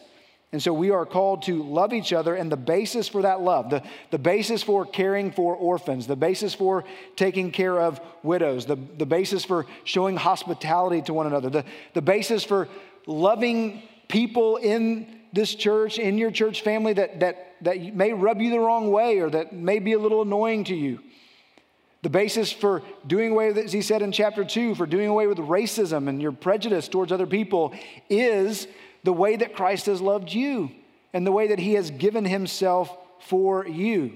And 0.53 0.61
so 0.61 0.71
we 0.71 0.91
are 0.91 1.05
called 1.05 1.41
to 1.43 1.63
love 1.63 1.93
each 1.93 2.13
other, 2.13 2.35
and 2.35 2.51
the 2.51 2.55
basis 2.55 3.09
for 3.09 3.23
that 3.23 3.41
love, 3.41 3.71
the, 3.71 3.81
the 4.11 4.19
basis 4.19 4.61
for 4.61 4.85
caring 4.85 5.31
for 5.31 5.55
orphans, 5.55 6.05
the 6.05 6.15
basis 6.15 6.53
for 6.53 6.83
taking 7.15 7.51
care 7.51 7.81
of 7.81 7.99
widows, 8.21 8.67
the, 8.67 8.77
the 8.97 9.05
basis 9.07 9.43
for 9.43 9.65
showing 9.83 10.15
hospitality 10.15 11.01
to 11.01 11.13
one 11.13 11.25
another, 11.25 11.49
the, 11.49 11.65
the 11.95 12.03
basis 12.03 12.43
for 12.43 12.69
loving 13.07 13.81
people 14.07 14.57
in 14.57 15.21
this 15.33 15.55
church, 15.55 15.97
in 15.97 16.19
your 16.19 16.29
church 16.29 16.61
family 16.61 16.93
that, 16.93 17.19
that, 17.21 17.55
that 17.61 17.95
may 17.95 18.13
rub 18.13 18.39
you 18.39 18.51
the 18.51 18.59
wrong 18.59 18.91
way 18.91 19.19
or 19.19 19.31
that 19.31 19.53
may 19.53 19.79
be 19.79 19.93
a 19.93 19.99
little 19.99 20.21
annoying 20.21 20.63
to 20.65 20.75
you. 20.75 20.99
The 22.03 22.09
basis 22.09 22.51
for 22.51 22.83
doing 23.07 23.31
away 23.31 23.47
with, 23.47 23.57
as 23.57 23.73
he 23.73 23.81
said 23.81 24.01
in 24.01 24.11
chapter 24.11 24.43
two, 24.43 24.75
for 24.75 24.85
doing 24.85 25.07
away 25.07 25.25
with 25.25 25.37
racism 25.39 26.09
and 26.09 26.21
your 26.21 26.33
prejudice 26.33 26.87
towards 26.87 27.11
other 27.11 27.25
people 27.25 27.73
is 28.09 28.67
the 29.03 29.13
way 29.13 29.35
that 29.35 29.55
Christ 29.55 29.85
has 29.87 30.01
loved 30.01 30.31
you 30.31 30.71
and 31.13 31.25
the 31.25 31.31
way 31.31 31.47
that 31.47 31.59
he 31.59 31.73
has 31.73 31.91
given 31.91 32.25
himself 32.25 32.95
for 33.19 33.67
you. 33.67 34.13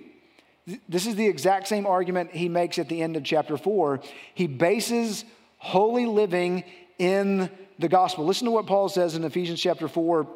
This 0.90 1.06
is 1.06 1.16
the 1.16 1.28
exact 1.28 1.68
same 1.68 1.86
argument 1.86 2.32
he 2.32 2.50
makes 2.50 2.78
at 2.78 2.90
the 2.90 3.02
end 3.02 3.16
of 3.16 3.24
chapter 3.24 3.58
four. 3.58 4.02
He 4.34 4.48
bases 4.48 5.24
holy 5.58 6.06
living 6.06 6.64
in 7.00 7.50
the 7.80 7.88
gospel. 7.88 8.26
Listen 8.26 8.46
to 8.46 8.52
what 8.52 8.66
Paul 8.66 8.90
says 8.90 9.16
in 9.16 9.24
Ephesians 9.24 9.62
chapter 9.62 9.88
4, 9.88 10.28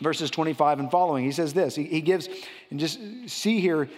verses 0.00 0.30
25 0.30 0.80
and 0.80 0.90
following. 0.90 1.24
He 1.24 1.32
says 1.32 1.52
this 1.52 1.74
he 1.74 2.00
gives, 2.00 2.28
and 2.70 2.78
just 2.78 3.00
see 3.26 3.60
here, 3.60 3.88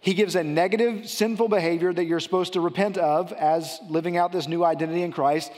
he 0.00 0.14
gives 0.14 0.34
a 0.34 0.42
negative, 0.42 1.08
sinful 1.08 1.48
behavior 1.48 1.92
that 1.92 2.04
you're 2.04 2.20
supposed 2.20 2.54
to 2.54 2.60
repent 2.60 2.96
of 2.98 3.32
as 3.32 3.80
living 3.88 4.16
out 4.16 4.32
this 4.32 4.48
new 4.48 4.64
identity 4.64 5.02
in 5.02 5.12
Christ, 5.12 5.52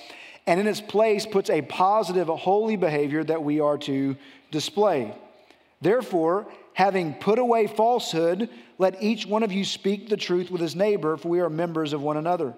and 0.46 0.58
in 0.60 0.66
its 0.66 0.80
place 0.80 1.26
puts 1.26 1.50
a 1.50 1.62
positive, 1.62 2.28
holy 2.28 2.76
behavior 2.76 3.22
that 3.24 3.42
we 3.42 3.60
are 3.60 3.78
to 3.78 4.16
display. 4.50 5.14
Therefore, 5.80 6.46
having 6.74 7.14
put 7.14 7.38
away 7.38 7.66
falsehood, 7.66 8.48
let 8.78 9.02
each 9.02 9.26
one 9.26 9.42
of 9.42 9.52
you 9.52 9.64
speak 9.64 10.08
the 10.08 10.16
truth 10.16 10.50
with 10.50 10.60
his 10.60 10.74
neighbor, 10.74 11.16
for 11.16 11.28
we 11.28 11.40
are 11.40 11.50
members 11.50 11.92
of 11.92 12.02
one 12.02 12.16
another. 12.16 12.54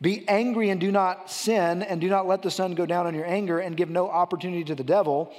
Be 0.00 0.28
angry 0.28 0.70
and 0.70 0.80
do 0.80 0.92
not 0.92 1.30
sin, 1.30 1.82
and 1.82 2.00
do 2.00 2.08
not 2.08 2.26
let 2.26 2.42
the 2.42 2.50
sun 2.50 2.74
go 2.74 2.86
down 2.86 3.06
on 3.06 3.14
your 3.14 3.26
anger, 3.26 3.58
and 3.58 3.76
give 3.76 3.88
no 3.88 4.08
opportunity 4.08 4.64
to 4.64 4.74
the 4.74 4.84
devil. 4.84 5.34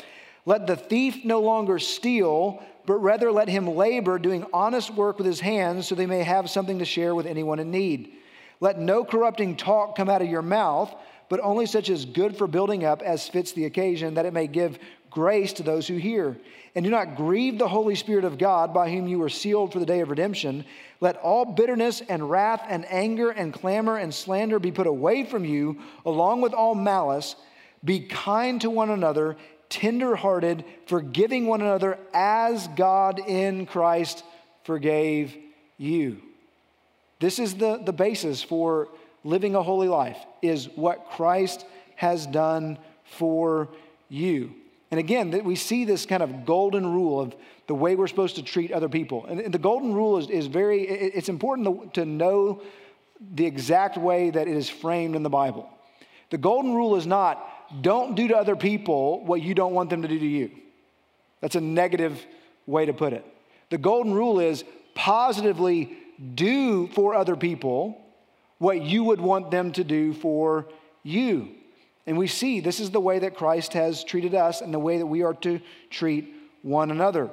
Let 0.45 0.65
the 0.65 0.75
thief 0.75 1.23
no 1.23 1.41
longer 1.41 1.77
steal, 1.77 2.63
but 2.85 2.95
rather 2.95 3.31
let 3.31 3.49
him 3.49 3.67
labor, 3.67 4.17
doing 4.17 4.45
honest 4.53 4.93
work 4.93 5.17
with 5.17 5.27
his 5.27 5.41
hands, 5.41 5.87
so 5.87 5.93
they 5.93 6.05
may 6.05 6.23
have 6.23 6.49
something 6.49 6.79
to 6.79 6.85
share 6.85 7.13
with 7.13 7.25
anyone 7.25 7.59
in 7.59 7.69
need. 7.69 8.13
Let 8.59 8.79
no 8.79 9.03
corrupting 9.03 9.57
talk 9.57 9.95
come 9.95 10.09
out 10.09 10.21
of 10.21 10.29
your 10.29 10.41
mouth, 10.41 10.95
but 11.29 11.39
only 11.41 11.65
such 11.65 11.89
as 11.89 12.05
good 12.05 12.37
for 12.37 12.47
building 12.47 12.85
up 12.85 13.01
as 13.01 13.27
fits 13.27 13.51
the 13.51 13.65
occasion, 13.65 14.15
that 14.15 14.25
it 14.25 14.33
may 14.33 14.47
give 14.47 14.79
grace 15.09 15.53
to 15.53 15.63
those 15.63 15.87
who 15.87 15.97
hear. 15.97 16.37
And 16.75 16.83
do 16.83 16.91
not 16.91 17.15
grieve 17.15 17.57
the 17.57 17.67
Holy 17.67 17.95
Spirit 17.95 18.23
of 18.23 18.37
God, 18.37 18.73
by 18.73 18.91
whom 18.91 19.07
you 19.07 19.19
were 19.19 19.29
sealed 19.29 19.73
for 19.73 19.79
the 19.79 19.85
day 19.85 20.01
of 20.01 20.09
redemption. 20.09 20.63
Let 21.01 21.17
all 21.17 21.43
bitterness 21.43 22.01
and 22.07 22.29
wrath 22.29 22.63
and 22.67 22.85
anger 22.89 23.31
and 23.31 23.53
clamor 23.53 23.97
and 23.97 24.13
slander 24.13 24.59
be 24.59 24.71
put 24.71 24.87
away 24.87 25.25
from 25.25 25.43
you, 25.43 25.79
along 26.05 26.41
with 26.41 26.53
all 26.53 26.75
malice. 26.75 27.35
Be 27.83 28.01
kind 28.01 28.61
to 28.61 28.69
one 28.69 28.89
another, 28.89 29.37
tenderhearted, 29.69 30.63
forgiving 30.85 31.47
one 31.47 31.61
another 31.61 31.97
as 32.13 32.67
God 32.69 33.19
in 33.19 33.65
Christ 33.65 34.23
forgave 34.63 35.35
you. 35.77 36.21
This 37.19 37.39
is 37.39 37.55
the, 37.55 37.77
the 37.77 37.93
basis 37.93 38.43
for 38.43 38.89
living 39.27 39.55
a 39.55 39.61
holy 39.61 39.87
life, 39.87 40.17
is 40.41 40.69
what 40.75 41.09
Christ 41.11 41.65
has 41.95 42.25
done 42.25 42.77
for 43.03 43.69
you. 44.09 44.53
And 44.89 44.99
again, 44.99 45.43
we 45.43 45.55
see 45.55 45.83
this 45.83 46.05
kind 46.05 46.23
of 46.23 46.45
golden 46.45 46.93
rule 46.93 47.19
of 47.19 47.35
the 47.67 47.75
way 47.75 47.95
we're 47.95 48.07
supposed 48.07 48.37
to 48.37 48.43
treat 48.43 48.71
other 48.71 48.87
people. 48.87 49.25
And 49.25 49.53
the 49.53 49.59
golden 49.59 49.93
rule 49.93 50.17
is, 50.17 50.29
is 50.29 50.47
very, 50.47 50.83
it's 50.83 51.27
important 51.27 51.93
to, 51.93 52.01
to 52.01 52.05
know 52.05 52.61
the 53.33 53.45
exact 53.45 53.97
way 53.97 54.29
that 54.29 54.47
it 54.47 54.55
is 54.55 54.69
framed 54.69 55.15
in 55.15 55.23
the 55.23 55.29
Bible. 55.29 55.69
The 56.29 56.37
golden 56.37 56.73
rule 56.73 56.95
is 56.95 57.05
not, 57.05 57.43
don't 57.81 58.15
do 58.15 58.29
to 58.29 58.37
other 58.37 58.55
people 58.55 59.25
what 59.25 59.41
you 59.41 59.53
don't 59.53 59.73
want 59.73 59.89
them 59.89 60.03
to 60.03 60.07
do 60.07 60.19
to 60.19 60.25
you. 60.25 60.51
That's 61.41 61.55
a 61.55 61.61
negative 61.61 62.25
way 62.65 62.85
to 62.85 62.93
put 62.93 63.11
it. 63.11 63.25
The 63.69 63.77
golden 63.77 64.13
rule 64.13 64.39
is 64.39 64.63
positively 64.95 65.97
do 66.33 66.87
for 66.87 67.13
other 67.13 67.35
people 67.35 68.01
what 68.59 68.81
you 68.81 69.03
would 69.03 69.21
want 69.21 69.51
them 69.51 69.71
to 69.73 69.83
do 69.83 70.13
for 70.13 70.67
you. 71.03 71.49
And 72.05 72.17
we 72.17 72.27
see 72.27 72.59
this 72.59 72.79
is 72.79 72.91
the 72.91 72.99
way 72.99 73.19
that 73.19 73.35
Christ 73.35 73.73
has 73.73 74.03
treated 74.03 74.33
us 74.33 74.61
and 74.61 74.73
the 74.73 74.79
way 74.79 74.97
that 74.97 75.05
we 75.05 75.23
are 75.23 75.33
to 75.35 75.59
treat 75.89 76.33
one 76.61 76.89
another. 76.89 77.29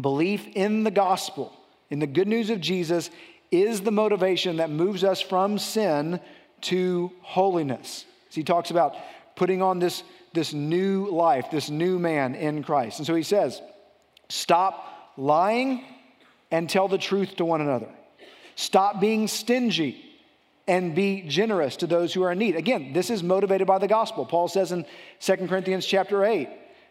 Belief 0.00 0.46
in 0.54 0.84
the 0.84 0.90
gospel, 0.90 1.52
in 1.90 1.98
the 1.98 2.06
good 2.06 2.28
news 2.28 2.50
of 2.50 2.60
Jesus, 2.60 3.10
is 3.50 3.80
the 3.80 3.90
motivation 3.90 4.58
that 4.58 4.70
moves 4.70 5.02
us 5.02 5.20
from 5.20 5.58
sin 5.58 6.20
to 6.60 7.10
holiness. 7.22 8.04
So 8.30 8.34
he 8.34 8.44
talks 8.44 8.70
about 8.70 8.94
putting 9.34 9.62
on 9.62 9.78
this, 9.78 10.02
this 10.32 10.52
new 10.52 11.10
life, 11.10 11.46
this 11.50 11.70
new 11.70 11.98
man 11.98 12.34
in 12.34 12.62
Christ. 12.62 12.98
And 12.98 13.06
so 13.06 13.14
he 13.14 13.22
says, 13.22 13.60
Stop 14.28 15.12
lying 15.16 15.82
and 16.50 16.68
tell 16.68 16.86
the 16.86 16.98
truth 16.98 17.36
to 17.36 17.44
one 17.44 17.60
another. 17.60 17.88
Stop 18.54 19.00
being 19.00 19.26
stingy 19.26 20.07
and 20.68 20.94
be 20.94 21.22
generous 21.22 21.76
to 21.76 21.86
those 21.86 22.12
who 22.12 22.22
are 22.22 22.32
in 22.32 22.38
need. 22.38 22.54
Again, 22.54 22.92
this 22.92 23.08
is 23.08 23.22
motivated 23.22 23.66
by 23.66 23.78
the 23.78 23.88
gospel. 23.88 24.26
Paul 24.26 24.48
says 24.48 24.70
in 24.70 24.84
2 25.20 25.36
Corinthians 25.48 25.86
chapter 25.86 26.24
8 26.24 26.48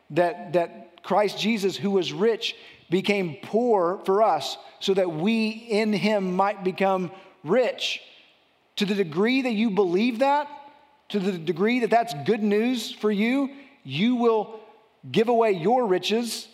that, 0.09 0.53
that 0.53 1.03
Christ 1.03 1.39
Jesus, 1.39 1.77
who 1.77 1.91
was 1.91 2.11
rich, 2.11 2.55
became 2.89 3.37
poor 3.43 4.01
for 4.05 4.23
us 4.23 4.57
so 4.79 4.95
that 4.95 5.11
we 5.11 5.49
in 5.49 5.93
him 5.93 6.35
might 6.35 6.63
become 6.63 7.11
rich. 7.43 8.01
To 8.77 8.85
the 8.85 8.95
degree 8.95 9.43
that 9.43 9.53
you 9.53 9.69
believe 9.69 10.19
that, 10.19 10.49
to 11.09 11.19
the 11.19 11.37
degree 11.37 11.81
that 11.81 11.91
that's 11.91 12.13
good 12.25 12.41
news 12.41 12.91
for 12.91 13.11
you, 13.11 13.51
you 13.83 14.15
will 14.15 14.59
give 15.09 15.29
away 15.29 15.51
your 15.51 15.85
riches 15.85 16.47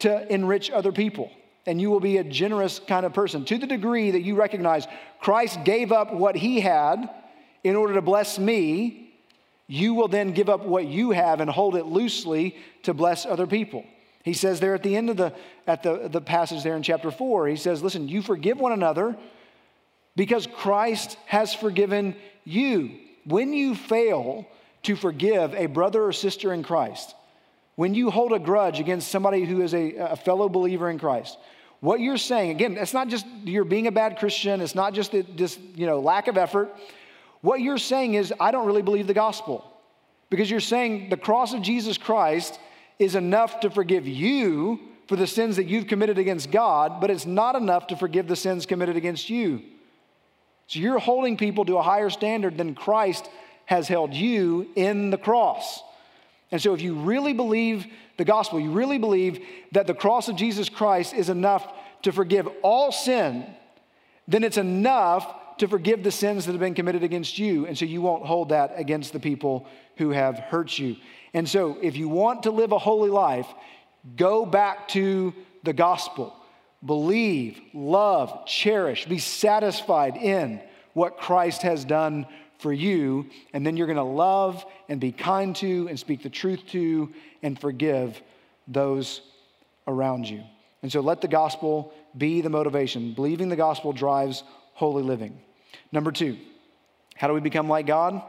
to 0.00 0.32
enrich 0.32 0.70
other 0.70 0.92
people 0.92 1.30
and 1.66 1.80
you 1.80 1.90
will 1.90 2.00
be 2.00 2.18
a 2.18 2.24
generous 2.24 2.78
kind 2.78 3.06
of 3.06 3.12
person. 3.12 3.44
To 3.46 3.58
the 3.58 3.66
degree 3.66 4.10
that 4.10 4.22
you 4.22 4.34
recognize 4.34 4.86
Christ 5.20 5.64
gave 5.64 5.92
up 5.92 6.12
what 6.12 6.36
he 6.36 6.60
had 6.60 7.08
in 7.62 7.76
order 7.76 7.94
to 7.94 8.02
bless 8.02 8.38
me, 8.38 9.14
you 9.66 9.94
will 9.94 10.08
then 10.08 10.32
give 10.32 10.48
up 10.48 10.64
what 10.64 10.86
you 10.86 11.12
have 11.12 11.40
and 11.40 11.50
hold 11.50 11.74
it 11.76 11.86
loosely 11.86 12.56
to 12.82 12.92
bless 12.92 13.24
other 13.24 13.46
people. 13.46 13.84
He 14.22 14.34
says 14.34 14.60
there 14.60 14.74
at 14.74 14.82
the 14.82 14.96
end 14.96 15.10
of 15.10 15.16
the, 15.16 15.32
at 15.66 15.82
the, 15.82 16.08
the 16.08 16.20
passage 16.20 16.62
there 16.62 16.76
in 16.76 16.82
chapter 16.82 17.10
4, 17.10 17.48
he 17.48 17.56
says, 17.56 17.82
Listen, 17.82 18.08
you 18.08 18.22
forgive 18.22 18.58
one 18.58 18.72
another 18.72 19.16
because 20.16 20.46
Christ 20.46 21.16
has 21.26 21.54
forgiven 21.54 22.16
you. 22.44 22.98
When 23.24 23.52
you 23.52 23.74
fail 23.74 24.46
to 24.84 24.96
forgive 24.96 25.54
a 25.54 25.66
brother 25.66 26.04
or 26.04 26.12
sister 26.12 26.52
in 26.52 26.62
Christ, 26.62 27.14
when 27.76 27.94
you 27.94 28.10
hold 28.10 28.32
a 28.32 28.38
grudge 28.38 28.80
against 28.80 29.10
somebody 29.10 29.44
who 29.44 29.60
is 29.62 29.74
a, 29.74 29.94
a 29.96 30.16
fellow 30.16 30.48
believer 30.48 30.88
in 30.88 30.98
Christ, 30.98 31.36
what 31.84 32.00
you're 32.00 32.16
saying, 32.16 32.50
again, 32.50 32.78
it's 32.78 32.94
not 32.94 33.08
just 33.08 33.26
you're 33.44 33.62
being 33.62 33.86
a 33.86 33.92
bad 33.92 34.16
Christian, 34.16 34.62
it's 34.62 34.74
not 34.74 34.94
just 34.94 35.12
this 35.12 35.58
you 35.74 35.86
know, 35.86 36.00
lack 36.00 36.28
of 36.28 36.38
effort. 36.38 36.74
What 37.42 37.60
you're 37.60 37.76
saying 37.76 38.14
is, 38.14 38.32
I 38.40 38.52
don't 38.52 38.66
really 38.66 38.80
believe 38.80 39.06
the 39.06 39.12
gospel. 39.12 39.70
Because 40.30 40.50
you're 40.50 40.60
saying 40.60 41.10
the 41.10 41.18
cross 41.18 41.52
of 41.52 41.60
Jesus 41.60 41.98
Christ 41.98 42.58
is 42.98 43.14
enough 43.14 43.60
to 43.60 43.70
forgive 43.70 44.08
you 44.08 44.80
for 45.08 45.16
the 45.16 45.26
sins 45.26 45.56
that 45.56 45.64
you've 45.64 45.86
committed 45.86 46.16
against 46.16 46.50
God, 46.50 47.02
but 47.02 47.10
it's 47.10 47.26
not 47.26 47.54
enough 47.54 47.88
to 47.88 47.96
forgive 47.96 48.28
the 48.28 48.34
sins 48.34 48.64
committed 48.64 48.96
against 48.96 49.28
you. 49.28 49.60
So 50.68 50.78
you're 50.78 50.98
holding 50.98 51.36
people 51.36 51.66
to 51.66 51.76
a 51.76 51.82
higher 51.82 52.08
standard 52.08 52.56
than 52.56 52.74
Christ 52.74 53.28
has 53.66 53.88
held 53.88 54.14
you 54.14 54.70
in 54.74 55.10
the 55.10 55.18
cross. 55.18 55.82
And 56.54 56.62
so, 56.62 56.72
if 56.72 56.80
you 56.80 56.94
really 56.94 57.32
believe 57.32 57.84
the 58.16 58.24
gospel, 58.24 58.60
you 58.60 58.70
really 58.70 58.98
believe 58.98 59.44
that 59.72 59.88
the 59.88 59.92
cross 59.92 60.28
of 60.28 60.36
Jesus 60.36 60.68
Christ 60.68 61.12
is 61.12 61.28
enough 61.28 61.66
to 62.02 62.12
forgive 62.12 62.46
all 62.62 62.92
sin, 62.92 63.44
then 64.28 64.44
it's 64.44 64.56
enough 64.56 65.56
to 65.56 65.66
forgive 65.66 66.04
the 66.04 66.12
sins 66.12 66.46
that 66.46 66.52
have 66.52 66.60
been 66.60 66.74
committed 66.74 67.02
against 67.02 67.40
you. 67.40 67.66
And 67.66 67.76
so, 67.76 67.84
you 67.84 68.00
won't 68.00 68.24
hold 68.24 68.50
that 68.50 68.74
against 68.76 69.12
the 69.12 69.18
people 69.18 69.66
who 69.96 70.10
have 70.10 70.38
hurt 70.38 70.78
you. 70.78 70.94
And 71.32 71.48
so, 71.48 71.76
if 71.82 71.96
you 71.96 72.08
want 72.08 72.44
to 72.44 72.52
live 72.52 72.70
a 72.70 72.78
holy 72.78 73.10
life, 73.10 73.48
go 74.14 74.46
back 74.46 74.86
to 74.90 75.34
the 75.64 75.72
gospel. 75.72 76.36
believe, 76.86 77.60
love, 77.72 78.46
cherish, 78.46 79.06
be 79.06 79.18
satisfied 79.18 80.16
in 80.16 80.60
what 80.92 81.18
Christ 81.18 81.62
has 81.62 81.84
done 81.84 82.28
for 82.58 82.72
you. 82.72 83.26
And 83.52 83.66
then 83.66 83.76
you're 83.76 83.86
going 83.86 83.96
to 83.96 84.02
love 84.02 84.64
and 84.88 85.00
be 85.00 85.12
kind 85.12 85.54
to 85.56 85.88
and 85.88 85.98
speak 85.98 86.22
the 86.22 86.30
truth 86.30 86.60
to 86.68 87.12
and 87.42 87.58
forgive 87.58 88.20
those 88.68 89.20
around 89.86 90.28
you. 90.28 90.42
And 90.82 90.92
so 90.92 91.00
let 91.00 91.20
the 91.20 91.28
gospel 91.28 91.92
be 92.16 92.40
the 92.40 92.50
motivation. 92.50 93.14
Believing 93.14 93.48
the 93.48 93.56
gospel 93.56 93.92
drives 93.92 94.42
holy 94.74 95.02
living. 95.02 95.40
Number 95.92 96.12
two, 96.12 96.36
how 97.14 97.28
do 97.28 97.34
we 97.34 97.40
become 97.40 97.68
like 97.68 97.86
God? 97.86 98.22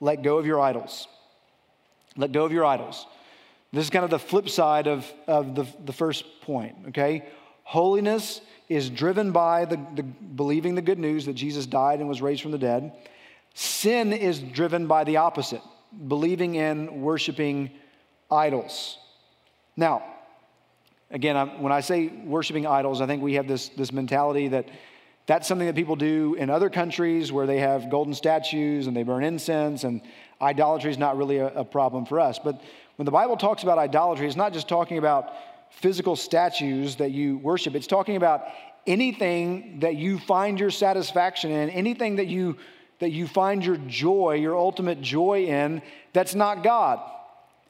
Let 0.00 0.22
go 0.22 0.38
of 0.38 0.46
your 0.46 0.60
idols. 0.60 1.08
Let 2.16 2.32
go 2.32 2.44
of 2.44 2.52
your 2.52 2.64
idols. 2.64 3.06
This 3.72 3.84
is 3.84 3.90
kind 3.90 4.04
of 4.04 4.10
the 4.10 4.18
flip 4.18 4.48
side 4.48 4.86
of, 4.86 5.10
of 5.26 5.54
the, 5.54 5.66
the 5.84 5.92
first 5.92 6.24
point, 6.42 6.76
okay? 6.88 7.26
Holiness 7.64 8.40
is 8.68 8.88
driven 8.88 9.32
by 9.32 9.64
the, 9.64 9.78
the 9.94 10.02
believing 10.02 10.74
the 10.74 10.82
good 10.82 10.98
news 10.98 11.26
that 11.26 11.34
Jesus 11.34 11.66
died 11.66 12.00
and 12.00 12.08
was 12.08 12.22
raised 12.22 12.42
from 12.42 12.52
the 12.52 12.58
dead. 12.58 12.92
Sin 13.58 14.12
is 14.12 14.38
driven 14.38 14.86
by 14.86 15.02
the 15.02 15.16
opposite, 15.16 15.62
believing 16.06 16.54
in 16.54 17.02
worshiping 17.02 17.72
idols. 18.30 18.98
Now, 19.76 20.04
again, 21.10 21.36
I'm, 21.36 21.60
when 21.60 21.72
I 21.72 21.80
say 21.80 22.06
worshiping 22.06 22.68
idols, 22.68 23.00
I 23.00 23.06
think 23.06 23.20
we 23.20 23.34
have 23.34 23.48
this, 23.48 23.70
this 23.70 23.90
mentality 23.90 24.46
that 24.46 24.68
that's 25.26 25.48
something 25.48 25.66
that 25.66 25.74
people 25.74 25.96
do 25.96 26.36
in 26.38 26.50
other 26.50 26.70
countries 26.70 27.32
where 27.32 27.46
they 27.46 27.58
have 27.58 27.90
golden 27.90 28.14
statues 28.14 28.86
and 28.86 28.96
they 28.96 29.02
burn 29.02 29.24
incense, 29.24 29.82
and 29.82 30.02
idolatry 30.40 30.92
is 30.92 30.98
not 30.98 31.16
really 31.16 31.38
a, 31.38 31.48
a 31.48 31.64
problem 31.64 32.06
for 32.06 32.20
us. 32.20 32.38
But 32.38 32.62
when 32.94 33.06
the 33.06 33.10
Bible 33.10 33.36
talks 33.36 33.64
about 33.64 33.76
idolatry, 33.76 34.28
it's 34.28 34.36
not 34.36 34.52
just 34.52 34.68
talking 34.68 34.98
about 34.98 35.32
physical 35.72 36.14
statues 36.14 36.94
that 36.94 37.10
you 37.10 37.38
worship, 37.38 37.74
it's 37.74 37.88
talking 37.88 38.14
about 38.14 38.44
anything 38.86 39.80
that 39.80 39.96
you 39.96 40.20
find 40.20 40.60
your 40.60 40.70
satisfaction 40.70 41.50
in, 41.50 41.70
anything 41.70 42.14
that 42.16 42.28
you 42.28 42.56
that 43.00 43.10
you 43.10 43.26
find 43.26 43.64
your 43.64 43.76
joy, 43.86 44.34
your 44.34 44.56
ultimate 44.56 45.00
joy 45.00 45.44
in, 45.44 45.82
that's 46.12 46.34
not 46.34 46.62
God. 46.64 47.00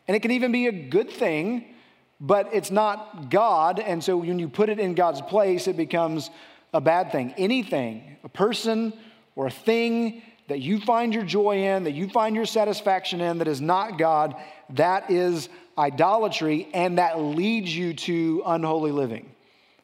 And 0.07 0.17
it 0.17 0.21
can 0.21 0.31
even 0.31 0.53
be 0.53 0.67
a 0.67 0.73
good 0.73 1.11
thing, 1.11 1.75
but 2.21 2.49
it's 2.53 2.71
not 2.71 3.31
God. 3.31 3.79
And 3.79 4.03
so 4.03 4.17
when 4.17 4.39
you 4.39 4.49
put 4.49 4.69
it 4.69 4.79
in 4.79 4.95
God's 4.95 5.21
place, 5.21 5.69
it 5.69 5.77
becomes 5.77 6.31
a 6.73 6.81
bad 6.81 7.13
thing. 7.13 7.35
Anything, 7.37 8.17
a 8.25 8.29
person 8.29 8.93
or 9.37 9.47
a 9.47 9.51
thing 9.51 10.23
that 10.49 10.61
you 10.61 10.81
find 10.81 11.15
your 11.15 11.25
joy 11.25 11.65
in, 11.65 11.85
that 11.85 11.93
you 11.93 12.09
find 12.09 12.35
your 12.35 12.47
satisfaction 12.47 13.21
in, 13.21 13.39
that 13.39 13.49
is 13.49 13.61
not 13.61 13.99
God, 13.99 14.35
that 14.71 15.11
is 15.11 15.49
idolatry, 15.77 16.69
and 16.73 16.99
that 16.99 17.21
leads 17.21 17.75
you 17.75 17.93
to 17.95 18.43
unholy 18.47 18.91
living. 18.91 19.31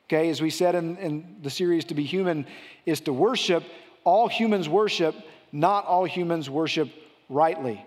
Okay, 0.07 0.29
as 0.31 0.43
we 0.43 0.51
said 0.51 0.75
in, 0.75 0.97
in 0.97 1.37
the 1.43 1.51
series, 1.51 1.85
To 1.87 1.95
Be 1.95 2.05
Human 2.05 2.47
is 2.85 3.01
to 3.03 3.13
worship. 3.13 3.63
All 4.05 4.29
humans 4.29 4.69
worship, 4.69 5.15
not 5.55 5.87
all 5.87 6.05
humans 6.05 6.51
worship 6.51 6.91
rightly. 7.31 7.87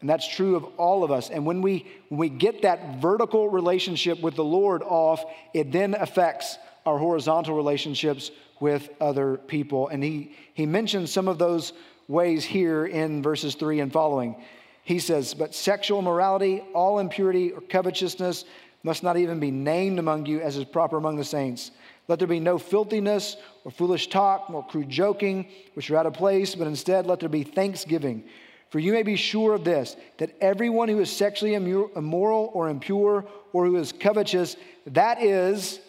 And 0.00 0.08
that's 0.08 0.28
true 0.28 0.54
of 0.54 0.64
all 0.76 1.02
of 1.02 1.10
us. 1.10 1.30
And 1.30 1.44
when 1.44 1.62
we, 1.62 1.86
when 2.10 2.18
we 2.18 2.28
get 2.28 2.62
that 2.62 3.00
vertical 3.00 3.48
relationship 3.48 4.20
with 4.20 4.36
the 4.36 4.44
Lord 4.44 4.82
off, 4.82 5.24
it 5.54 5.72
then 5.72 5.94
affects 5.94 6.58
our 6.86 6.98
horizontal 6.98 7.56
relationships 7.56 8.30
with 8.60 8.90
other 9.00 9.38
people. 9.38 9.88
And 9.88 10.04
he, 10.04 10.36
he 10.54 10.66
mentions 10.66 11.10
some 11.10 11.26
of 11.26 11.38
those 11.38 11.72
ways 12.06 12.44
here 12.44 12.86
in 12.86 13.22
verses 13.22 13.54
3 13.54 13.80
and 13.80 13.92
following. 13.92 14.36
He 14.84 14.98
says, 14.98 15.34
But 15.34 15.54
sexual 15.54 16.02
morality, 16.02 16.62
all 16.74 16.98
impurity 16.98 17.52
or 17.52 17.60
covetousness 17.62 18.44
must 18.82 19.02
not 19.02 19.16
even 19.16 19.40
be 19.40 19.50
named 19.50 19.98
among 19.98 20.26
you 20.26 20.40
as 20.40 20.56
is 20.56 20.64
proper 20.64 20.96
among 20.96 21.16
the 21.16 21.24
saints. 21.24 21.70
Let 22.08 22.18
there 22.18 22.28
be 22.28 22.40
no 22.40 22.58
filthiness 22.58 23.36
or 23.64 23.70
foolish 23.70 24.08
talk 24.08 24.48
nor 24.48 24.66
crude 24.66 24.88
joking, 24.88 25.46
which 25.74 25.90
are 25.90 25.96
out 25.96 26.06
of 26.06 26.14
place, 26.14 26.54
but 26.54 26.66
instead 26.66 27.06
let 27.06 27.20
there 27.20 27.28
be 27.28 27.44
thanksgiving. 27.44 28.24
For 28.70 28.78
you 28.78 28.92
may 28.92 29.02
be 29.02 29.16
sure 29.16 29.54
of 29.54 29.64
this, 29.64 29.96
that 30.18 30.34
everyone 30.40 30.88
who 30.88 31.00
is 31.00 31.14
sexually 31.14 31.54
immoral 31.54 32.50
or 32.54 32.68
impure 32.68 33.26
or 33.52 33.66
who 33.66 33.76
is 33.76 33.92
covetous, 33.92 34.56
that 34.86 35.22
is 35.22 35.80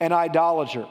an 0.00 0.12
idolater. 0.12 0.86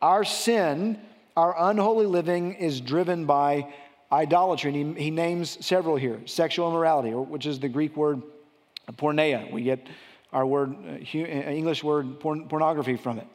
Our 0.00 0.24
sin, 0.24 0.98
our 1.36 1.54
unholy 1.70 2.06
living, 2.06 2.54
is 2.54 2.80
driven 2.80 3.26
by 3.26 3.72
idolatry. 4.12 4.74
And 4.74 4.96
he, 4.96 5.04
he 5.04 5.10
names 5.10 5.64
several 5.64 5.96
here 5.96 6.20
sexual 6.26 6.68
immorality, 6.68 7.10
which 7.10 7.46
is 7.46 7.60
the 7.60 7.68
Greek 7.68 7.96
word 7.96 8.22
porneia. 8.92 9.50
We 9.50 9.62
get 9.62 9.86
our 10.32 10.46
word, 10.46 10.74
uh, 10.86 10.92
uh, 10.92 11.18
English 11.18 11.82
word 11.84 12.20
porn, 12.20 12.48
pornography 12.48 12.96
from 12.96 13.18
it. 13.18 13.26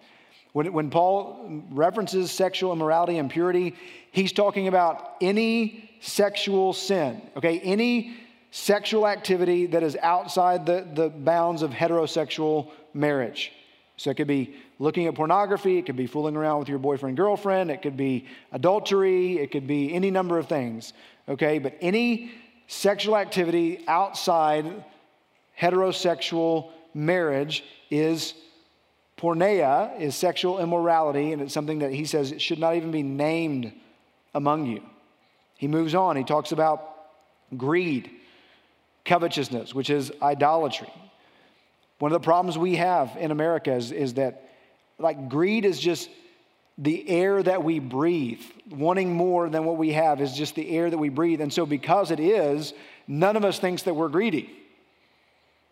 When, 0.54 0.74
when 0.74 0.90
Paul 0.90 1.64
references 1.70 2.32
sexual 2.32 2.74
immorality 2.74 3.18
and 3.18 3.30
purity, 3.30 3.76
he's 4.12 4.34
talking 4.34 4.68
about 4.68 5.16
any 5.22 5.90
sexual 6.02 6.74
sin, 6.74 7.22
okay? 7.38 7.60
Any 7.60 8.18
sexual 8.52 9.08
activity 9.08 9.66
that 9.68 9.82
is 9.82 9.96
outside 10.02 10.66
the, 10.66 10.86
the 10.94 11.10
bounds 11.10 11.62
of 11.62 11.72
heterosexual 11.72 12.70
marriage. 12.94 13.54
So 13.96 14.10
it 14.10 14.18
could 14.18 14.28
be 14.28 14.56
looking 14.80 15.06
at 15.08 15.16
pornography, 15.16 15.78
it 15.78 15.86
could 15.86 15.96
be 15.96 16.08
fooling 16.08 16.36
around 16.36 16.60
with 16.60 16.68
your 16.68 16.80
boyfriend, 16.80 17.16
girlfriend, 17.16 17.72
it 17.72 17.82
could 17.82 17.96
be 17.96 18.26
adultery, 18.52 19.38
it 19.38 19.52
could 19.52 19.68
be 19.68 19.94
any 19.94 20.12
number 20.12 20.38
of 20.38 20.48
things, 20.48 20.94
okay? 21.30 21.60
But 21.60 21.78
any 21.82 22.32
sexual 22.68 23.16
activity 23.16 23.84
outside 23.88 24.84
heterosexual 25.58 26.72
marriage 26.94 27.64
is 27.90 28.34
porneia, 29.22 30.00
is 30.00 30.16
sexual 30.16 30.60
immorality, 30.60 31.32
and 31.32 31.42
it's 31.42 31.54
something 31.54 31.80
that 31.80 31.94
he 31.94 32.06
says 32.06 32.32
it 32.32 32.42
should 32.42 32.60
not 32.60 32.76
even 32.76 32.92
be 32.92 33.04
named 33.04 33.72
among 34.34 34.66
you. 34.66 34.82
He 35.58 35.68
moves 35.68 35.94
on, 35.94 36.16
he 36.16 36.24
talks 36.24 36.52
about 36.52 36.84
greed, 37.56 38.10
covetousness, 39.06 39.76
which 39.76 39.92
is 39.92 40.12
idolatry. 40.22 40.92
One 42.00 42.12
of 42.12 42.20
the 42.20 42.26
problems 42.26 42.58
we 42.58 42.78
have 42.78 43.16
in 43.20 43.30
America 43.30 43.74
is, 43.74 43.92
is 43.92 44.16
that, 44.16 44.50
like, 44.98 45.30
greed 45.30 45.66
is 45.66 45.80
just 45.80 46.10
the 46.80 47.08
air 47.08 47.44
that 47.44 47.64
we 47.64 47.78
breathe. 47.78 48.42
Wanting 48.72 49.14
more 49.14 49.50
than 49.50 49.66
what 49.66 49.78
we 49.78 49.92
have 49.94 50.20
is 50.20 50.34
just 50.34 50.56
the 50.56 50.68
air 50.68 50.90
that 50.90 50.98
we 50.98 51.10
breathe. 51.10 51.42
And 51.42 51.54
so, 51.54 51.68
because 51.68 52.10
it 52.10 52.20
is, 52.20 52.74
none 53.08 53.36
of 53.36 53.46
us 53.46 53.60
thinks 53.60 53.84
that 53.84 53.94
we're 53.94 54.10
greedy. 54.10 54.50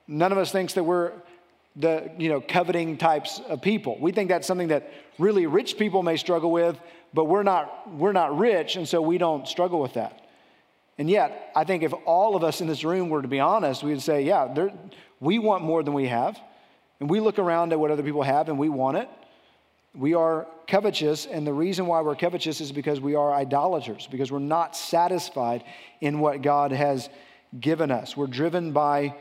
None 0.07 0.31
of 0.31 0.37
us 0.37 0.51
thinks 0.51 0.73
that 0.73 0.83
we're 0.83 1.13
the 1.79 2.11
you 2.17 2.29
know 2.29 2.41
coveting 2.41 2.97
types 2.97 3.41
of 3.47 3.61
people. 3.61 3.97
We 3.99 4.11
think 4.11 4.29
that's 4.29 4.45
something 4.45 4.67
that 4.67 4.91
really 5.17 5.47
rich 5.47 5.77
people 5.77 6.03
may 6.03 6.17
struggle 6.17 6.51
with, 6.51 6.79
but 7.13 7.25
we're 7.25 7.43
not 7.43 7.91
we're 7.91 8.11
not 8.11 8.37
rich, 8.37 8.75
and 8.75 8.87
so 8.87 9.01
we 9.01 9.17
don't 9.17 9.47
struggle 9.47 9.79
with 9.79 9.93
that. 9.93 10.21
And 10.97 11.09
yet, 11.09 11.51
I 11.55 11.63
think 11.63 11.83
if 11.83 11.93
all 12.05 12.35
of 12.35 12.43
us 12.43 12.59
in 12.59 12.67
this 12.67 12.83
room 12.83 13.09
were 13.09 13.21
to 13.21 13.27
be 13.27 13.39
honest, 13.39 13.83
we 13.83 13.91
would 13.91 14.01
say, 14.01 14.23
yeah, 14.23 14.51
there, 14.53 14.73
we 15.21 15.39
want 15.39 15.63
more 15.63 15.81
than 15.81 15.93
we 15.93 16.07
have. 16.07 16.37
And 16.99 17.09
we 17.09 17.21
look 17.21 17.39
around 17.39 17.71
at 17.71 17.79
what 17.79 17.91
other 17.91 18.03
people 18.03 18.23
have 18.23 18.49
and 18.49 18.59
we 18.59 18.67
want 18.67 18.97
it. 18.97 19.07
We 19.95 20.13
are 20.13 20.45
covetous, 20.67 21.25
and 21.25 21.47
the 21.47 21.53
reason 21.53 21.87
why 21.87 22.01
we're 22.01 22.15
covetous 22.15 22.61
is 22.61 22.71
because 22.71 23.01
we 23.01 23.15
are 23.15 23.33
idolaters, 23.33 24.07
because 24.11 24.31
we're 24.31 24.39
not 24.39 24.75
satisfied 24.75 25.63
in 25.99 26.19
what 26.19 26.43
God 26.43 26.71
has 26.71 27.09
given 27.59 27.89
us. 27.89 28.15
We're 28.15 28.27
driven 28.27 28.71
by 28.71 29.15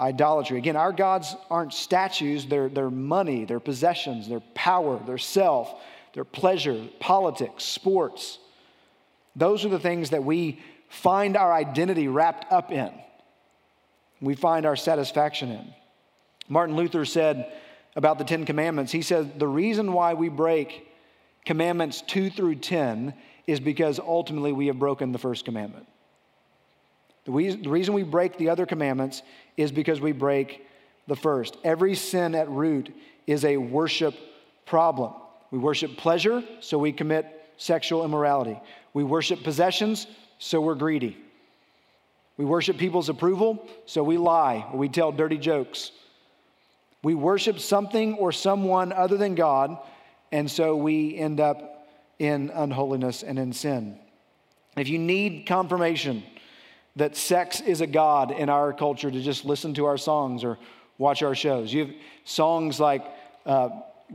idolatry. 0.00 0.58
Again, 0.58 0.76
our 0.76 0.92
gods 0.92 1.36
aren't 1.50 1.74
statues, 1.74 2.46
they're, 2.46 2.68
they're 2.68 2.90
money, 2.90 3.44
they're 3.44 3.60
possessions, 3.60 4.28
they're 4.28 4.40
power, 4.54 4.98
they're 5.06 5.18
self, 5.18 5.74
they're 6.14 6.24
pleasure, 6.24 6.88
politics, 6.98 7.64
sports. 7.64 8.38
Those 9.36 9.64
are 9.64 9.68
the 9.68 9.78
things 9.78 10.10
that 10.10 10.24
we 10.24 10.60
find 10.88 11.36
our 11.36 11.52
identity 11.52 12.08
wrapped 12.08 12.50
up 12.50 12.72
in 12.72 12.92
we 14.20 14.34
find 14.34 14.66
our 14.66 14.76
satisfaction 14.76 15.50
in. 15.50 15.74
Martin 16.48 16.76
Luther 16.76 17.04
said 17.04 17.52
about 17.96 18.18
the 18.18 18.24
Ten 18.24 18.44
Commandments, 18.44 18.92
he 18.92 19.02
said, 19.02 19.38
the 19.38 19.48
reason 19.48 19.92
why 19.92 20.14
we 20.14 20.28
break 20.28 20.88
commandments 21.44 22.02
two 22.02 22.30
through 22.30 22.56
10 22.56 23.14
is 23.46 23.60
because 23.60 23.98
ultimately 23.98 24.52
we 24.52 24.66
have 24.66 24.78
broken 24.78 25.12
the 25.12 25.18
first 25.18 25.44
commandment. 25.44 25.86
The 27.24 27.32
reason 27.32 27.94
we 27.94 28.02
break 28.02 28.38
the 28.38 28.48
other 28.48 28.66
commandments 28.66 29.22
is 29.60 29.70
because 29.70 30.00
we 30.00 30.12
break 30.12 30.66
the 31.06 31.16
first. 31.16 31.56
Every 31.64 31.94
sin 31.94 32.34
at 32.34 32.48
root 32.48 32.94
is 33.26 33.44
a 33.44 33.56
worship 33.56 34.14
problem. 34.64 35.12
We 35.50 35.58
worship 35.58 35.96
pleasure, 35.96 36.42
so 36.60 36.78
we 36.78 36.92
commit 36.92 37.26
sexual 37.56 38.04
immorality. 38.04 38.58
We 38.94 39.04
worship 39.04 39.42
possessions, 39.42 40.06
so 40.38 40.60
we're 40.60 40.76
greedy. 40.76 41.16
We 42.36 42.44
worship 42.44 42.78
people's 42.78 43.08
approval, 43.10 43.68
so 43.84 44.02
we 44.02 44.16
lie 44.16 44.66
or 44.72 44.78
we 44.78 44.88
tell 44.88 45.12
dirty 45.12 45.36
jokes. 45.36 45.90
We 47.02 47.14
worship 47.14 47.58
something 47.58 48.14
or 48.14 48.32
someone 48.32 48.92
other 48.92 49.18
than 49.18 49.34
God, 49.34 49.76
and 50.32 50.50
so 50.50 50.76
we 50.76 51.16
end 51.16 51.40
up 51.40 51.86
in 52.18 52.50
unholiness 52.54 53.22
and 53.22 53.38
in 53.38 53.52
sin. 53.52 53.98
If 54.76 54.88
you 54.88 54.98
need 54.98 55.46
confirmation 55.46 56.22
that 57.00 57.16
sex 57.16 57.60
is 57.62 57.80
a 57.80 57.86
God 57.86 58.30
in 58.30 58.50
our 58.50 58.74
culture, 58.74 59.10
to 59.10 59.20
just 59.20 59.46
listen 59.46 59.72
to 59.74 59.86
our 59.86 59.96
songs 59.96 60.44
or 60.44 60.58
watch 60.98 61.22
our 61.22 61.34
shows. 61.34 61.72
You 61.72 61.86
have 61.86 61.94
songs 62.24 62.78
like 62.78 63.02
uh, 63.46 63.70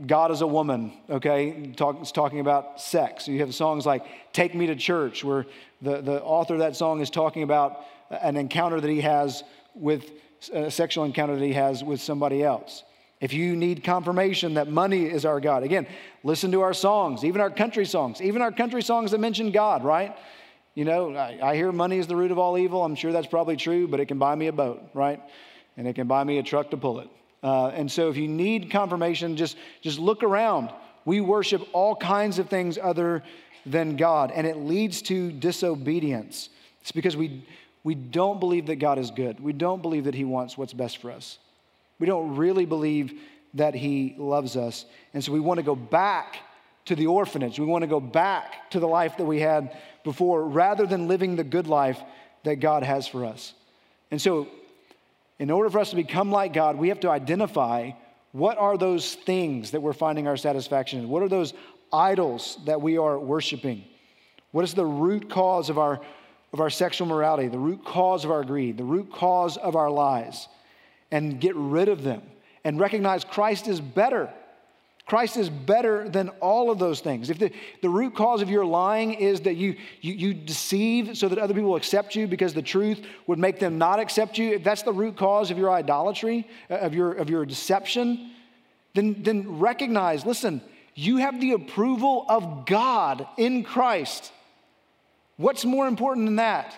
God 0.06 0.30
is 0.30 0.40
a 0.40 0.46
woman, 0.46 0.92
okay? 1.10 1.72
Talk, 1.76 2.04
talking 2.12 2.38
about 2.38 2.80
sex. 2.80 3.26
You 3.26 3.40
have 3.40 3.52
songs 3.54 3.86
like 3.86 4.06
Take 4.32 4.54
Me 4.54 4.68
to 4.68 4.76
Church, 4.76 5.24
where 5.24 5.46
the, 5.82 6.00
the 6.00 6.22
author 6.22 6.54
of 6.54 6.60
that 6.60 6.76
song 6.76 7.00
is 7.00 7.10
talking 7.10 7.42
about 7.42 7.84
an 8.10 8.36
encounter 8.36 8.80
that 8.80 8.90
he 8.90 9.00
has 9.00 9.42
with 9.74 10.08
a 10.52 10.70
sexual 10.70 11.04
encounter 11.04 11.34
that 11.34 11.44
he 11.44 11.54
has 11.54 11.82
with 11.82 12.00
somebody 12.00 12.44
else. 12.44 12.84
If 13.20 13.32
you 13.32 13.56
need 13.56 13.82
confirmation 13.82 14.54
that 14.54 14.68
money 14.68 15.06
is 15.06 15.24
our 15.24 15.40
God, 15.40 15.64
again, 15.64 15.88
listen 16.22 16.52
to 16.52 16.60
our 16.60 16.74
songs, 16.74 17.24
even 17.24 17.40
our 17.40 17.50
country 17.50 17.84
songs, 17.84 18.22
even 18.22 18.42
our 18.42 18.52
country 18.52 18.82
songs 18.82 19.10
that 19.10 19.18
mention 19.18 19.50
God, 19.50 19.82
right? 19.82 20.16
You 20.76 20.84
know, 20.84 21.16
I, 21.16 21.38
I 21.42 21.56
hear 21.56 21.72
money 21.72 21.98
is 21.98 22.06
the 22.06 22.14
root 22.14 22.30
of 22.30 22.38
all 22.38 22.58
evil. 22.58 22.84
I'm 22.84 22.94
sure 22.94 23.10
that's 23.10 23.26
probably 23.26 23.56
true, 23.56 23.88
but 23.88 23.98
it 23.98 24.06
can 24.06 24.18
buy 24.18 24.34
me 24.34 24.46
a 24.46 24.52
boat, 24.52 24.82
right? 24.92 25.22
And 25.78 25.88
it 25.88 25.94
can 25.94 26.06
buy 26.06 26.22
me 26.22 26.36
a 26.36 26.42
truck 26.42 26.70
to 26.70 26.76
pull 26.76 27.00
it. 27.00 27.08
Uh, 27.42 27.68
and 27.68 27.90
so 27.90 28.10
if 28.10 28.18
you 28.18 28.28
need 28.28 28.70
confirmation, 28.70 29.36
just, 29.36 29.56
just 29.80 29.98
look 29.98 30.22
around. 30.22 30.70
We 31.06 31.22
worship 31.22 31.66
all 31.72 31.96
kinds 31.96 32.38
of 32.38 32.50
things 32.50 32.76
other 32.80 33.22
than 33.64 33.96
God, 33.96 34.30
and 34.30 34.46
it 34.46 34.58
leads 34.58 35.00
to 35.02 35.32
disobedience. 35.32 36.50
It's 36.82 36.92
because 36.92 37.16
we, 37.16 37.42
we 37.82 37.94
don't 37.94 38.38
believe 38.38 38.66
that 38.66 38.76
God 38.76 38.98
is 38.98 39.10
good. 39.10 39.40
We 39.40 39.54
don't 39.54 39.80
believe 39.80 40.04
that 40.04 40.14
He 40.14 40.24
wants 40.24 40.58
what's 40.58 40.74
best 40.74 40.98
for 40.98 41.10
us. 41.10 41.38
We 41.98 42.06
don't 42.06 42.36
really 42.36 42.66
believe 42.66 43.18
that 43.54 43.74
He 43.74 44.14
loves 44.18 44.58
us. 44.58 44.84
And 45.14 45.24
so 45.24 45.32
we 45.32 45.40
want 45.40 45.56
to 45.56 45.64
go 45.64 45.74
back 45.74 46.36
to 46.86 46.94
the 46.94 47.06
orphanage. 47.06 47.58
We 47.58 47.66
want 47.66 47.82
to 47.82 47.88
go 47.88 48.00
back 48.00 48.70
to 48.70 48.80
the 48.80 48.88
life 48.88 49.16
that 49.18 49.24
we 49.24 49.40
had 49.40 49.76
before 50.04 50.44
rather 50.44 50.86
than 50.86 51.08
living 51.08 51.36
the 51.36 51.44
good 51.44 51.66
life 51.66 52.00
that 52.44 52.56
God 52.56 52.82
has 52.82 53.06
for 53.06 53.24
us. 53.24 53.52
And 54.10 54.20
so 54.20 54.48
in 55.38 55.50
order 55.50 55.68
for 55.68 55.80
us 55.80 55.90
to 55.90 55.96
become 55.96 56.30
like 56.30 56.52
God, 56.52 56.76
we 56.76 56.88
have 56.88 57.00
to 57.00 57.10
identify 57.10 57.90
what 58.32 58.58
are 58.58 58.76
those 58.76 59.14
things 59.14 59.70
that 59.72 59.80
we're 59.80 59.92
finding 59.92 60.26
our 60.26 60.36
satisfaction 60.36 61.00
in? 61.00 61.08
What 61.08 61.22
are 61.22 61.28
those 61.28 61.54
idols 61.92 62.58
that 62.66 62.80
we 62.80 62.98
are 62.98 63.18
worshiping? 63.18 63.84
What 64.52 64.64
is 64.64 64.74
the 64.74 64.84
root 64.84 65.30
cause 65.30 65.70
of 65.70 65.78
our, 65.78 66.00
of 66.52 66.60
our 66.60 66.70
sexual 66.70 67.06
morality, 67.06 67.48
the 67.48 67.58
root 67.58 67.84
cause 67.84 68.24
of 68.24 68.30
our 68.30 68.44
greed, 68.44 68.76
the 68.76 68.84
root 68.84 69.12
cause 69.12 69.56
of 69.56 69.74
our 69.76 69.90
lies? 69.90 70.48
And 71.10 71.40
get 71.40 71.54
rid 71.56 71.88
of 71.88 72.02
them 72.02 72.22
and 72.64 72.80
recognize 72.80 73.24
Christ 73.24 73.68
is 73.68 73.80
better. 73.80 74.32
Christ 75.06 75.36
is 75.36 75.48
better 75.48 76.08
than 76.08 76.30
all 76.40 76.68
of 76.68 76.80
those 76.80 76.98
things. 76.98 77.30
If 77.30 77.38
the, 77.38 77.52
the 77.80 77.88
root 77.88 78.16
cause 78.16 78.42
of 78.42 78.50
your 78.50 78.64
lying 78.64 79.14
is 79.14 79.42
that 79.42 79.54
you, 79.54 79.76
you, 80.00 80.12
you 80.12 80.34
deceive 80.34 81.16
so 81.16 81.28
that 81.28 81.38
other 81.38 81.54
people 81.54 81.76
accept 81.76 82.16
you 82.16 82.26
because 82.26 82.54
the 82.54 82.62
truth 82.62 83.06
would 83.28 83.38
make 83.38 83.60
them 83.60 83.78
not 83.78 84.00
accept 84.00 84.36
you, 84.36 84.54
if 84.54 84.64
that's 84.64 84.82
the 84.82 84.92
root 84.92 85.16
cause 85.16 85.52
of 85.52 85.58
your 85.58 85.70
idolatry, 85.70 86.48
uh, 86.68 86.74
of 86.74 86.92
your, 86.92 87.12
of 87.12 87.30
your 87.30 87.46
deception, 87.46 88.32
then, 88.94 89.22
then 89.22 89.60
recognize 89.60 90.26
listen, 90.26 90.60
you 90.96 91.18
have 91.18 91.40
the 91.40 91.52
approval 91.52 92.26
of 92.28 92.66
God 92.66 93.28
in 93.36 93.62
Christ. 93.62 94.32
What's 95.36 95.64
more 95.64 95.86
important 95.86 96.26
than 96.26 96.36
that? 96.36 96.74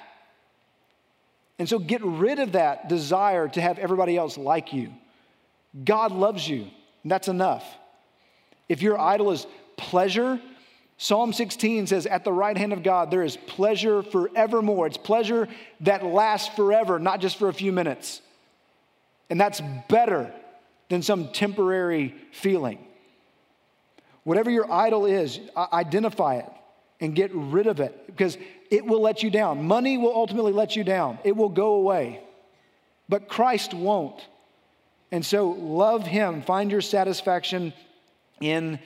And 1.59 1.67
so 1.67 1.79
get 1.79 2.05
rid 2.05 2.41
of 2.41 2.53
that 2.53 2.89
desire 2.91 3.49
to 3.49 3.61
have 3.61 3.79
everybody 3.79 4.19
else 4.19 4.37
like 4.37 4.75
you. 4.75 4.93
God 5.83 6.13
loves 6.13 6.47
you, 6.47 6.69
and 7.03 7.11
that's 7.11 7.29
enough. 7.29 7.65
If 8.69 8.83
your 8.83 8.99
idol 8.99 9.31
is 9.31 9.47
pleasure, 9.77 10.41
Psalm 10.99 11.33
16 11.33 11.87
says, 11.87 12.07
At 12.07 12.25
the 12.25 12.33
right 12.33 12.57
hand 12.57 12.73
of 12.73 12.83
God, 12.83 13.11
there 13.11 13.23
is 13.23 13.37
pleasure 13.37 14.03
forevermore. 14.03 14.87
It's 14.87 14.97
pleasure 14.97 15.49
that 15.81 16.05
lasts 16.05 16.55
forever, 16.57 16.99
not 16.99 17.21
just 17.21 17.39
for 17.39 17.49
a 17.49 17.55
few 17.55 17.73
minutes. 17.73 18.21
And 19.31 19.41
that's 19.41 19.63
better 19.89 20.33
than 20.89 21.03
some 21.03 21.29
temporary 21.29 22.15
feeling. 22.33 22.79
Whatever 24.25 24.51
your 24.51 24.71
idol 24.71 25.07
is, 25.07 25.39
identify 25.57 26.37
it 26.37 26.51
and 27.01 27.15
get 27.15 27.31
rid 27.33 27.67
of 27.67 27.81
it 27.81 28.07
because 28.07 28.37
it 28.71 28.85
will 28.85 29.01
let 29.01 29.23
you 29.23 29.31
down. 29.31 29.63
Money 29.65 29.99
will 29.99 30.15
ultimately 30.15 30.53
let 30.53 30.77
you 30.77 30.85
down, 30.85 31.19
it 31.25 31.37
will 31.37 31.49
go 31.49 31.75
away. 31.75 32.21
But 33.09 33.29
Christ 33.29 33.73
won't. 33.73 34.27
And 35.11 35.25
so 35.25 35.51
love 35.51 36.07
Him, 36.07 36.43
find 36.43 36.71
your 36.71 36.83
satisfaction 36.83 37.73
in 38.41 38.79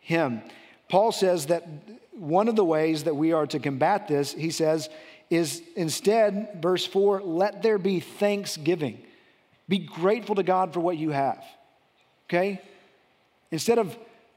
him. 0.00 0.42
Paul 0.88 1.12
says 1.12 1.46
that 1.46 1.66
one 2.12 2.48
of 2.48 2.56
the 2.56 2.64
ways 2.64 3.04
that 3.04 3.16
we 3.16 3.32
are 3.32 3.46
to 3.46 3.58
combat 3.58 4.08
this, 4.08 4.32
he 4.32 4.50
says, 4.50 4.88
is 5.30 5.62
instead, 5.76 6.58
verse 6.60 6.84
4, 6.84 7.22
let 7.22 7.62
there 7.62 7.78
be 7.78 8.00
thanksgiving. 8.00 9.00
Be 9.68 9.78
grateful 9.78 10.34
to 10.34 10.42
God 10.42 10.74
for 10.74 10.80
what 10.80 10.96
you 10.96 11.10
have. 11.10 11.44
Okay? 12.28 12.60
Instead 13.50 13.78
of 13.78 13.96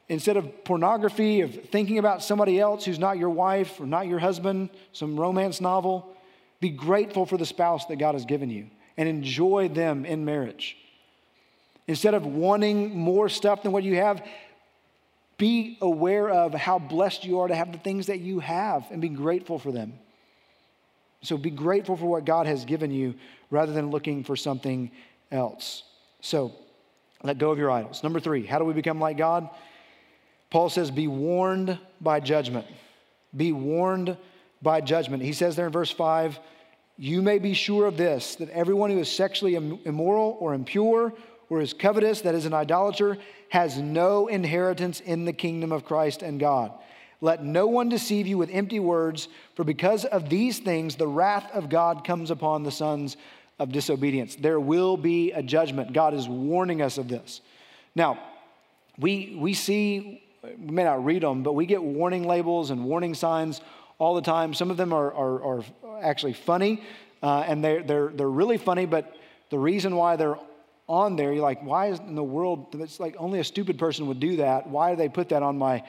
instead 0.09 0.38
of 0.38 0.63
pornography, 0.63 1.41
of 1.41 1.53
thinking 1.69 1.97
about 1.97 2.21
somebody 2.23 2.59
else 2.59 2.86
who's 2.86 2.99
not 2.99 3.17
your 3.17 3.29
wife 3.29 3.79
or 3.79 3.86
not 3.86 4.07
your 4.07 4.19
husband, 4.19 4.69
some 4.91 5.19
romance 5.19 5.62
novel, 5.62 6.15
be 6.59 6.69
grateful 6.69 7.25
for 7.25 7.38
the 7.38 7.45
spouse 7.45 7.86
that 7.86 7.97
God 7.97 8.13
has 8.13 8.25
given 8.25 8.49
you 8.49 8.67
and 8.97 9.09
enjoy 9.09 9.69
them 9.69 10.05
in 10.05 10.25
marriage. 10.25 10.77
Instead 11.88 12.13
of 12.13 12.25
wanting 12.25 12.97
more 12.97 13.27
stuff 13.27 13.63
than 13.63 13.71
what 13.71 13.83
you 13.83 13.95
have, 13.95 14.25
be 15.38 15.78
aware 15.82 16.30
of 16.30 16.54
how 16.54 16.80
blessed 16.80 17.26
you 17.26 17.39
are 17.39 17.48
to 17.48 17.56
have 17.56 17.72
the 17.72 17.78
things 17.78 18.08
that 18.08 18.19
you 18.19 18.39
have 18.39 18.86
and 18.91 19.02
be 19.02 19.10
grateful 19.10 19.60
for 19.60 19.72
them. 19.72 19.93
So 21.22 21.38
be 21.38 21.50
grateful 21.50 21.98
for 21.98 22.06
what 22.06 22.26
God 22.26 22.48
has 22.48 22.65
given 22.65 22.91
you 22.91 23.15
rather 23.50 23.72
than 23.72 23.91
looking 23.91 24.24
for 24.24 24.36
something 24.36 24.91
else. 25.32 25.84
So 26.22 26.54
let 27.24 27.38
go 27.38 27.52
of 27.52 27.58
your 27.58 27.72
idols. 27.72 28.04
Number 28.04 28.19
three, 28.19 28.46
how 28.46 28.60
do 28.60 28.65
we 28.65 28.74
become 28.74 29.00
like 29.00 29.17
God? 29.17 29.50
Paul 30.50 30.69
says, 30.69 30.91
be 30.91 31.08
warned 31.08 31.80
by 32.00 32.19
judgment. 32.19 32.67
Be 33.36 33.52
warned 33.52 34.17
by 34.62 34.82
judgment. 34.82 35.24
He 35.24 35.34
says 35.34 35.56
there 35.56 35.65
in 35.65 35.72
verse 35.72 35.89
5, 35.89 36.39
you 36.98 37.22
may 37.22 37.39
be 37.39 37.54
sure 37.54 37.88
of 37.88 37.98
this, 37.98 38.36
that 38.36 38.50
everyone 38.50 38.91
who 38.91 39.00
is 39.00 39.12
sexually 39.12 39.56
immoral 39.56 40.38
or 40.39 40.54
impure 40.54 41.13
is 41.62 41.74
covetous, 41.74 42.22
that 42.22 42.36
is 42.36 42.46
an 42.46 42.54
idolater, 42.54 43.18
has 43.50 43.78
no 43.78 44.28
inheritance 44.28 45.00
in 45.00 45.26
the 45.26 45.34
kingdom 45.34 45.72
of 45.72 45.86
Christ 45.86 46.22
and 46.22 46.39
God. 46.39 46.72
Let 47.22 47.44
no 47.44 47.68
one 47.68 47.88
deceive 47.88 48.28
you 48.28 48.38
with 48.38 48.50
empty 48.52 48.80
words, 48.80 49.28
for 49.56 49.63
because 49.63 50.04
of 50.06 50.30
these 50.30 50.60
things, 50.60 50.96
the 50.96 51.08
wrath 51.08 51.50
of 51.54 51.70
God 51.70 52.04
comes 52.04 52.32
upon 52.32 52.63
the 52.63 52.72
sons 52.72 53.16
of 53.60 53.72
disobedience. 53.72 54.36
There 54.36 54.60
will 54.60 54.98
be 54.98 55.32
a 55.32 55.42
judgment. 55.42 55.94
God 55.94 56.13
is 56.13 56.28
warning 56.28 56.82
us 56.82 56.98
of 56.98 57.08
this. 57.08 57.42
Now, 57.96 58.20
we, 58.98 59.38
we 59.39 59.54
see, 59.54 60.24
we 60.44 60.72
may 60.72 60.84
not 60.84 61.06
read 61.06 61.24
them, 61.24 61.44
but 61.44 61.54
we 61.54 61.66
get 61.66 61.82
warning 61.82 62.28
labels 62.28 62.72
and 62.72 62.84
warning 62.84 63.13
signs 63.13 63.62
all 64.00 64.16
the 64.16 64.22
time. 64.22 64.54
Some 64.54 64.70
of 64.70 64.78
them 64.78 64.92
are, 64.92 65.13
are, 65.13 65.44
are 65.44 65.63
actually 66.02 66.34
funny, 66.34 66.84
uh, 67.22 67.46
and 67.48 67.63
they're, 67.63 67.84
they're, 67.84 68.10
they're 68.10 68.30
really 68.30 68.58
funny, 68.58 68.86
but 68.86 69.16
the 69.50 69.60
reason 69.60 69.96
why 69.96 70.16
they're 70.16 70.38
on 70.88 71.15
there, 71.15 71.32
you're 71.34 71.43
like, 71.43 71.63
why 71.63 71.88
is 71.88 72.00
in 72.00 72.15
the 72.15 72.24
world? 72.24 72.76
It's 72.80 73.00
like 73.00 73.15
only 73.17 73.39
a 73.39 73.43
stupid 73.43 73.78
person 73.78 74.08
would 74.08 74.19
do 74.19 74.38
that. 74.38 74.67
Why 74.67 74.91
do 74.91 74.98
they 74.98 75.10
put 75.10 75.30
that 75.30 75.41
on 75.41 75.58
my 75.58 75.84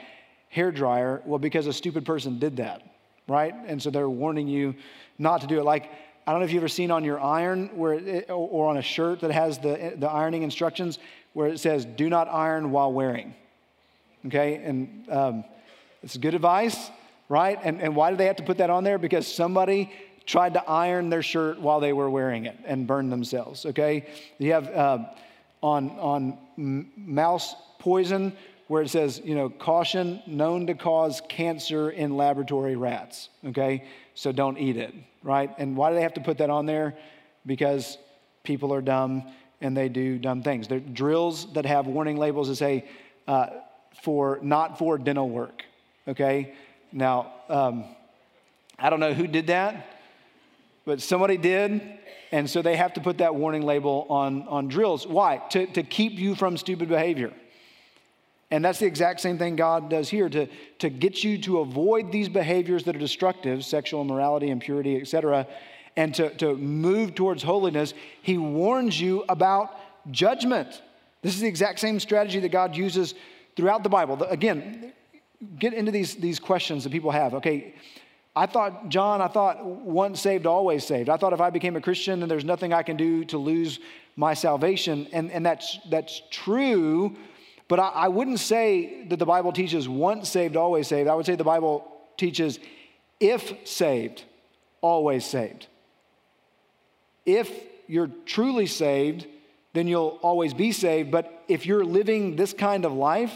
hair 0.49 0.71
dryer? 0.71 1.21
Well, 1.25 1.39
because 1.39 1.67
a 1.67 1.73
stupid 1.73 2.05
person 2.05 2.39
did 2.39 2.57
that, 2.57 2.81
right? 3.27 3.53
And 3.67 3.81
so 3.81 3.89
they're 3.89 4.09
warning 4.09 4.47
you 4.47 4.75
not 5.17 5.41
to 5.41 5.47
do 5.47 5.59
it. 5.59 5.63
Like, 5.63 5.89
I 6.25 6.31
don't 6.31 6.39
know 6.39 6.45
if 6.45 6.51
you've 6.51 6.63
ever 6.63 6.69
seen 6.69 6.91
on 6.91 7.03
your 7.03 7.19
iron 7.19 7.69
where 7.75 7.93
it, 7.93 8.29
or 8.29 8.69
on 8.69 8.77
a 8.77 8.81
shirt 8.81 9.19
that 9.19 9.31
has 9.31 9.59
the, 9.59 9.93
the 9.97 10.09
ironing 10.09 10.43
instructions 10.43 10.97
where 11.33 11.47
it 11.47 11.59
says, 11.59 11.85
do 11.85 12.09
not 12.09 12.27
iron 12.29 12.71
while 12.71 12.91
wearing. 12.91 13.35
Okay? 14.25 14.55
And 14.55 15.05
um, 15.09 15.43
it's 16.01 16.17
good 16.17 16.33
advice, 16.33 16.89
right? 17.29 17.59
And, 17.61 17.81
and 17.81 17.95
why 17.95 18.11
do 18.11 18.17
they 18.17 18.25
have 18.25 18.37
to 18.37 18.43
put 18.43 18.57
that 18.57 18.69
on 18.69 18.83
there? 18.83 18.97
Because 18.97 19.27
somebody 19.27 19.91
tried 20.25 20.53
to 20.53 20.69
iron 20.69 21.09
their 21.09 21.21
shirt 21.21 21.59
while 21.59 21.79
they 21.79 21.93
were 21.93 22.09
wearing 22.09 22.45
it 22.45 22.57
and 22.65 22.87
burned 22.87 23.11
themselves, 23.11 23.65
okay? 23.65 24.07
You 24.39 24.53
have 24.53 24.67
uh, 24.69 25.05
on, 25.61 25.91
on 25.91 26.87
mouse 26.97 27.55
poison 27.79 28.33
where 28.67 28.81
it 28.81 28.89
says, 28.89 29.21
you 29.23 29.35
know, 29.35 29.49
caution 29.49 30.21
known 30.25 30.65
to 30.67 30.73
cause 30.73 31.21
cancer 31.29 31.91
in 31.91 32.17
laboratory 32.17 32.75
rats, 32.75 33.29
okay? 33.45 33.83
So 34.15 34.31
don't 34.31 34.57
eat 34.57 34.77
it, 34.77 34.93
right? 35.21 35.51
And 35.59 35.77
why 35.77 35.89
do 35.89 35.95
they 35.95 36.01
have 36.01 36.15
to 36.15 36.21
put 36.21 36.39
that 36.39 36.49
on 36.49 36.65
there? 36.65 36.95
Because 37.45 37.99
people 38.43 38.73
are 38.73 38.81
dumb 38.81 39.23
and 39.61 39.77
they 39.77 39.89
do 39.89 40.17
dumb 40.17 40.41
things. 40.41 40.67
There 40.67 40.79
are 40.79 40.81
drills 40.81 41.53
that 41.53 41.65
have 41.65 41.85
warning 41.85 42.17
labels 42.17 42.47
that 42.47 42.55
say, 42.55 42.85
uh, 43.27 43.47
for 44.01 44.39
not 44.41 44.79
for 44.79 44.97
dental 44.97 45.29
work, 45.29 45.63
okay? 46.07 46.55
Now, 46.91 47.33
um, 47.49 47.85
I 48.79 48.89
don't 48.89 48.99
know 48.99 49.13
who 49.13 49.27
did 49.27 49.47
that 49.47 49.85
but 50.85 51.01
somebody 51.01 51.37
did. 51.37 51.81
And 52.31 52.49
so 52.49 52.61
they 52.61 52.75
have 52.75 52.93
to 52.93 53.01
put 53.01 53.19
that 53.19 53.35
warning 53.35 53.61
label 53.61 54.07
on, 54.09 54.47
on 54.47 54.67
drills. 54.67 55.05
Why? 55.07 55.37
To, 55.51 55.65
to 55.67 55.83
keep 55.83 56.13
you 56.13 56.35
from 56.35 56.57
stupid 56.57 56.89
behavior. 56.89 57.31
And 58.51 58.63
that's 58.63 58.79
the 58.79 58.85
exact 58.85 59.21
same 59.21 59.37
thing 59.37 59.55
God 59.55 59.89
does 59.89 60.09
here 60.09 60.29
to, 60.29 60.47
to 60.79 60.89
get 60.89 61.23
you 61.23 61.37
to 61.43 61.59
avoid 61.59 62.11
these 62.11 62.29
behaviors 62.29 62.83
that 62.83 62.95
are 62.95 62.99
destructive, 62.99 63.65
sexual 63.65 64.01
immorality, 64.01 64.49
impurity, 64.49 64.99
etc., 64.99 65.47
and 65.97 66.13
to, 66.15 66.29
to 66.37 66.55
move 66.57 67.15
towards 67.15 67.41
holiness. 67.41 67.93
He 68.21 68.37
warns 68.37 68.99
you 68.99 69.23
about 69.29 69.71
judgment. 70.11 70.81
This 71.21 71.33
is 71.33 71.41
the 71.41 71.47
exact 71.47 71.79
same 71.79 71.99
strategy 71.99 72.39
that 72.41 72.49
God 72.49 72.75
uses 72.75 73.15
throughout 73.55 73.83
the 73.83 73.89
Bible, 73.89 74.21
again, 74.23 74.91
get 75.57 75.73
into 75.73 75.91
these, 75.91 76.15
these 76.15 76.39
questions 76.39 76.83
that 76.83 76.91
people 76.91 77.11
have. 77.11 77.33
Okay, 77.35 77.73
I 78.35 78.45
thought, 78.47 78.89
John, 78.89 79.21
I 79.21 79.27
thought 79.27 79.63
once 79.65 80.19
saved, 80.19 80.45
always 80.45 80.85
saved. 80.85 81.09
I 81.09 81.17
thought 81.17 81.31
if 81.31 81.39
I 81.39 81.49
became 81.49 81.75
a 81.75 81.81
Christian, 81.81 82.19
then 82.19 82.27
there's 82.27 82.43
nothing 82.43 82.73
I 82.73 82.83
can 82.83 82.97
do 82.97 83.23
to 83.25 83.37
lose 83.37 83.79
my 84.17 84.33
salvation. 84.33 85.07
And, 85.13 85.31
and 85.31 85.45
that's, 85.45 85.79
that's 85.89 86.21
true, 86.31 87.15
but 87.67 87.79
I, 87.79 87.87
I 87.89 88.07
wouldn't 88.09 88.39
say 88.39 89.05
that 89.07 89.19
the 89.19 89.25
Bible 89.25 89.53
teaches 89.53 89.87
once 89.87 90.29
saved, 90.29 90.55
always 90.55 90.87
saved. 90.87 91.09
I 91.09 91.15
would 91.15 91.25
say 91.25 91.35
the 91.35 91.43
Bible 91.43 91.89
teaches 92.17 92.59
if 93.19 93.53
saved, 93.67 94.23
always 94.81 95.25
saved. 95.25 95.67
If 97.25 97.51
you're 97.87 98.11
truly 98.25 98.67
saved, 98.67 99.27
then 99.73 99.87
you'll 99.87 100.19
always 100.21 100.53
be 100.53 100.71
saved. 100.71 101.11
But 101.11 101.43
if 101.47 101.65
you're 101.65 101.85
living 101.85 102.35
this 102.35 102.53
kind 102.53 102.85
of 102.85 102.93
life 102.93 103.33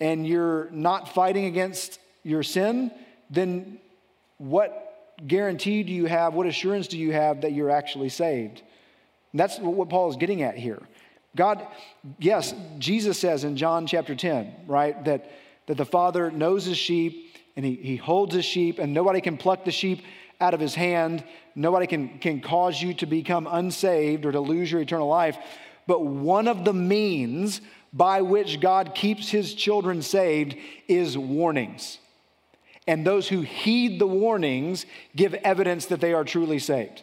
and 0.00 0.26
you're 0.26 0.70
not 0.70 1.12
fighting 1.12 1.44
against 1.46 1.98
your 2.22 2.42
sin, 2.42 2.90
then 3.32 3.78
what 4.38 5.16
guarantee 5.26 5.82
do 5.82 5.92
you 5.92 6.06
have? 6.06 6.34
What 6.34 6.46
assurance 6.46 6.86
do 6.86 6.98
you 6.98 7.12
have 7.12 7.40
that 7.40 7.52
you're 7.52 7.70
actually 7.70 8.10
saved? 8.10 8.62
And 9.32 9.40
that's 9.40 9.58
what 9.58 9.88
Paul 9.88 10.10
is 10.10 10.16
getting 10.16 10.42
at 10.42 10.56
here. 10.56 10.80
God, 11.34 11.66
yes, 12.18 12.54
Jesus 12.78 13.18
says 13.18 13.44
in 13.44 13.56
John 13.56 13.86
chapter 13.86 14.14
10, 14.14 14.52
right, 14.66 15.02
that, 15.06 15.30
that 15.66 15.78
the 15.78 15.86
Father 15.86 16.30
knows 16.30 16.66
his 16.66 16.76
sheep 16.76 17.34
and 17.56 17.64
he, 17.64 17.74
he 17.74 17.96
holds 17.96 18.34
his 18.34 18.44
sheep, 18.44 18.78
and 18.78 18.94
nobody 18.94 19.20
can 19.20 19.36
pluck 19.36 19.64
the 19.64 19.70
sheep 19.70 20.02
out 20.40 20.54
of 20.54 20.60
his 20.60 20.74
hand. 20.74 21.22
Nobody 21.54 21.86
can, 21.86 22.18
can 22.18 22.40
cause 22.40 22.80
you 22.80 22.94
to 22.94 23.06
become 23.06 23.46
unsaved 23.46 24.24
or 24.24 24.32
to 24.32 24.40
lose 24.40 24.72
your 24.72 24.80
eternal 24.80 25.08
life. 25.08 25.36
But 25.86 26.04
one 26.04 26.48
of 26.48 26.64
the 26.64 26.72
means 26.72 27.60
by 27.92 28.22
which 28.22 28.60
God 28.60 28.94
keeps 28.94 29.28
his 29.28 29.54
children 29.54 30.00
saved 30.00 30.56
is 30.88 31.18
warnings. 31.18 31.98
And 32.86 33.06
those 33.06 33.28
who 33.28 33.42
heed 33.42 33.98
the 33.98 34.06
warnings 34.06 34.86
give 35.14 35.34
evidence 35.34 35.86
that 35.86 36.00
they 36.00 36.12
are 36.12 36.24
truly 36.24 36.58
saved. 36.58 37.02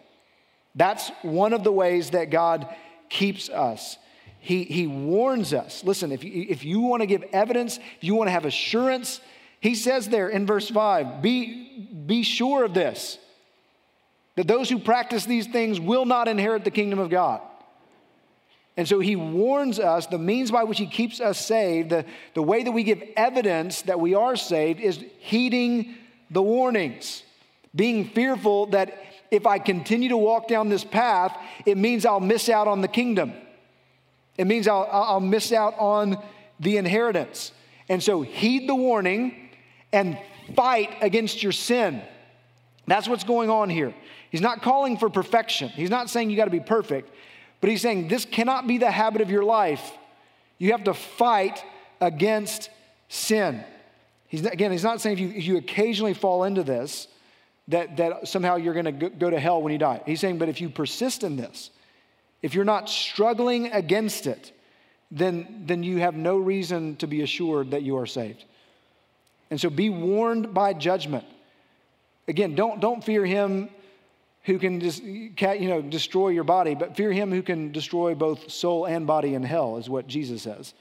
That's 0.75 1.09
one 1.21 1.53
of 1.53 1.63
the 1.63 1.71
ways 1.71 2.11
that 2.11 2.29
God 2.29 2.67
keeps 3.09 3.49
us. 3.49 3.97
He, 4.39 4.63
he 4.63 4.87
warns 4.87 5.53
us. 5.53 5.83
Listen, 5.83 6.11
if 6.11 6.23
you, 6.23 6.45
if 6.49 6.63
you 6.63 6.79
want 6.81 7.01
to 7.01 7.07
give 7.07 7.23
evidence, 7.33 7.77
if 7.77 8.03
you 8.03 8.15
want 8.15 8.27
to 8.27 8.31
have 8.31 8.45
assurance, 8.45 9.19
he 9.59 9.75
says 9.75 10.07
there 10.07 10.29
in 10.29 10.45
verse 10.45 10.69
5 10.69 11.21
be, 11.21 11.87
be 12.05 12.23
sure 12.23 12.63
of 12.63 12.73
this, 12.73 13.17
that 14.35 14.47
those 14.47 14.69
who 14.69 14.79
practice 14.79 15.25
these 15.25 15.47
things 15.47 15.79
will 15.79 16.05
not 16.05 16.27
inherit 16.27 16.63
the 16.63 16.71
kingdom 16.71 16.99
of 16.99 17.09
God. 17.09 17.41
And 18.79 18.87
so 18.87 19.01
he 19.01 19.17
warns 19.17 19.77
us 19.77 20.07
the 20.07 20.17
means 20.17 20.51
by 20.51 20.63
which 20.63 20.77
he 20.77 20.87
keeps 20.87 21.19
us 21.19 21.37
saved, 21.45 21.89
the, 21.89 22.05
the 22.33 22.41
way 22.41 22.63
that 22.63 22.71
we 22.71 22.83
give 22.83 23.03
evidence 23.17 23.81
that 23.81 23.99
we 23.99 24.15
are 24.15 24.37
saved 24.37 24.79
is 24.79 25.03
heeding 25.19 25.95
the 26.31 26.41
warnings, 26.41 27.23
being 27.75 28.05
fearful 28.05 28.67
that 28.67 28.97
if 29.31 29.45
I 29.45 29.59
continue 29.59 30.07
to 30.07 30.15
walk 30.15 30.47
down 30.47 30.69
this 30.69 30.85
path, 30.85 31.37
it 31.65 31.77
means 31.77 32.05
I'll 32.05 32.21
miss 32.21 32.47
out 32.47 32.69
on 32.69 32.79
the 32.79 32.87
kingdom. 32.87 33.33
It 34.37 34.47
means 34.47 34.65
I'll, 34.65 34.87
I'll 34.89 35.19
miss 35.19 35.51
out 35.51 35.77
on 35.77 36.17
the 36.61 36.77
inheritance. 36.77 37.51
And 37.89 38.01
so 38.01 38.21
heed 38.21 38.69
the 38.69 38.75
warning 38.75 39.49
and 39.91 40.17
fight 40.55 40.91
against 41.01 41.43
your 41.43 41.51
sin. 41.51 42.01
That's 42.87 43.09
what's 43.09 43.25
going 43.25 43.49
on 43.49 43.69
here. 43.69 43.93
He's 44.31 44.39
not 44.39 44.61
calling 44.61 44.95
for 44.95 45.09
perfection. 45.09 45.67
He's 45.67 45.89
not 45.89 46.09
saying 46.09 46.29
you 46.29 46.37
got 46.37 46.45
to 46.45 46.49
be 46.49 46.61
perfect. 46.61 47.11
But 47.61 47.69
he's 47.69 47.81
saying 47.81 48.07
this 48.07 48.25
cannot 48.25 48.67
be 48.67 48.77
the 48.77 48.91
habit 48.91 49.21
of 49.21 49.29
your 49.29 49.43
life. 49.43 49.91
You 50.57 50.71
have 50.71 50.85
to 50.85 50.93
fight 50.93 51.63
against 51.99 52.69
sin. 53.07 53.63
He's, 54.27 54.45
again, 54.45 54.71
he's 54.71 54.83
not 54.83 55.01
saying 55.01 55.17
if 55.17 55.19
you, 55.19 55.29
if 55.29 55.43
you 55.45 55.57
occasionally 55.57 56.13
fall 56.13 56.43
into 56.43 56.63
this, 56.63 57.07
that, 57.69 57.97
that 57.97 58.27
somehow 58.27 58.55
you're 58.55 58.73
going 58.73 58.99
to 58.99 59.09
go 59.09 59.29
to 59.29 59.39
hell 59.39 59.61
when 59.61 59.73
you 59.73 59.79
die. 59.79 60.01
He's 60.05 60.19
saying, 60.19 60.37
but 60.37 60.49
if 60.49 60.61
you 60.61 60.69
persist 60.69 61.23
in 61.23 61.35
this, 61.35 61.71
if 62.41 62.53
you're 62.53 62.65
not 62.65 62.89
struggling 62.89 63.71
against 63.71 64.27
it, 64.27 64.51
then, 65.11 65.63
then 65.65 65.83
you 65.83 65.97
have 65.97 66.15
no 66.15 66.37
reason 66.37 66.95
to 66.97 67.07
be 67.07 67.21
assured 67.21 67.71
that 67.71 67.81
you 67.81 67.97
are 67.97 68.05
saved. 68.05 68.45
And 69.49 69.59
so 69.59 69.69
be 69.69 69.89
warned 69.89 70.53
by 70.53 70.73
judgment. 70.73 71.25
Again, 72.27 72.53
don't, 72.53 72.79
don't 72.79 73.03
fear 73.03 73.25
him 73.25 73.69
who 74.43 74.57
can 74.57 74.79
just, 74.79 75.03
you 75.03 75.69
know, 75.69 75.81
destroy 75.81 76.29
your 76.29 76.43
body, 76.43 76.75
but 76.75 76.95
fear 76.95 77.11
him 77.11 77.31
who 77.31 77.41
can 77.41 77.71
destroy 77.71 78.15
both 78.15 78.49
soul 78.49 78.85
and 78.85 79.05
body 79.05 79.35
in 79.35 79.43
hell, 79.43 79.77
is 79.77 79.89
what 79.89 80.07
Jesus 80.07 80.41
says. 80.43 80.73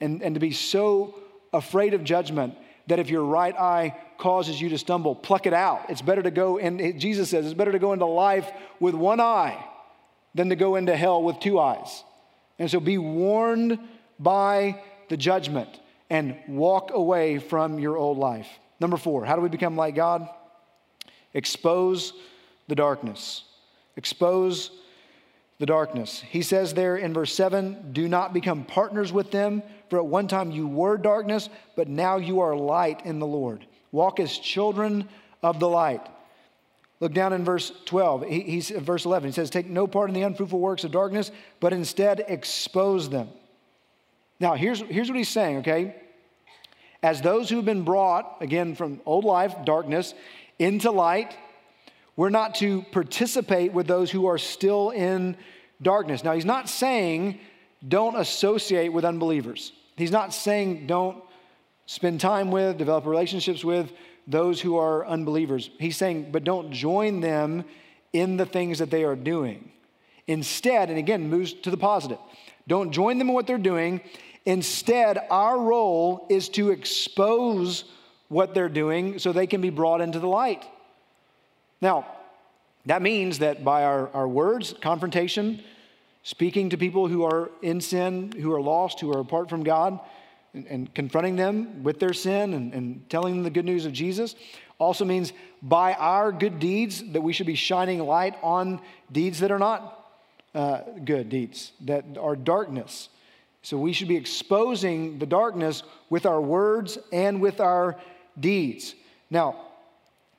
And, 0.00 0.22
and 0.22 0.34
to 0.34 0.40
be 0.40 0.52
so 0.52 1.14
afraid 1.52 1.94
of 1.94 2.04
judgment 2.04 2.54
that 2.88 2.98
if 2.98 3.10
your 3.10 3.24
right 3.24 3.54
eye 3.54 3.96
causes 4.18 4.60
you 4.60 4.68
to 4.70 4.78
stumble, 4.78 5.14
pluck 5.14 5.46
it 5.46 5.52
out. 5.52 5.88
It's 5.88 6.02
better 6.02 6.22
to 6.22 6.30
go, 6.30 6.58
and 6.58 7.00
Jesus 7.00 7.30
says, 7.30 7.46
it's 7.46 7.54
better 7.54 7.72
to 7.72 7.78
go 7.78 7.92
into 7.92 8.06
life 8.06 8.50
with 8.80 8.94
one 8.94 9.20
eye 9.20 9.64
than 10.34 10.48
to 10.48 10.56
go 10.56 10.76
into 10.76 10.96
hell 10.96 11.22
with 11.22 11.38
two 11.40 11.58
eyes. 11.58 12.02
And 12.58 12.70
so 12.70 12.80
be 12.80 12.98
warned 12.98 13.78
by 14.18 14.82
the 15.08 15.16
judgment 15.16 15.68
and 16.10 16.36
walk 16.48 16.90
away 16.92 17.38
from 17.38 17.78
your 17.78 17.96
old 17.96 18.18
life. 18.18 18.48
Number 18.80 18.96
four, 18.96 19.24
how 19.24 19.36
do 19.36 19.42
we 19.42 19.48
become 19.48 19.76
like 19.76 19.94
God? 19.94 20.28
Expose 21.34 22.12
the 22.68 22.74
darkness. 22.74 23.44
Expose 23.96 24.70
the 25.58 25.66
darkness. 25.66 26.20
He 26.20 26.42
says 26.42 26.74
there 26.74 26.96
in 26.96 27.12
verse 27.12 27.34
7 27.34 27.92
do 27.92 28.08
not 28.08 28.32
become 28.32 28.64
partners 28.64 29.12
with 29.12 29.30
them, 29.30 29.62
for 29.90 29.98
at 29.98 30.06
one 30.06 30.28
time 30.28 30.50
you 30.50 30.68
were 30.68 30.96
darkness, 30.96 31.48
but 31.74 31.88
now 31.88 32.16
you 32.16 32.40
are 32.40 32.54
light 32.54 33.04
in 33.04 33.18
the 33.18 33.26
Lord. 33.26 33.66
Walk 33.90 34.20
as 34.20 34.38
children 34.38 35.08
of 35.42 35.58
the 35.58 35.68
light. 35.68 36.06
Look 37.00 37.14
down 37.14 37.32
in 37.32 37.44
verse 37.44 37.72
12. 37.86 38.24
He, 38.24 38.40
he's, 38.40 38.70
uh, 38.70 38.80
verse 38.80 39.04
11. 39.04 39.28
He 39.28 39.32
says, 39.32 39.50
Take 39.50 39.66
no 39.66 39.86
part 39.86 40.10
in 40.10 40.14
the 40.14 40.22
unfruitful 40.22 40.58
works 40.58 40.84
of 40.84 40.90
darkness, 40.90 41.30
but 41.60 41.72
instead 41.72 42.24
expose 42.26 43.08
them. 43.08 43.28
Now, 44.40 44.54
here's, 44.54 44.80
here's 44.80 45.08
what 45.08 45.16
he's 45.16 45.28
saying, 45.28 45.58
okay? 45.58 45.96
As 47.02 47.20
those 47.20 47.48
who've 47.48 47.64
been 47.64 47.84
brought, 47.84 48.38
again, 48.40 48.74
from 48.74 49.00
old 49.06 49.24
life, 49.24 49.54
darkness, 49.64 50.14
into 50.58 50.90
light, 50.90 51.36
we're 52.18 52.30
not 52.30 52.56
to 52.56 52.82
participate 52.90 53.72
with 53.72 53.86
those 53.86 54.10
who 54.10 54.26
are 54.26 54.38
still 54.38 54.90
in 54.90 55.36
darkness. 55.80 56.24
Now, 56.24 56.32
he's 56.32 56.44
not 56.44 56.68
saying 56.68 57.38
don't 57.86 58.16
associate 58.16 58.88
with 58.88 59.04
unbelievers. 59.04 59.72
He's 59.94 60.10
not 60.10 60.34
saying 60.34 60.88
don't 60.88 61.22
spend 61.86 62.20
time 62.20 62.50
with, 62.50 62.76
develop 62.76 63.06
relationships 63.06 63.64
with 63.64 63.92
those 64.26 64.60
who 64.60 64.76
are 64.76 65.06
unbelievers. 65.06 65.70
He's 65.78 65.96
saying, 65.96 66.32
but 66.32 66.42
don't 66.42 66.72
join 66.72 67.20
them 67.20 67.64
in 68.12 68.36
the 68.36 68.46
things 68.46 68.80
that 68.80 68.90
they 68.90 69.04
are 69.04 69.14
doing. 69.14 69.70
Instead, 70.26 70.88
and 70.88 70.98
again, 70.98 71.30
moves 71.30 71.52
to 71.52 71.70
the 71.70 71.76
positive, 71.76 72.18
don't 72.66 72.90
join 72.90 73.18
them 73.18 73.28
in 73.28 73.34
what 73.34 73.46
they're 73.46 73.58
doing. 73.58 74.00
Instead, 74.44 75.20
our 75.30 75.56
role 75.56 76.26
is 76.28 76.48
to 76.48 76.70
expose 76.70 77.84
what 78.26 78.54
they're 78.54 78.68
doing 78.68 79.20
so 79.20 79.32
they 79.32 79.46
can 79.46 79.60
be 79.60 79.70
brought 79.70 80.00
into 80.00 80.18
the 80.18 80.26
light. 80.26 80.64
Now, 81.80 82.06
that 82.86 83.02
means 83.02 83.40
that 83.40 83.64
by 83.64 83.84
our, 83.84 84.08
our 84.14 84.28
words, 84.28 84.74
confrontation, 84.80 85.62
speaking 86.22 86.70
to 86.70 86.76
people 86.76 87.08
who 87.08 87.24
are 87.24 87.50
in 87.62 87.80
sin, 87.80 88.32
who 88.32 88.52
are 88.52 88.60
lost, 88.60 89.00
who 89.00 89.12
are 89.14 89.20
apart 89.20 89.48
from 89.48 89.62
God, 89.62 90.00
and, 90.54 90.66
and 90.66 90.94
confronting 90.94 91.36
them 91.36 91.82
with 91.82 92.00
their 92.00 92.12
sin 92.12 92.54
and, 92.54 92.72
and 92.72 93.08
telling 93.10 93.34
them 93.34 93.44
the 93.44 93.50
good 93.50 93.64
news 93.64 93.86
of 93.86 93.92
Jesus, 93.92 94.34
also 94.78 95.04
means 95.04 95.32
by 95.62 95.92
our 95.94 96.32
good 96.32 96.58
deeds 96.58 97.02
that 97.12 97.20
we 97.20 97.32
should 97.32 97.46
be 97.46 97.54
shining 97.54 97.98
light 98.00 98.36
on 98.42 98.80
deeds 99.10 99.40
that 99.40 99.50
are 99.50 99.58
not 99.58 100.10
uh, 100.54 100.80
good 101.04 101.28
deeds, 101.28 101.72
that 101.82 102.04
are 102.18 102.36
darkness. 102.36 103.08
So 103.62 103.76
we 103.76 103.92
should 103.92 104.08
be 104.08 104.16
exposing 104.16 105.18
the 105.18 105.26
darkness 105.26 105.82
with 106.10 106.26
our 106.26 106.40
words 106.40 106.96
and 107.12 107.40
with 107.40 107.60
our 107.60 107.96
deeds. 108.38 108.94
Now, 109.30 109.67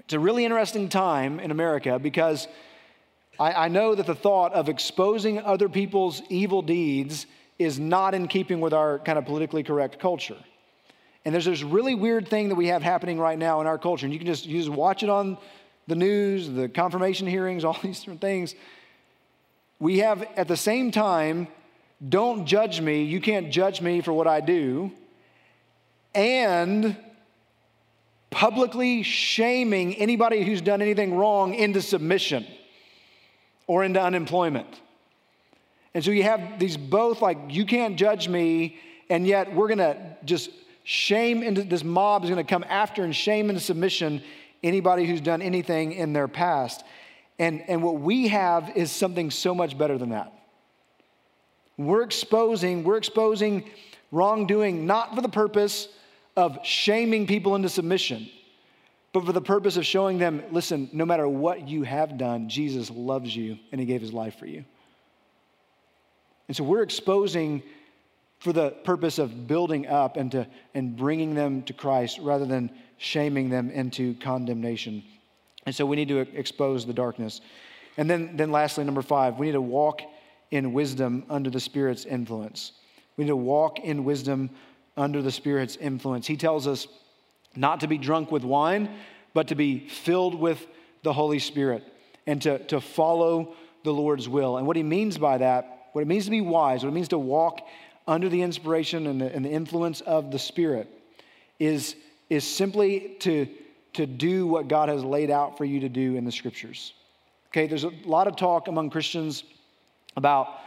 it's 0.09 0.15
a 0.15 0.19
really 0.19 0.43
interesting 0.43 0.89
time 0.89 1.39
in 1.39 1.51
America 1.51 1.99
because 1.99 2.47
I, 3.39 3.65
I 3.65 3.67
know 3.67 3.93
that 3.93 4.07
the 4.07 4.15
thought 4.15 4.53
of 4.53 4.67
exposing 4.67 5.37
other 5.37 5.69
people's 5.69 6.23
evil 6.29 6.63
deeds 6.63 7.27
is 7.59 7.77
not 7.77 8.15
in 8.15 8.27
keeping 8.27 8.59
with 8.59 8.73
our 8.73 8.97
kind 8.97 9.19
of 9.19 9.25
politically 9.25 9.61
correct 9.61 9.99
culture. 9.99 10.37
And 11.25 11.31
there's 11.31 11.45
this 11.45 11.61
really 11.61 11.93
weird 11.93 12.27
thing 12.27 12.49
that 12.49 12.55
we 12.55 12.69
have 12.69 12.81
happening 12.81 13.19
right 13.19 13.37
now 13.37 13.61
in 13.61 13.67
our 13.67 13.77
culture. 13.77 14.07
And 14.07 14.11
you 14.11 14.17
can 14.17 14.25
just, 14.25 14.47
you 14.47 14.57
just 14.57 14.71
watch 14.71 15.03
it 15.03 15.11
on 15.11 15.37
the 15.85 15.93
news, 15.93 16.49
the 16.49 16.67
confirmation 16.67 17.27
hearings, 17.27 17.63
all 17.63 17.77
these 17.83 17.99
different 17.99 18.21
things. 18.21 18.55
We 19.77 19.99
have 19.99 20.23
at 20.35 20.47
the 20.47 20.57
same 20.57 20.89
time, 20.89 21.49
don't 22.09 22.47
judge 22.47 22.81
me, 22.81 23.03
you 23.03 23.21
can't 23.21 23.51
judge 23.51 23.79
me 23.79 24.01
for 24.01 24.11
what 24.11 24.25
I 24.25 24.41
do. 24.41 24.91
And 26.15 26.97
publicly 28.29 29.03
shaming 29.03 29.95
anybody 29.95 30.43
who's 30.43 30.61
done 30.61 30.81
anything 30.81 31.15
wrong 31.15 31.53
into 31.53 31.81
submission 31.81 32.45
or 33.67 33.83
into 33.83 34.01
unemployment. 34.01 34.81
And 35.93 36.03
so 36.03 36.11
you 36.11 36.23
have 36.23 36.59
these 36.59 36.77
both 36.77 37.21
like, 37.21 37.37
you 37.49 37.65
can't 37.65 37.97
judge 37.97 38.27
me, 38.27 38.77
And 39.09 39.25
yet 39.25 39.53
we're 39.53 39.67
to 39.75 39.97
just 40.23 40.49
shame 40.83 41.43
into 41.43 41.63
this 41.63 41.83
mob 41.83 42.23
is 42.23 42.29
to 42.29 42.43
come 42.43 42.63
after 42.67 43.03
and 43.03 43.15
shame 43.15 43.49
into 43.49 43.61
submission 43.61 44.21
anybody 44.63 45.05
who's 45.05 45.21
done 45.21 45.41
anything 45.41 45.93
in 45.93 46.13
their 46.13 46.27
past. 46.27 46.83
And, 47.39 47.63
and 47.67 47.81
what 47.81 47.99
we 47.99 48.27
have 48.27 48.75
is 48.75 48.91
something 48.91 49.31
so 49.31 49.55
much 49.55 49.77
better 49.77 49.97
than 49.97 50.09
that. 50.09 50.33
We're 51.77 52.03
exposing, 52.03 52.83
we're 52.83 52.97
exposing 52.97 53.69
wrongdoing 54.11 54.85
not 54.85 55.15
for 55.15 55.21
the 55.21 55.29
purpose 55.29 55.87
of 56.39 56.65
shaming 56.65 57.27
people 57.27 57.55
into 57.55 57.69
submission, 57.69 58.29
but 59.11 59.25
for 59.25 59.33
the 59.33 59.41
purpose 59.41 59.77
of 59.77 59.85
showing 59.85 60.17
them 60.17 60.43
listen, 60.51 60.89
no 60.93 61.05
matter 61.05 61.27
what 61.27 61.67
you 61.67 61.83
have 61.83 62.17
done, 62.17 62.49
Jesus 62.49 62.89
loves 62.89 63.35
you 63.35 63.57
and 63.71 63.79
he 63.79 63.85
gave 63.85 64.01
his 64.01 64.13
life 64.13 64.39
for 64.39 64.45
you. 64.45 64.63
And 66.47 66.55
so 66.55 66.63
we're 66.63 66.81
exposing 66.81 67.61
for 68.39 68.53
the 68.53 68.71
purpose 68.71 69.19
of 69.19 69.47
building 69.47 69.87
up 69.87 70.15
and, 70.15 70.31
to, 70.31 70.47
and 70.73 70.95
bringing 70.95 71.35
them 71.35 71.61
to 71.63 71.73
Christ 71.73 72.19
rather 72.21 72.45
than 72.45 72.71
shaming 72.97 73.49
them 73.49 73.69
into 73.69 74.15
condemnation. 74.15 75.03
And 75.65 75.75
so 75.75 75.85
we 75.85 75.97
need 75.97 76.07
to 76.07 76.19
expose 76.19 76.85
the 76.85 76.93
darkness. 76.93 77.41
And 77.97 78.09
then, 78.09 78.37
then 78.37 78.51
lastly, 78.51 78.85
number 78.85 79.01
five, 79.01 79.37
we 79.37 79.47
need 79.47 79.53
to 79.53 79.61
walk 79.61 80.01
in 80.51 80.71
wisdom 80.71 81.25
under 81.29 81.49
the 81.49 81.59
Spirit's 81.59 82.05
influence. 82.05 82.71
We 83.17 83.25
need 83.25 83.29
to 83.29 83.35
walk 83.35 83.79
in 83.79 84.05
wisdom 84.05 84.49
under 84.99 85.21
the 85.21 85.31
Spirit's 85.31 85.77
influence. 85.77 86.27
He 86.27 86.37
tells 86.37 86.67
us 86.67 86.87
not 87.55 87.79
to 87.79 87.87
be 87.87 87.97
drunk 87.97 88.31
with 88.31 88.43
wine, 88.43 88.89
but 89.33 89.47
to 89.47 89.55
be 89.55 89.87
filled 89.87 90.35
with 90.35 90.67
the 91.03 91.13
Holy 91.13 91.39
Spirit 91.39 91.83
and 92.27 92.41
to, 92.41 92.59
to 92.65 92.81
follow 92.81 93.55
the 93.83 93.93
Lord's 93.93 94.27
will. 94.27 94.57
And 94.57 94.67
what 94.67 94.75
he 94.75 94.83
means 94.83 95.17
by 95.17 95.37
that, 95.37 95.87
what 95.93 96.01
it 96.01 96.07
means 96.07 96.25
to 96.25 96.31
be 96.31 96.41
wise, 96.41 96.83
what 96.83 96.89
it 96.89 96.93
means 96.93 97.07
to 97.09 97.17
walk 97.17 97.61
under 98.07 98.27
the 98.27 98.41
inspiration 98.41 99.07
and 99.07 99.21
the, 99.21 99.33
and 99.33 99.45
the 99.45 99.49
influence 99.49 100.01
of 100.01 100.31
the 100.31 100.39
Spirit, 100.39 100.87
is, 101.59 101.95
is 102.29 102.43
simply 102.43 103.15
to, 103.19 103.47
to 103.93 104.05
do 104.05 104.47
what 104.47 104.67
God 104.67 104.89
has 104.89 105.03
laid 105.03 105.31
out 105.31 105.57
for 105.57 105.65
you 105.65 105.79
to 105.79 105.89
do 105.89 106.17
in 106.17 106.25
the 106.25 106.31
scriptures. 106.31 106.93
Okay, 107.51 107.67
there's 107.67 107.85
a 107.85 107.91
lot 108.05 108.27
of 108.27 108.35
talk 108.35 108.67
among 108.67 108.89
Christians 108.89 109.43
about 110.17 110.59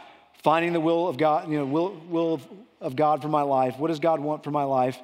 finding 0.43 0.73
the 0.73 0.79
will 0.79 1.07
of 1.07 1.17
God, 1.17 1.49
you 1.49 1.57
know, 1.57 1.65
will, 1.65 2.01
will 2.09 2.41
of, 2.83 2.95
God 2.95 3.21
for 3.21 3.29
my 3.29 3.41
life. 3.41 3.77
What 3.79 3.87
does 3.87 3.99
God 3.99 4.19
want 4.19 4.43
for 4.43 4.51
my 4.51 4.63
life? 4.63 4.99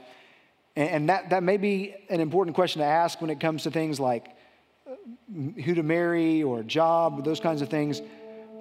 And, 0.76 0.90
and 0.90 1.10
that, 1.10 1.32
that 1.32 1.44
may 1.44 1.58
be 1.58 1.96
an 2.10 2.20
important 2.20 2.56
question 2.56 2.80
to 2.82 2.86
ask 2.86 3.22
when 3.22 3.30
it 3.30 3.40
comes 3.40 3.64
to 3.64 3.72
things 3.72 4.00
like 4.00 4.28
uh, 4.88 4.94
who 5.64 5.76
to 5.76 5.84
marry 5.84 6.44
or 6.44 6.64
job, 6.64 7.24
those 7.26 7.40
kinds 7.40 7.62
of 7.62 7.70
things. 7.70 8.02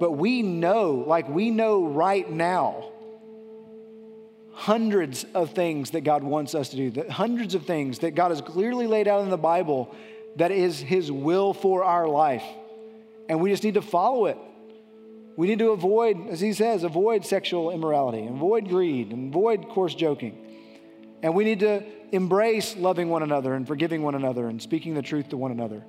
But 0.01 0.12
we 0.12 0.43
know, 0.43 1.05
like 1.07 1.29
we 1.29 1.51
know 1.51 1.87
right 1.87 2.29
now, 2.31 2.91
hundreds 4.53 5.25
of 5.35 5.51
things 5.51 5.91
that 5.91 6.01
God 6.03 6.25
wants 6.25 6.55
us 6.55 6.71
to 6.71 6.77
do, 6.77 6.91
that 6.93 7.11
hundreds 7.11 7.55
of 7.55 7.64
things 7.64 8.01
that 8.01 8.14
God 8.14 8.31
has 8.31 8.41
clearly 8.41 8.87
laid 8.87 9.07
out 9.07 9.23
in 9.23 9.31
the 9.31 9.37
Bible 9.37 9.95
that 10.37 10.51
is 10.51 10.81
His 10.81 11.11
will 11.12 11.55
for 11.55 11.85
our 11.85 12.09
life. 12.09 12.45
And 13.29 13.41
we 13.41 13.51
just 13.51 13.62
need 13.62 13.75
to 13.75 13.83
follow 13.83 14.27
it. 14.27 14.39
We 15.39 15.47
need 15.47 15.61
to 15.61 15.70
avoid, 15.70 16.30
as 16.30 16.41
he 16.41 16.53
says, 16.53 16.82
avoid 16.82 17.24
sexual 17.24 17.70
immorality, 17.70 18.26
avoid 18.26 18.68
greed, 18.68 19.12
avoid 19.12 19.68
coarse 19.68 19.95
joking. 19.95 20.45
And 21.22 21.32
we 21.32 21.45
need 21.45 21.61
to 21.61 21.84
embrace 22.11 22.74
loving 22.74 23.09
one 23.09 23.22
another 23.22 23.55
and 23.55 23.64
forgiving 23.64 24.03
one 24.03 24.16
another 24.16 24.49
and 24.49 24.61
speaking 24.61 24.95
the 24.95 25.03
truth 25.03 25.28
to 25.28 25.36
one 25.36 25.53
another. 25.53 25.84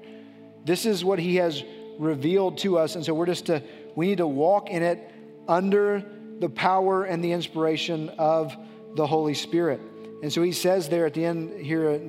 This 0.65 0.85
is 0.85 1.03
what 1.03 1.17
he 1.17 1.37
has 1.37 1.63
revealed 1.97 2.59
to 2.59 2.77
us. 2.77 2.93
And 2.93 3.03
so 3.03 3.15
we're 3.15 3.25
just 3.25 3.47
to, 3.47 3.63
we 3.95 4.05
need 4.05 4.19
to 4.19 4.27
walk 4.27 4.69
in 4.69 4.83
it 4.83 5.11
under 5.47 6.03
the 6.37 6.49
power 6.49 7.05
and 7.05 7.23
the 7.23 7.31
inspiration 7.31 8.09
of 8.19 8.55
the 8.93 9.07
Holy 9.07 9.33
Spirit. 9.33 9.81
And 10.21 10.31
so 10.31 10.43
he 10.43 10.51
says 10.51 10.89
there 10.89 11.07
at 11.07 11.15
the 11.15 11.25
end 11.25 11.65
here, 11.65 11.99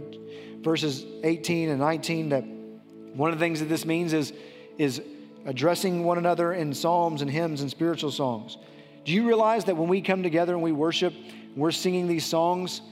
verses 0.61 1.07
18 1.25 1.71
and 1.71 1.81
19, 1.81 2.29
that 2.29 2.45
one 2.45 3.33
of 3.33 3.39
the 3.39 3.43
things 3.43 3.61
that 3.61 3.71
this 3.71 3.87
means 3.87 4.13
is, 4.13 4.35
is 4.77 5.01
addressing 5.47 6.05
one 6.05 6.19
another 6.19 6.53
in 6.53 6.75
psalms 6.75 7.23
and 7.23 7.31
hymns 7.31 7.61
and 7.61 7.71
spiritual 7.71 8.11
songs. 8.11 8.57
Do 9.05 9.13
you 9.13 9.27
realize 9.27 9.65
that 9.65 9.77
when 9.77 9.89
we 9.89 10.03
come 10.03 10.23
together 10.23 10.53
and 10.53 10.63
we 10.63 10.73
worship, 10.73 11.15
we're 11.57 11.71
singing 11.71 12.07
these 12.07 12.25
songs, 12.25 12.83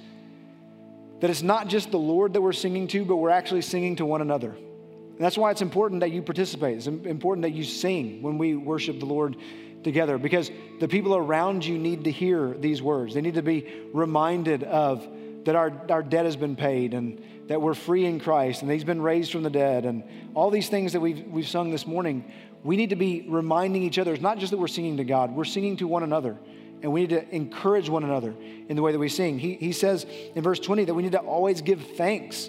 that 1.20 1.30
it's 1.30 1.42
not 1.42 1.68
just 1.68 1.90
the 1.90 1.98
Lord 1.98 2.32
that 2.32 2.40
we're 2.40 2.52
singing 2.52 2.86
to, 2.88 3.04
but 3.04 3.16
we're 3.16 3.30
actually 3.30 3.62
singing 3.62 3.96
to 3.96 4.06
one 4.06 4.20
another. 4.20 4.50
And 4.50 5.24
that's 5.24 5.36
why 5.36 5.50
it's 5.50 5.62
important 5.62 6.00
that 6.00 6.12
you 6.12 6.22
participate. 6.22 6.76
It's 6.76 6.86
important 6.86 7.42
that 7.42 7.52
you 7.52 7.64
sing 7.64 8.22
when 8.22 8.38
we 8.38 8.54
worship 8.54 9.00
the 9.00 9.06
Lord 9.06 9.36
together 9.82 10.18
because 10.18 10.50
the 10.80 10.88
people 10.88 11.16
around 11.16 11.64
you 11.64 11.78
need 11.78 12.04
to 12.04 12.10
hear 12.10 12.54
these 12.54 12.82
words. 12.82 13.14
They 13.14 13.20
need 13.20 13.34
to 13.34 13.42
be 13.42 13.66
reminded 13.92 14.62
of 14.62 15.06
that 15.44 15.56
our, 15.56 15.72
our 15.90 16.02
debt 16.02 16.24
has 16.24 16.36
been 16.36 16.56
paid 16.56 16.94
and 16.94 17.20
that 17.48 17.60
we're 17.60 17.74
free 17.74 18.04
in 18.04 18.20
Christ 18.20 18.62
and 18.62 18.70
He's 18.70 18.84
been 18.84 19.02
raised 19.02 19.32
from 19.32 19.42
the 19.42 19.50
dead 19.50 19.84
and 19.84 20.04
all 20.34 20.50
these 20.50 20.68
things 20.68 20.92
that 20.92 21.00
we've, 21.00 21.26
we've 21.26 21.48
sung 21.48 21.70
this 21.70 21.86
morning, 21.86 22.30
we 22.62 22.76
need 22.76 22.90
to 22.90 22.96
be 22.96 23.24
reminding 23.26 23.82
each 23.82 23.98
other. 23.98 24.12
It's 24.12 24.22
not 24.22 24.38
just 24.38 24.50
that 24.50 24.58
we're 24.58 24.68
singing 24.68 24.98
to 24.98 25.04
God, 25.04 25.34
we're 25.34 25.44
singing 25.44 25.76
to 25.78 25.88
one 25.88 26.02
another. 26.02 26.36
And 26.80 26.92
we 26.92 27.00
need 27.00 27.10
to 27.10 27.34
encourage 27.34 27.88
one 27.88 28.04
another 28.04 28.32
in 28.68 28.76
the 28.76 28.82
way 28.82 28.92
that 28.92 29.00
we 29.00 29.08
sing. 29.08 29.36
He, 29.40 29.54
he 29.54 29.72
says 29.72 30.06
in 30.36 30.44
verse 30.44 30.60
20 30.60 30.84
that 30.84 30.94
we 30.94 31.02
need 31.02 31.10
to 31.10 31.18
always 31.18 31.60
give 31.60 31.82
thanks. 31.96 32.48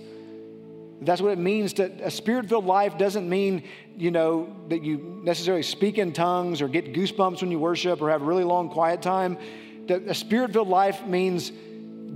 That's 1.02 1.20
what 1.20 1.32
it 1.32 1.40
means 1.40 1.74
to 1.74 1.86
a 2.06 2.12
spirit 2.12 2.48
filled 2.48 2.66
life 2.66 2.96
doesn't 2.96 3.28
mean, 3.28 3.64
you 3.98 4.12
know, 4.12 4.56
that 4.68 4.84
you 4.84 5.22
necessarily 5.24 5.64
speak 5.64 5.98
in 5.98 6.14
tongues 6.14 6.62
or 6.62 6.68
get 6.68 6.94
goosebumps 6.94 7.42
when 7.42 7.50
you 7.50 7.58
worship 7.58 8.04
or 8.04 8.12
have 8.12 8.22
a 8.22 8.26
really 8.26 8.44
long 8.44 8.70
quiet 8.70 9.02
time. 9.02 9.36
That 9.88 10.04
a 10.04 10.14
spirit 10.14 10.54
filled 10.54 10.68
life 10.68 11.04
means 11.08 11.52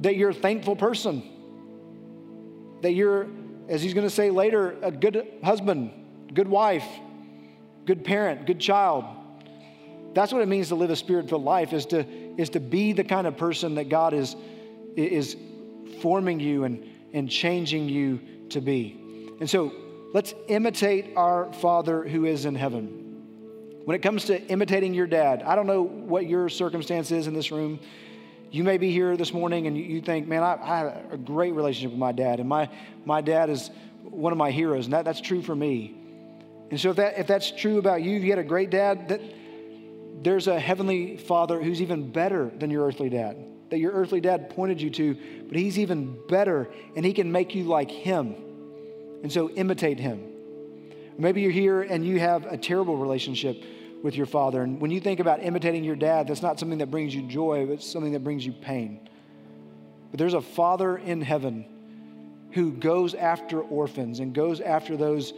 that 0.01 0.15
you're 0.15 0.29
a 0.29 0.36
thankful 0.36 0.75
person 0.75 1.23
that 2.84 2.91
you're, 2.91 3.27
as 3.67 3.81
he's 3.81 3.93
going 3.93 4.05
to 4.05 4.13
say 4.13 4.29
later, 4.29 4.75
a 4.81 4.91
good 4.91 5.25
husband, 5.43 5.91
good 6.34 6.47
wife, 6.47 6.86
good 7.86 8.05
parent, 8.05 8.45
good 8.45 8.59
child. 8.59 9.05
That's 10.13 10.31
what 10.31 10.41
it 10.41 10.47
means 10.47 10.67
to 10.67 10.75
live 10.75 10.91
a 10.91 10.95
spirit-filled 10.95 11.43
life 11.43 11.73
is 11.73 11.88
to, 11.88 12.05
is 12.38 12.49
to 12.51 12.59
be 12.59 12.93
the 12.93 13.03
kind 13.03 13.25
of 13.25 13.36
person 13.36 13.75
that 13.75 13.89
God 13.89 14.13
is, 14.13 14.36
is 14.95 15.36
forming 16.01 16.39
you 16.39 16.65
and, 16.65 16.86
and 17.13 17.29
changing 17.29 17.89
you 17.89 18.19
to 18.49 18.61
be. 18.61 19.31
And 19.39 19.49
so 19.49 19.73
let's 20.13 20.34
imitate 20.47 21.17
our 21.17 21.51
Father 21.53 22.03
who 22.07 22.25
is 22.25 22.45
in 22.45 22.53
heaven. 22.53 22.99
When 23.86 23.95
it 23.95 24.01
comes 24.01 24.25
to 24.25 24.41
imitating 24.47 24.93
your 24.93 25.07
dad, 25.07 25.41
I 25.43 25.55
don't 25.55 25.67
know 25.67 25.81
what 25.81 26.27
your 26.27 26.47
circumstance 26.47 27.11
is 27.11 27.27
in 27.27 27.34
this 27.34 27.51
room. 27.51 27.79
You 28.54 28.64
may 28.64 28.78
be 28.78 28.91
here 28.91 29.18
this 29.18 29.34
morning 29.34 29.66
and 29.66 29.76
you 29.76 29.99
think, 29.99 30.28
man, 30.28 30.43
I, 30.43 30.60
I 30.62 30.78
have 30.78 31.14
a 31.14 31.18
great 31.18 31.56
relationship 31.56 31.89
with 31.89 31.99
my 31.99 32.12
dad, 32.12 32.39
and 32.39 32.47
my, 32.47 32.70
my 33.04 33.20
dad 33.20 33.49
is 33.49 33.72
one 34.04 34.32
of 34.32 34.38
my 34.38 34.51
heroes, 34.51 34.86
and 34.86 34.93
that, 34.93 35.06
that's 35.06 35.22
true 35.22 35.41
for 35.41 35.56
me. 35.56 35.95
And 36.70 36.80
so 36.80 36.91
if, 36.91 36.97
that, 36.97 37.18
if 37.18 37.26
that's 37.26 37.49
true 37.49 37.80
about 37.80 38.04
you, 38.04 38.12
you 38.12 38.30
had 38.30 38.38
a 38.38 38.43
great 38.43 38.70
dad, 38.70 39.10
that 39.10 39.22
there's 40.22 40.45
a 40.45 40.60
heavenly 40.60 41.18
father 41.18 41.64
who's 41.64 41.82
even 41.82 42.12
better 42.12 42.51
than 42.60 42.70
your 42.70 42.86
earthly 42.86 43.10
dad, 43.10 43.43
that 43.72 43.80
your 43.80 43.91
earthly 43.91 44.22
dad 44.22 44.51
pointed 44.51 44.80
you 44.80 44.91
to, 44.91 45.18
but 45.47 45.58
he's 45.58 45.80
even 45.80 46.16
better, 46.28 46.70
and 46.95 47.04
he 47.04 47.12
can 47.12 47.32
make 47.32 47.56
you 47.56 47.64
like 47.64 47.89
him. 47.89 48.36
And 49.24 49.32
so 49.32 49.49
imitate 49.49 49.99
him. 49.99 50.32
Maybe 51.18 51.41
you're 51.41 51.49
here 51.49 51.82
and 51.82 52.06
you 52.06 52.20
have 52.20 52.45
a 52.45 52.58
terrible 52.58 52.97
relationship 52.97 53.64
with 54.04 54.16
your 54.16 54.26
father. 54.26 54.62
And 54.62 54.80
when 54.80 54.91
you 54.91 54.99
think 54.99 55.20
about 55.20 55.41
imitating 55.41 55.84
your 55.84 55.95
dad, 55.95 56.28
that's 56.28 56.41
not 56.41 56.60
something 56.60 56.80
that 56.80 56.91
brings 56.91 57.16
you 57.16 57.24
joy, 57.24 57.66
but 57.66 57.74
it's 57.74 57.89
something 57.89 58.12
that 58.12 58.24
brings 58.24 58.45
you 58.45 58.51
pain. 58.51 59.10
But 60.12 60.20
there's 60.20 60.36
a 60.36 60.41
father 60.41 60.97
in 60.97 61.22
heaven 61.22 61.66
who 62.51 62.72
goes 62.74 63.16
after 63.16 63.62
orphans 63.62 64.20
and 64.20 64.36
goes 64.36 64.60
after 64.60 64.95
those 64.95 65.34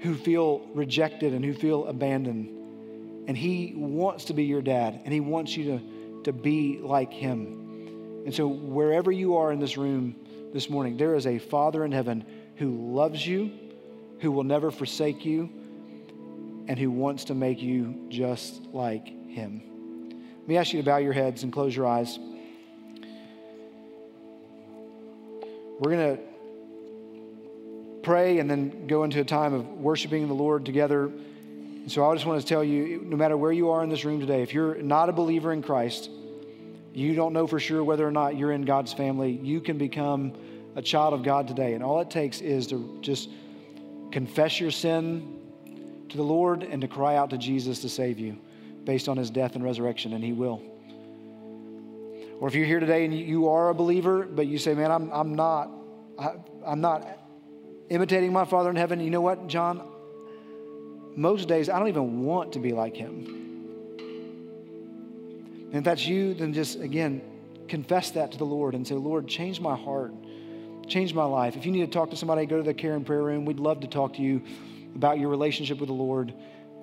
who 0.00 0.14
feel 0.14 0.60
rejected 0.72 1.34
and 1.34 1.44
who 1.44 1.52
feel 1.52 1.86
abandoned. 1.86 3.26
And 3.26 3.36
he 3.36 3.74
wants 3.76 4.26
to 4.26 4.34
be 4.34 4.44
your 4.44 4.62
dad, 4.62 5.00
and 5.04 5.12
he 5.12 5.20
wants 5.20 5.54
you 5.54 5.64
to, 5.64 6.22
to 6.24 6.32
be 6.32 6.78
like 6.80 7.12
him. 7.12 8.22
And 8.24 8.34
so, 8.34 8.46
wherever 8.46 9.12
you 9.12 9.36
are 9.36 9.52
in 9.52 9.58
this 9.58 9.76
room 9.76 10.16
this 10.54 10.70
morning, 10.70 10.96
there 10.96 11.14
is 11.14 11.26
a 11.26 11.38
Father 11.38 11.84
in 11.84 11.92
heaven 11.92 12.24
who 12.56 12.94
loves 12.94 13.26
you, 13.26 13.50
who 14.20 14.32
will 14.32 14.44
never 14.44 14.70
forsake 14.70 15.26
you, 15.26 15.50
and 16.68 16.78
who 16.78 16.90
wants 16.90 17.24
to 17.24 17.34
make 17.34 17.62
you 17.62 18.06
just 18.10 18.62
like 18.74 19.06
him. 19.06 19.62
Let 20.40 20.48
me 20.48 20.56
ask 20.58 20.72
you 20.72 20.80
to 20.80 20.86
bow 20.86 20.98
your 20.98 21.14
heads 21.14 21.42
and 21.42 21.52
close 21.52 21.74
your 21.74 21.86
eyes. 21.86 22.18
We're 25.80 25.90
going 25.90 26.16
to 26.16 26.22
pray 28.02 28.38
and 28.38 28.50
then 28.50 28.86
go 28.86 29.04
into 29.04 29.20
a 29.20 29.24
time 29.24 29.54
of 29.54 29.66
worshiping 29.66 30.28
the 30.28 30.34
Lord 30.34 30.66
together. 30.66 31.04
And 31.04 31.90
so 31.90 32.08
I 32.08 32.14
just 32.14 32.26
want 32.26 32.40
to 32.40 32.46
tell 32.46 32.62
you 32.62 33.00
no 33.02 33.16
matter 33.16 33.36
where 33.36 33.52
you 33.52 33.70
are 33.70 33.82
in 33.82 33.88
this 33.88 34.04
room 34.04 34.20
today, 34.20 34.42
if 34.42 34.52
you're 34.52 34.74
not 34.76 35.08
a 35.08 35.12
believer 35.12 35.52
in 35.52 35.62
Christ, 35.62 36.10
you 36.92 37.14
don't 37.14 37.32
know 37.32 37.46
for 37.46 37.58
sure 37.58 37.82
whether 37.82 38.06
or 38.06 38.10
not 38.10 38.36
you're 38.36 38.52
in 38.52 38.62
God's 38.62 38.92
family, 38.92 39.30
you 39.30 39.60
can 39.60 39.78
become 39.78 40.34
a 40.76 40.82
child 40.82 41.14
of 41.14 41.22
God 41.22 41.48
today. 41.48 41.72
And 41.72 41.82
all 41.82 42.00
it 42.00 42.10
takes 42.10 42.40
is 42.40 42.66
to 42.68 42.98
just 43.00 43.30
confess 44.10 44.60
your 44.60 44.70
sin 44.70 45.37
to 46.10 46.16
the 46.16 46.22
Lord 46.22 46.62
and 46.62 46.80
to 46.82 46.88
cry 46.88 47.16
out 47.16 47.30
to 47.30 47.38
Jesus 47.38 47.80
to 47.80 47.88
save 47.88 48.18
you 48.18 48.38
based 48.84 49.08
on 49.08 49.16
his 49.16 49.30
death 49.30 49.54
and 49.54 49.62
resurrection, 49.62 50.12
and 50.14 50.24
he 50.24 50.32
will. 50.32 50.62
Or 52.40 52.48
if 52.48 52.54
you're 52.54 52.66
here 52.66 52.80
today 52.80 53.04
and 53.04 53.12
you 53.12 53.48
are 53.48 53.70
a 53.70 53.74
believer, 53.74 54.24
but 54.24 54.46
you 54.46 54.58
say, 54.58 54.74
man, 54.74 54.90
I'm, 54.90 55.10
I'm 55.10 55.34
not, 55.34 55.70
I, 56.18 56.34
I'm 56.64 56.80
not 56.80 57.06
imitating 57.90 58.32
my 58.32 58.44
Father 58.44 58.70
in 58.70 58.76
heaven. 58.76 59.00
You 59.00 59.10
know 59.10 59.20
what, 59.20 59.48
John? 59.48 59.82
Most 61.16 61.48
days 61.48 61.68
I 61.68 61.78
don't 61.78 61.88
even 61.88 62.24
want 62.24 62.52
to 62.52 62.60
be 62.60 62.72
like 62.72 62.96
him. 62.96 63.34
And 65.66 65.74
if 65.74 65.84
that's 65.84 66.06
you, 66.06 66.32
then 66.34 66.54
just 66.54 66.80
again, 66.80 67.20
confess 67.66 68.12
that 68.12 68.32
to 68.32 68.38
the 68.38 68.46
Lord 68.46 68.74
and 68.74 68.86
say, 68.86 68.94
Lord, 68.94 69.26
change 69.26 69.60
my 69.60 69.76
heart, 69.76 70.14
change 70.86 71.12
my 71.12 71.24
life. 71.24 71.56
If 71.56 71.66
you 71.66 71.72
need 71.72 71.84
to 71.84 71.90
talk 71.90 72.10
to 72.10 72.16
somebody, 72.16 72.46
go 72.46 72.56
to 72.56 72.62
the 72.62 72.72
care 72.72 72.94
and 72.94 73.04
prayer 73.04 73.22
room. 73.22 73.44
We'd 73.44 73.60
love 73.60 73.80
to 73.80 73.86
talk 73.86 74.14
to 74.14 74.22
you 74.22 74.42
about 74.98 75.20
your 75.20 75.28
relationship 75.28 75.78
with 75.78 75.88
the 75.88 75.94
Lord 75.94 76.34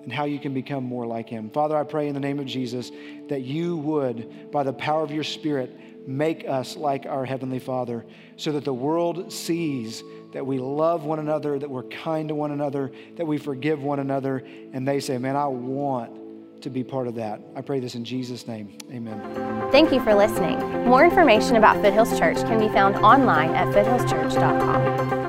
and 0.03 0.11
how 0.11 0.23
you 0.23 0.39
can 0.39 0.53
become 0.53 0.83
more 0.83 1.05
like 1.05 1.27
him. 1.27 1.49
Father, 1.49 1.75
I 1.75 1.83
pray 1.83 2.07
in 2.07 2.13
the 2.13 2.19
name 2.19 2.39
of 2.39 2.45
Jesus 2.45 2.91
that 3.27 3.41
you 3.41 3.75
would, 3.77 4.51
by 4.51 4.63
the 4.63 4.71
power 4.71 5.03
of 5.03 5.11
your 5.11 5.23
Spirit, 5.23 6.07
make 6.07 6.47
us 6.47 6.77
like 6.77 7.05
our 7.05 7.25
Heavenly 7.25 7.59
Father 7.59 8.05
so 8.37 8.53
that 8.53 8.63
the 8.63 8.73
world 8.73 9.33
sees 9.33 10.01
that 10.31 10.45
we 10.45 10.59
love 10.59 11.03
one 11.03 11.19
another, 11.19 11.59
that 11.59 11.69
we're 11.69 11.83
kind 11.83 12.29
to 12.29 12.35
one 12.35 12.51
another, 12.51 12.91
that 13.17 13.25
we 13.25 13.37
forgive 13.37 13.83
one 13.83 13.99
another, 13.99 14.43
and 14.73 14.87
they 14.87 14.99
say, 14.99 15.17
Man, 15.17 15.35
I 15.35 15.47
want 15.47 16.61
to 16.61 16.69
be 16.69 16.83
part 16.83 17.07
of 17.07 17.15
that. 17.15 17.41
I 17.55 17.61
pray 17.61 17.79
this 17.79 17.95
in 17.95 18.05
Jesus' 18.05 18.47
name. 18.47 18.77
Amen. 18.91 19.19
Thank 19.71 19.91
you 19.91 20.01
for 20.03 20.13
listening. 20.13 20.59
More 20.85 21.03
information 21.03 21.55
about 21.57 21.83
Foothills 21.83 22.17
Church 22.17 22.37
can 22.37 22.59
be 22.59 22.69
found 22.69 22.95
online 22.97 23.55
at 23.55 23.67
foothillschurch.com. 23.73 25.24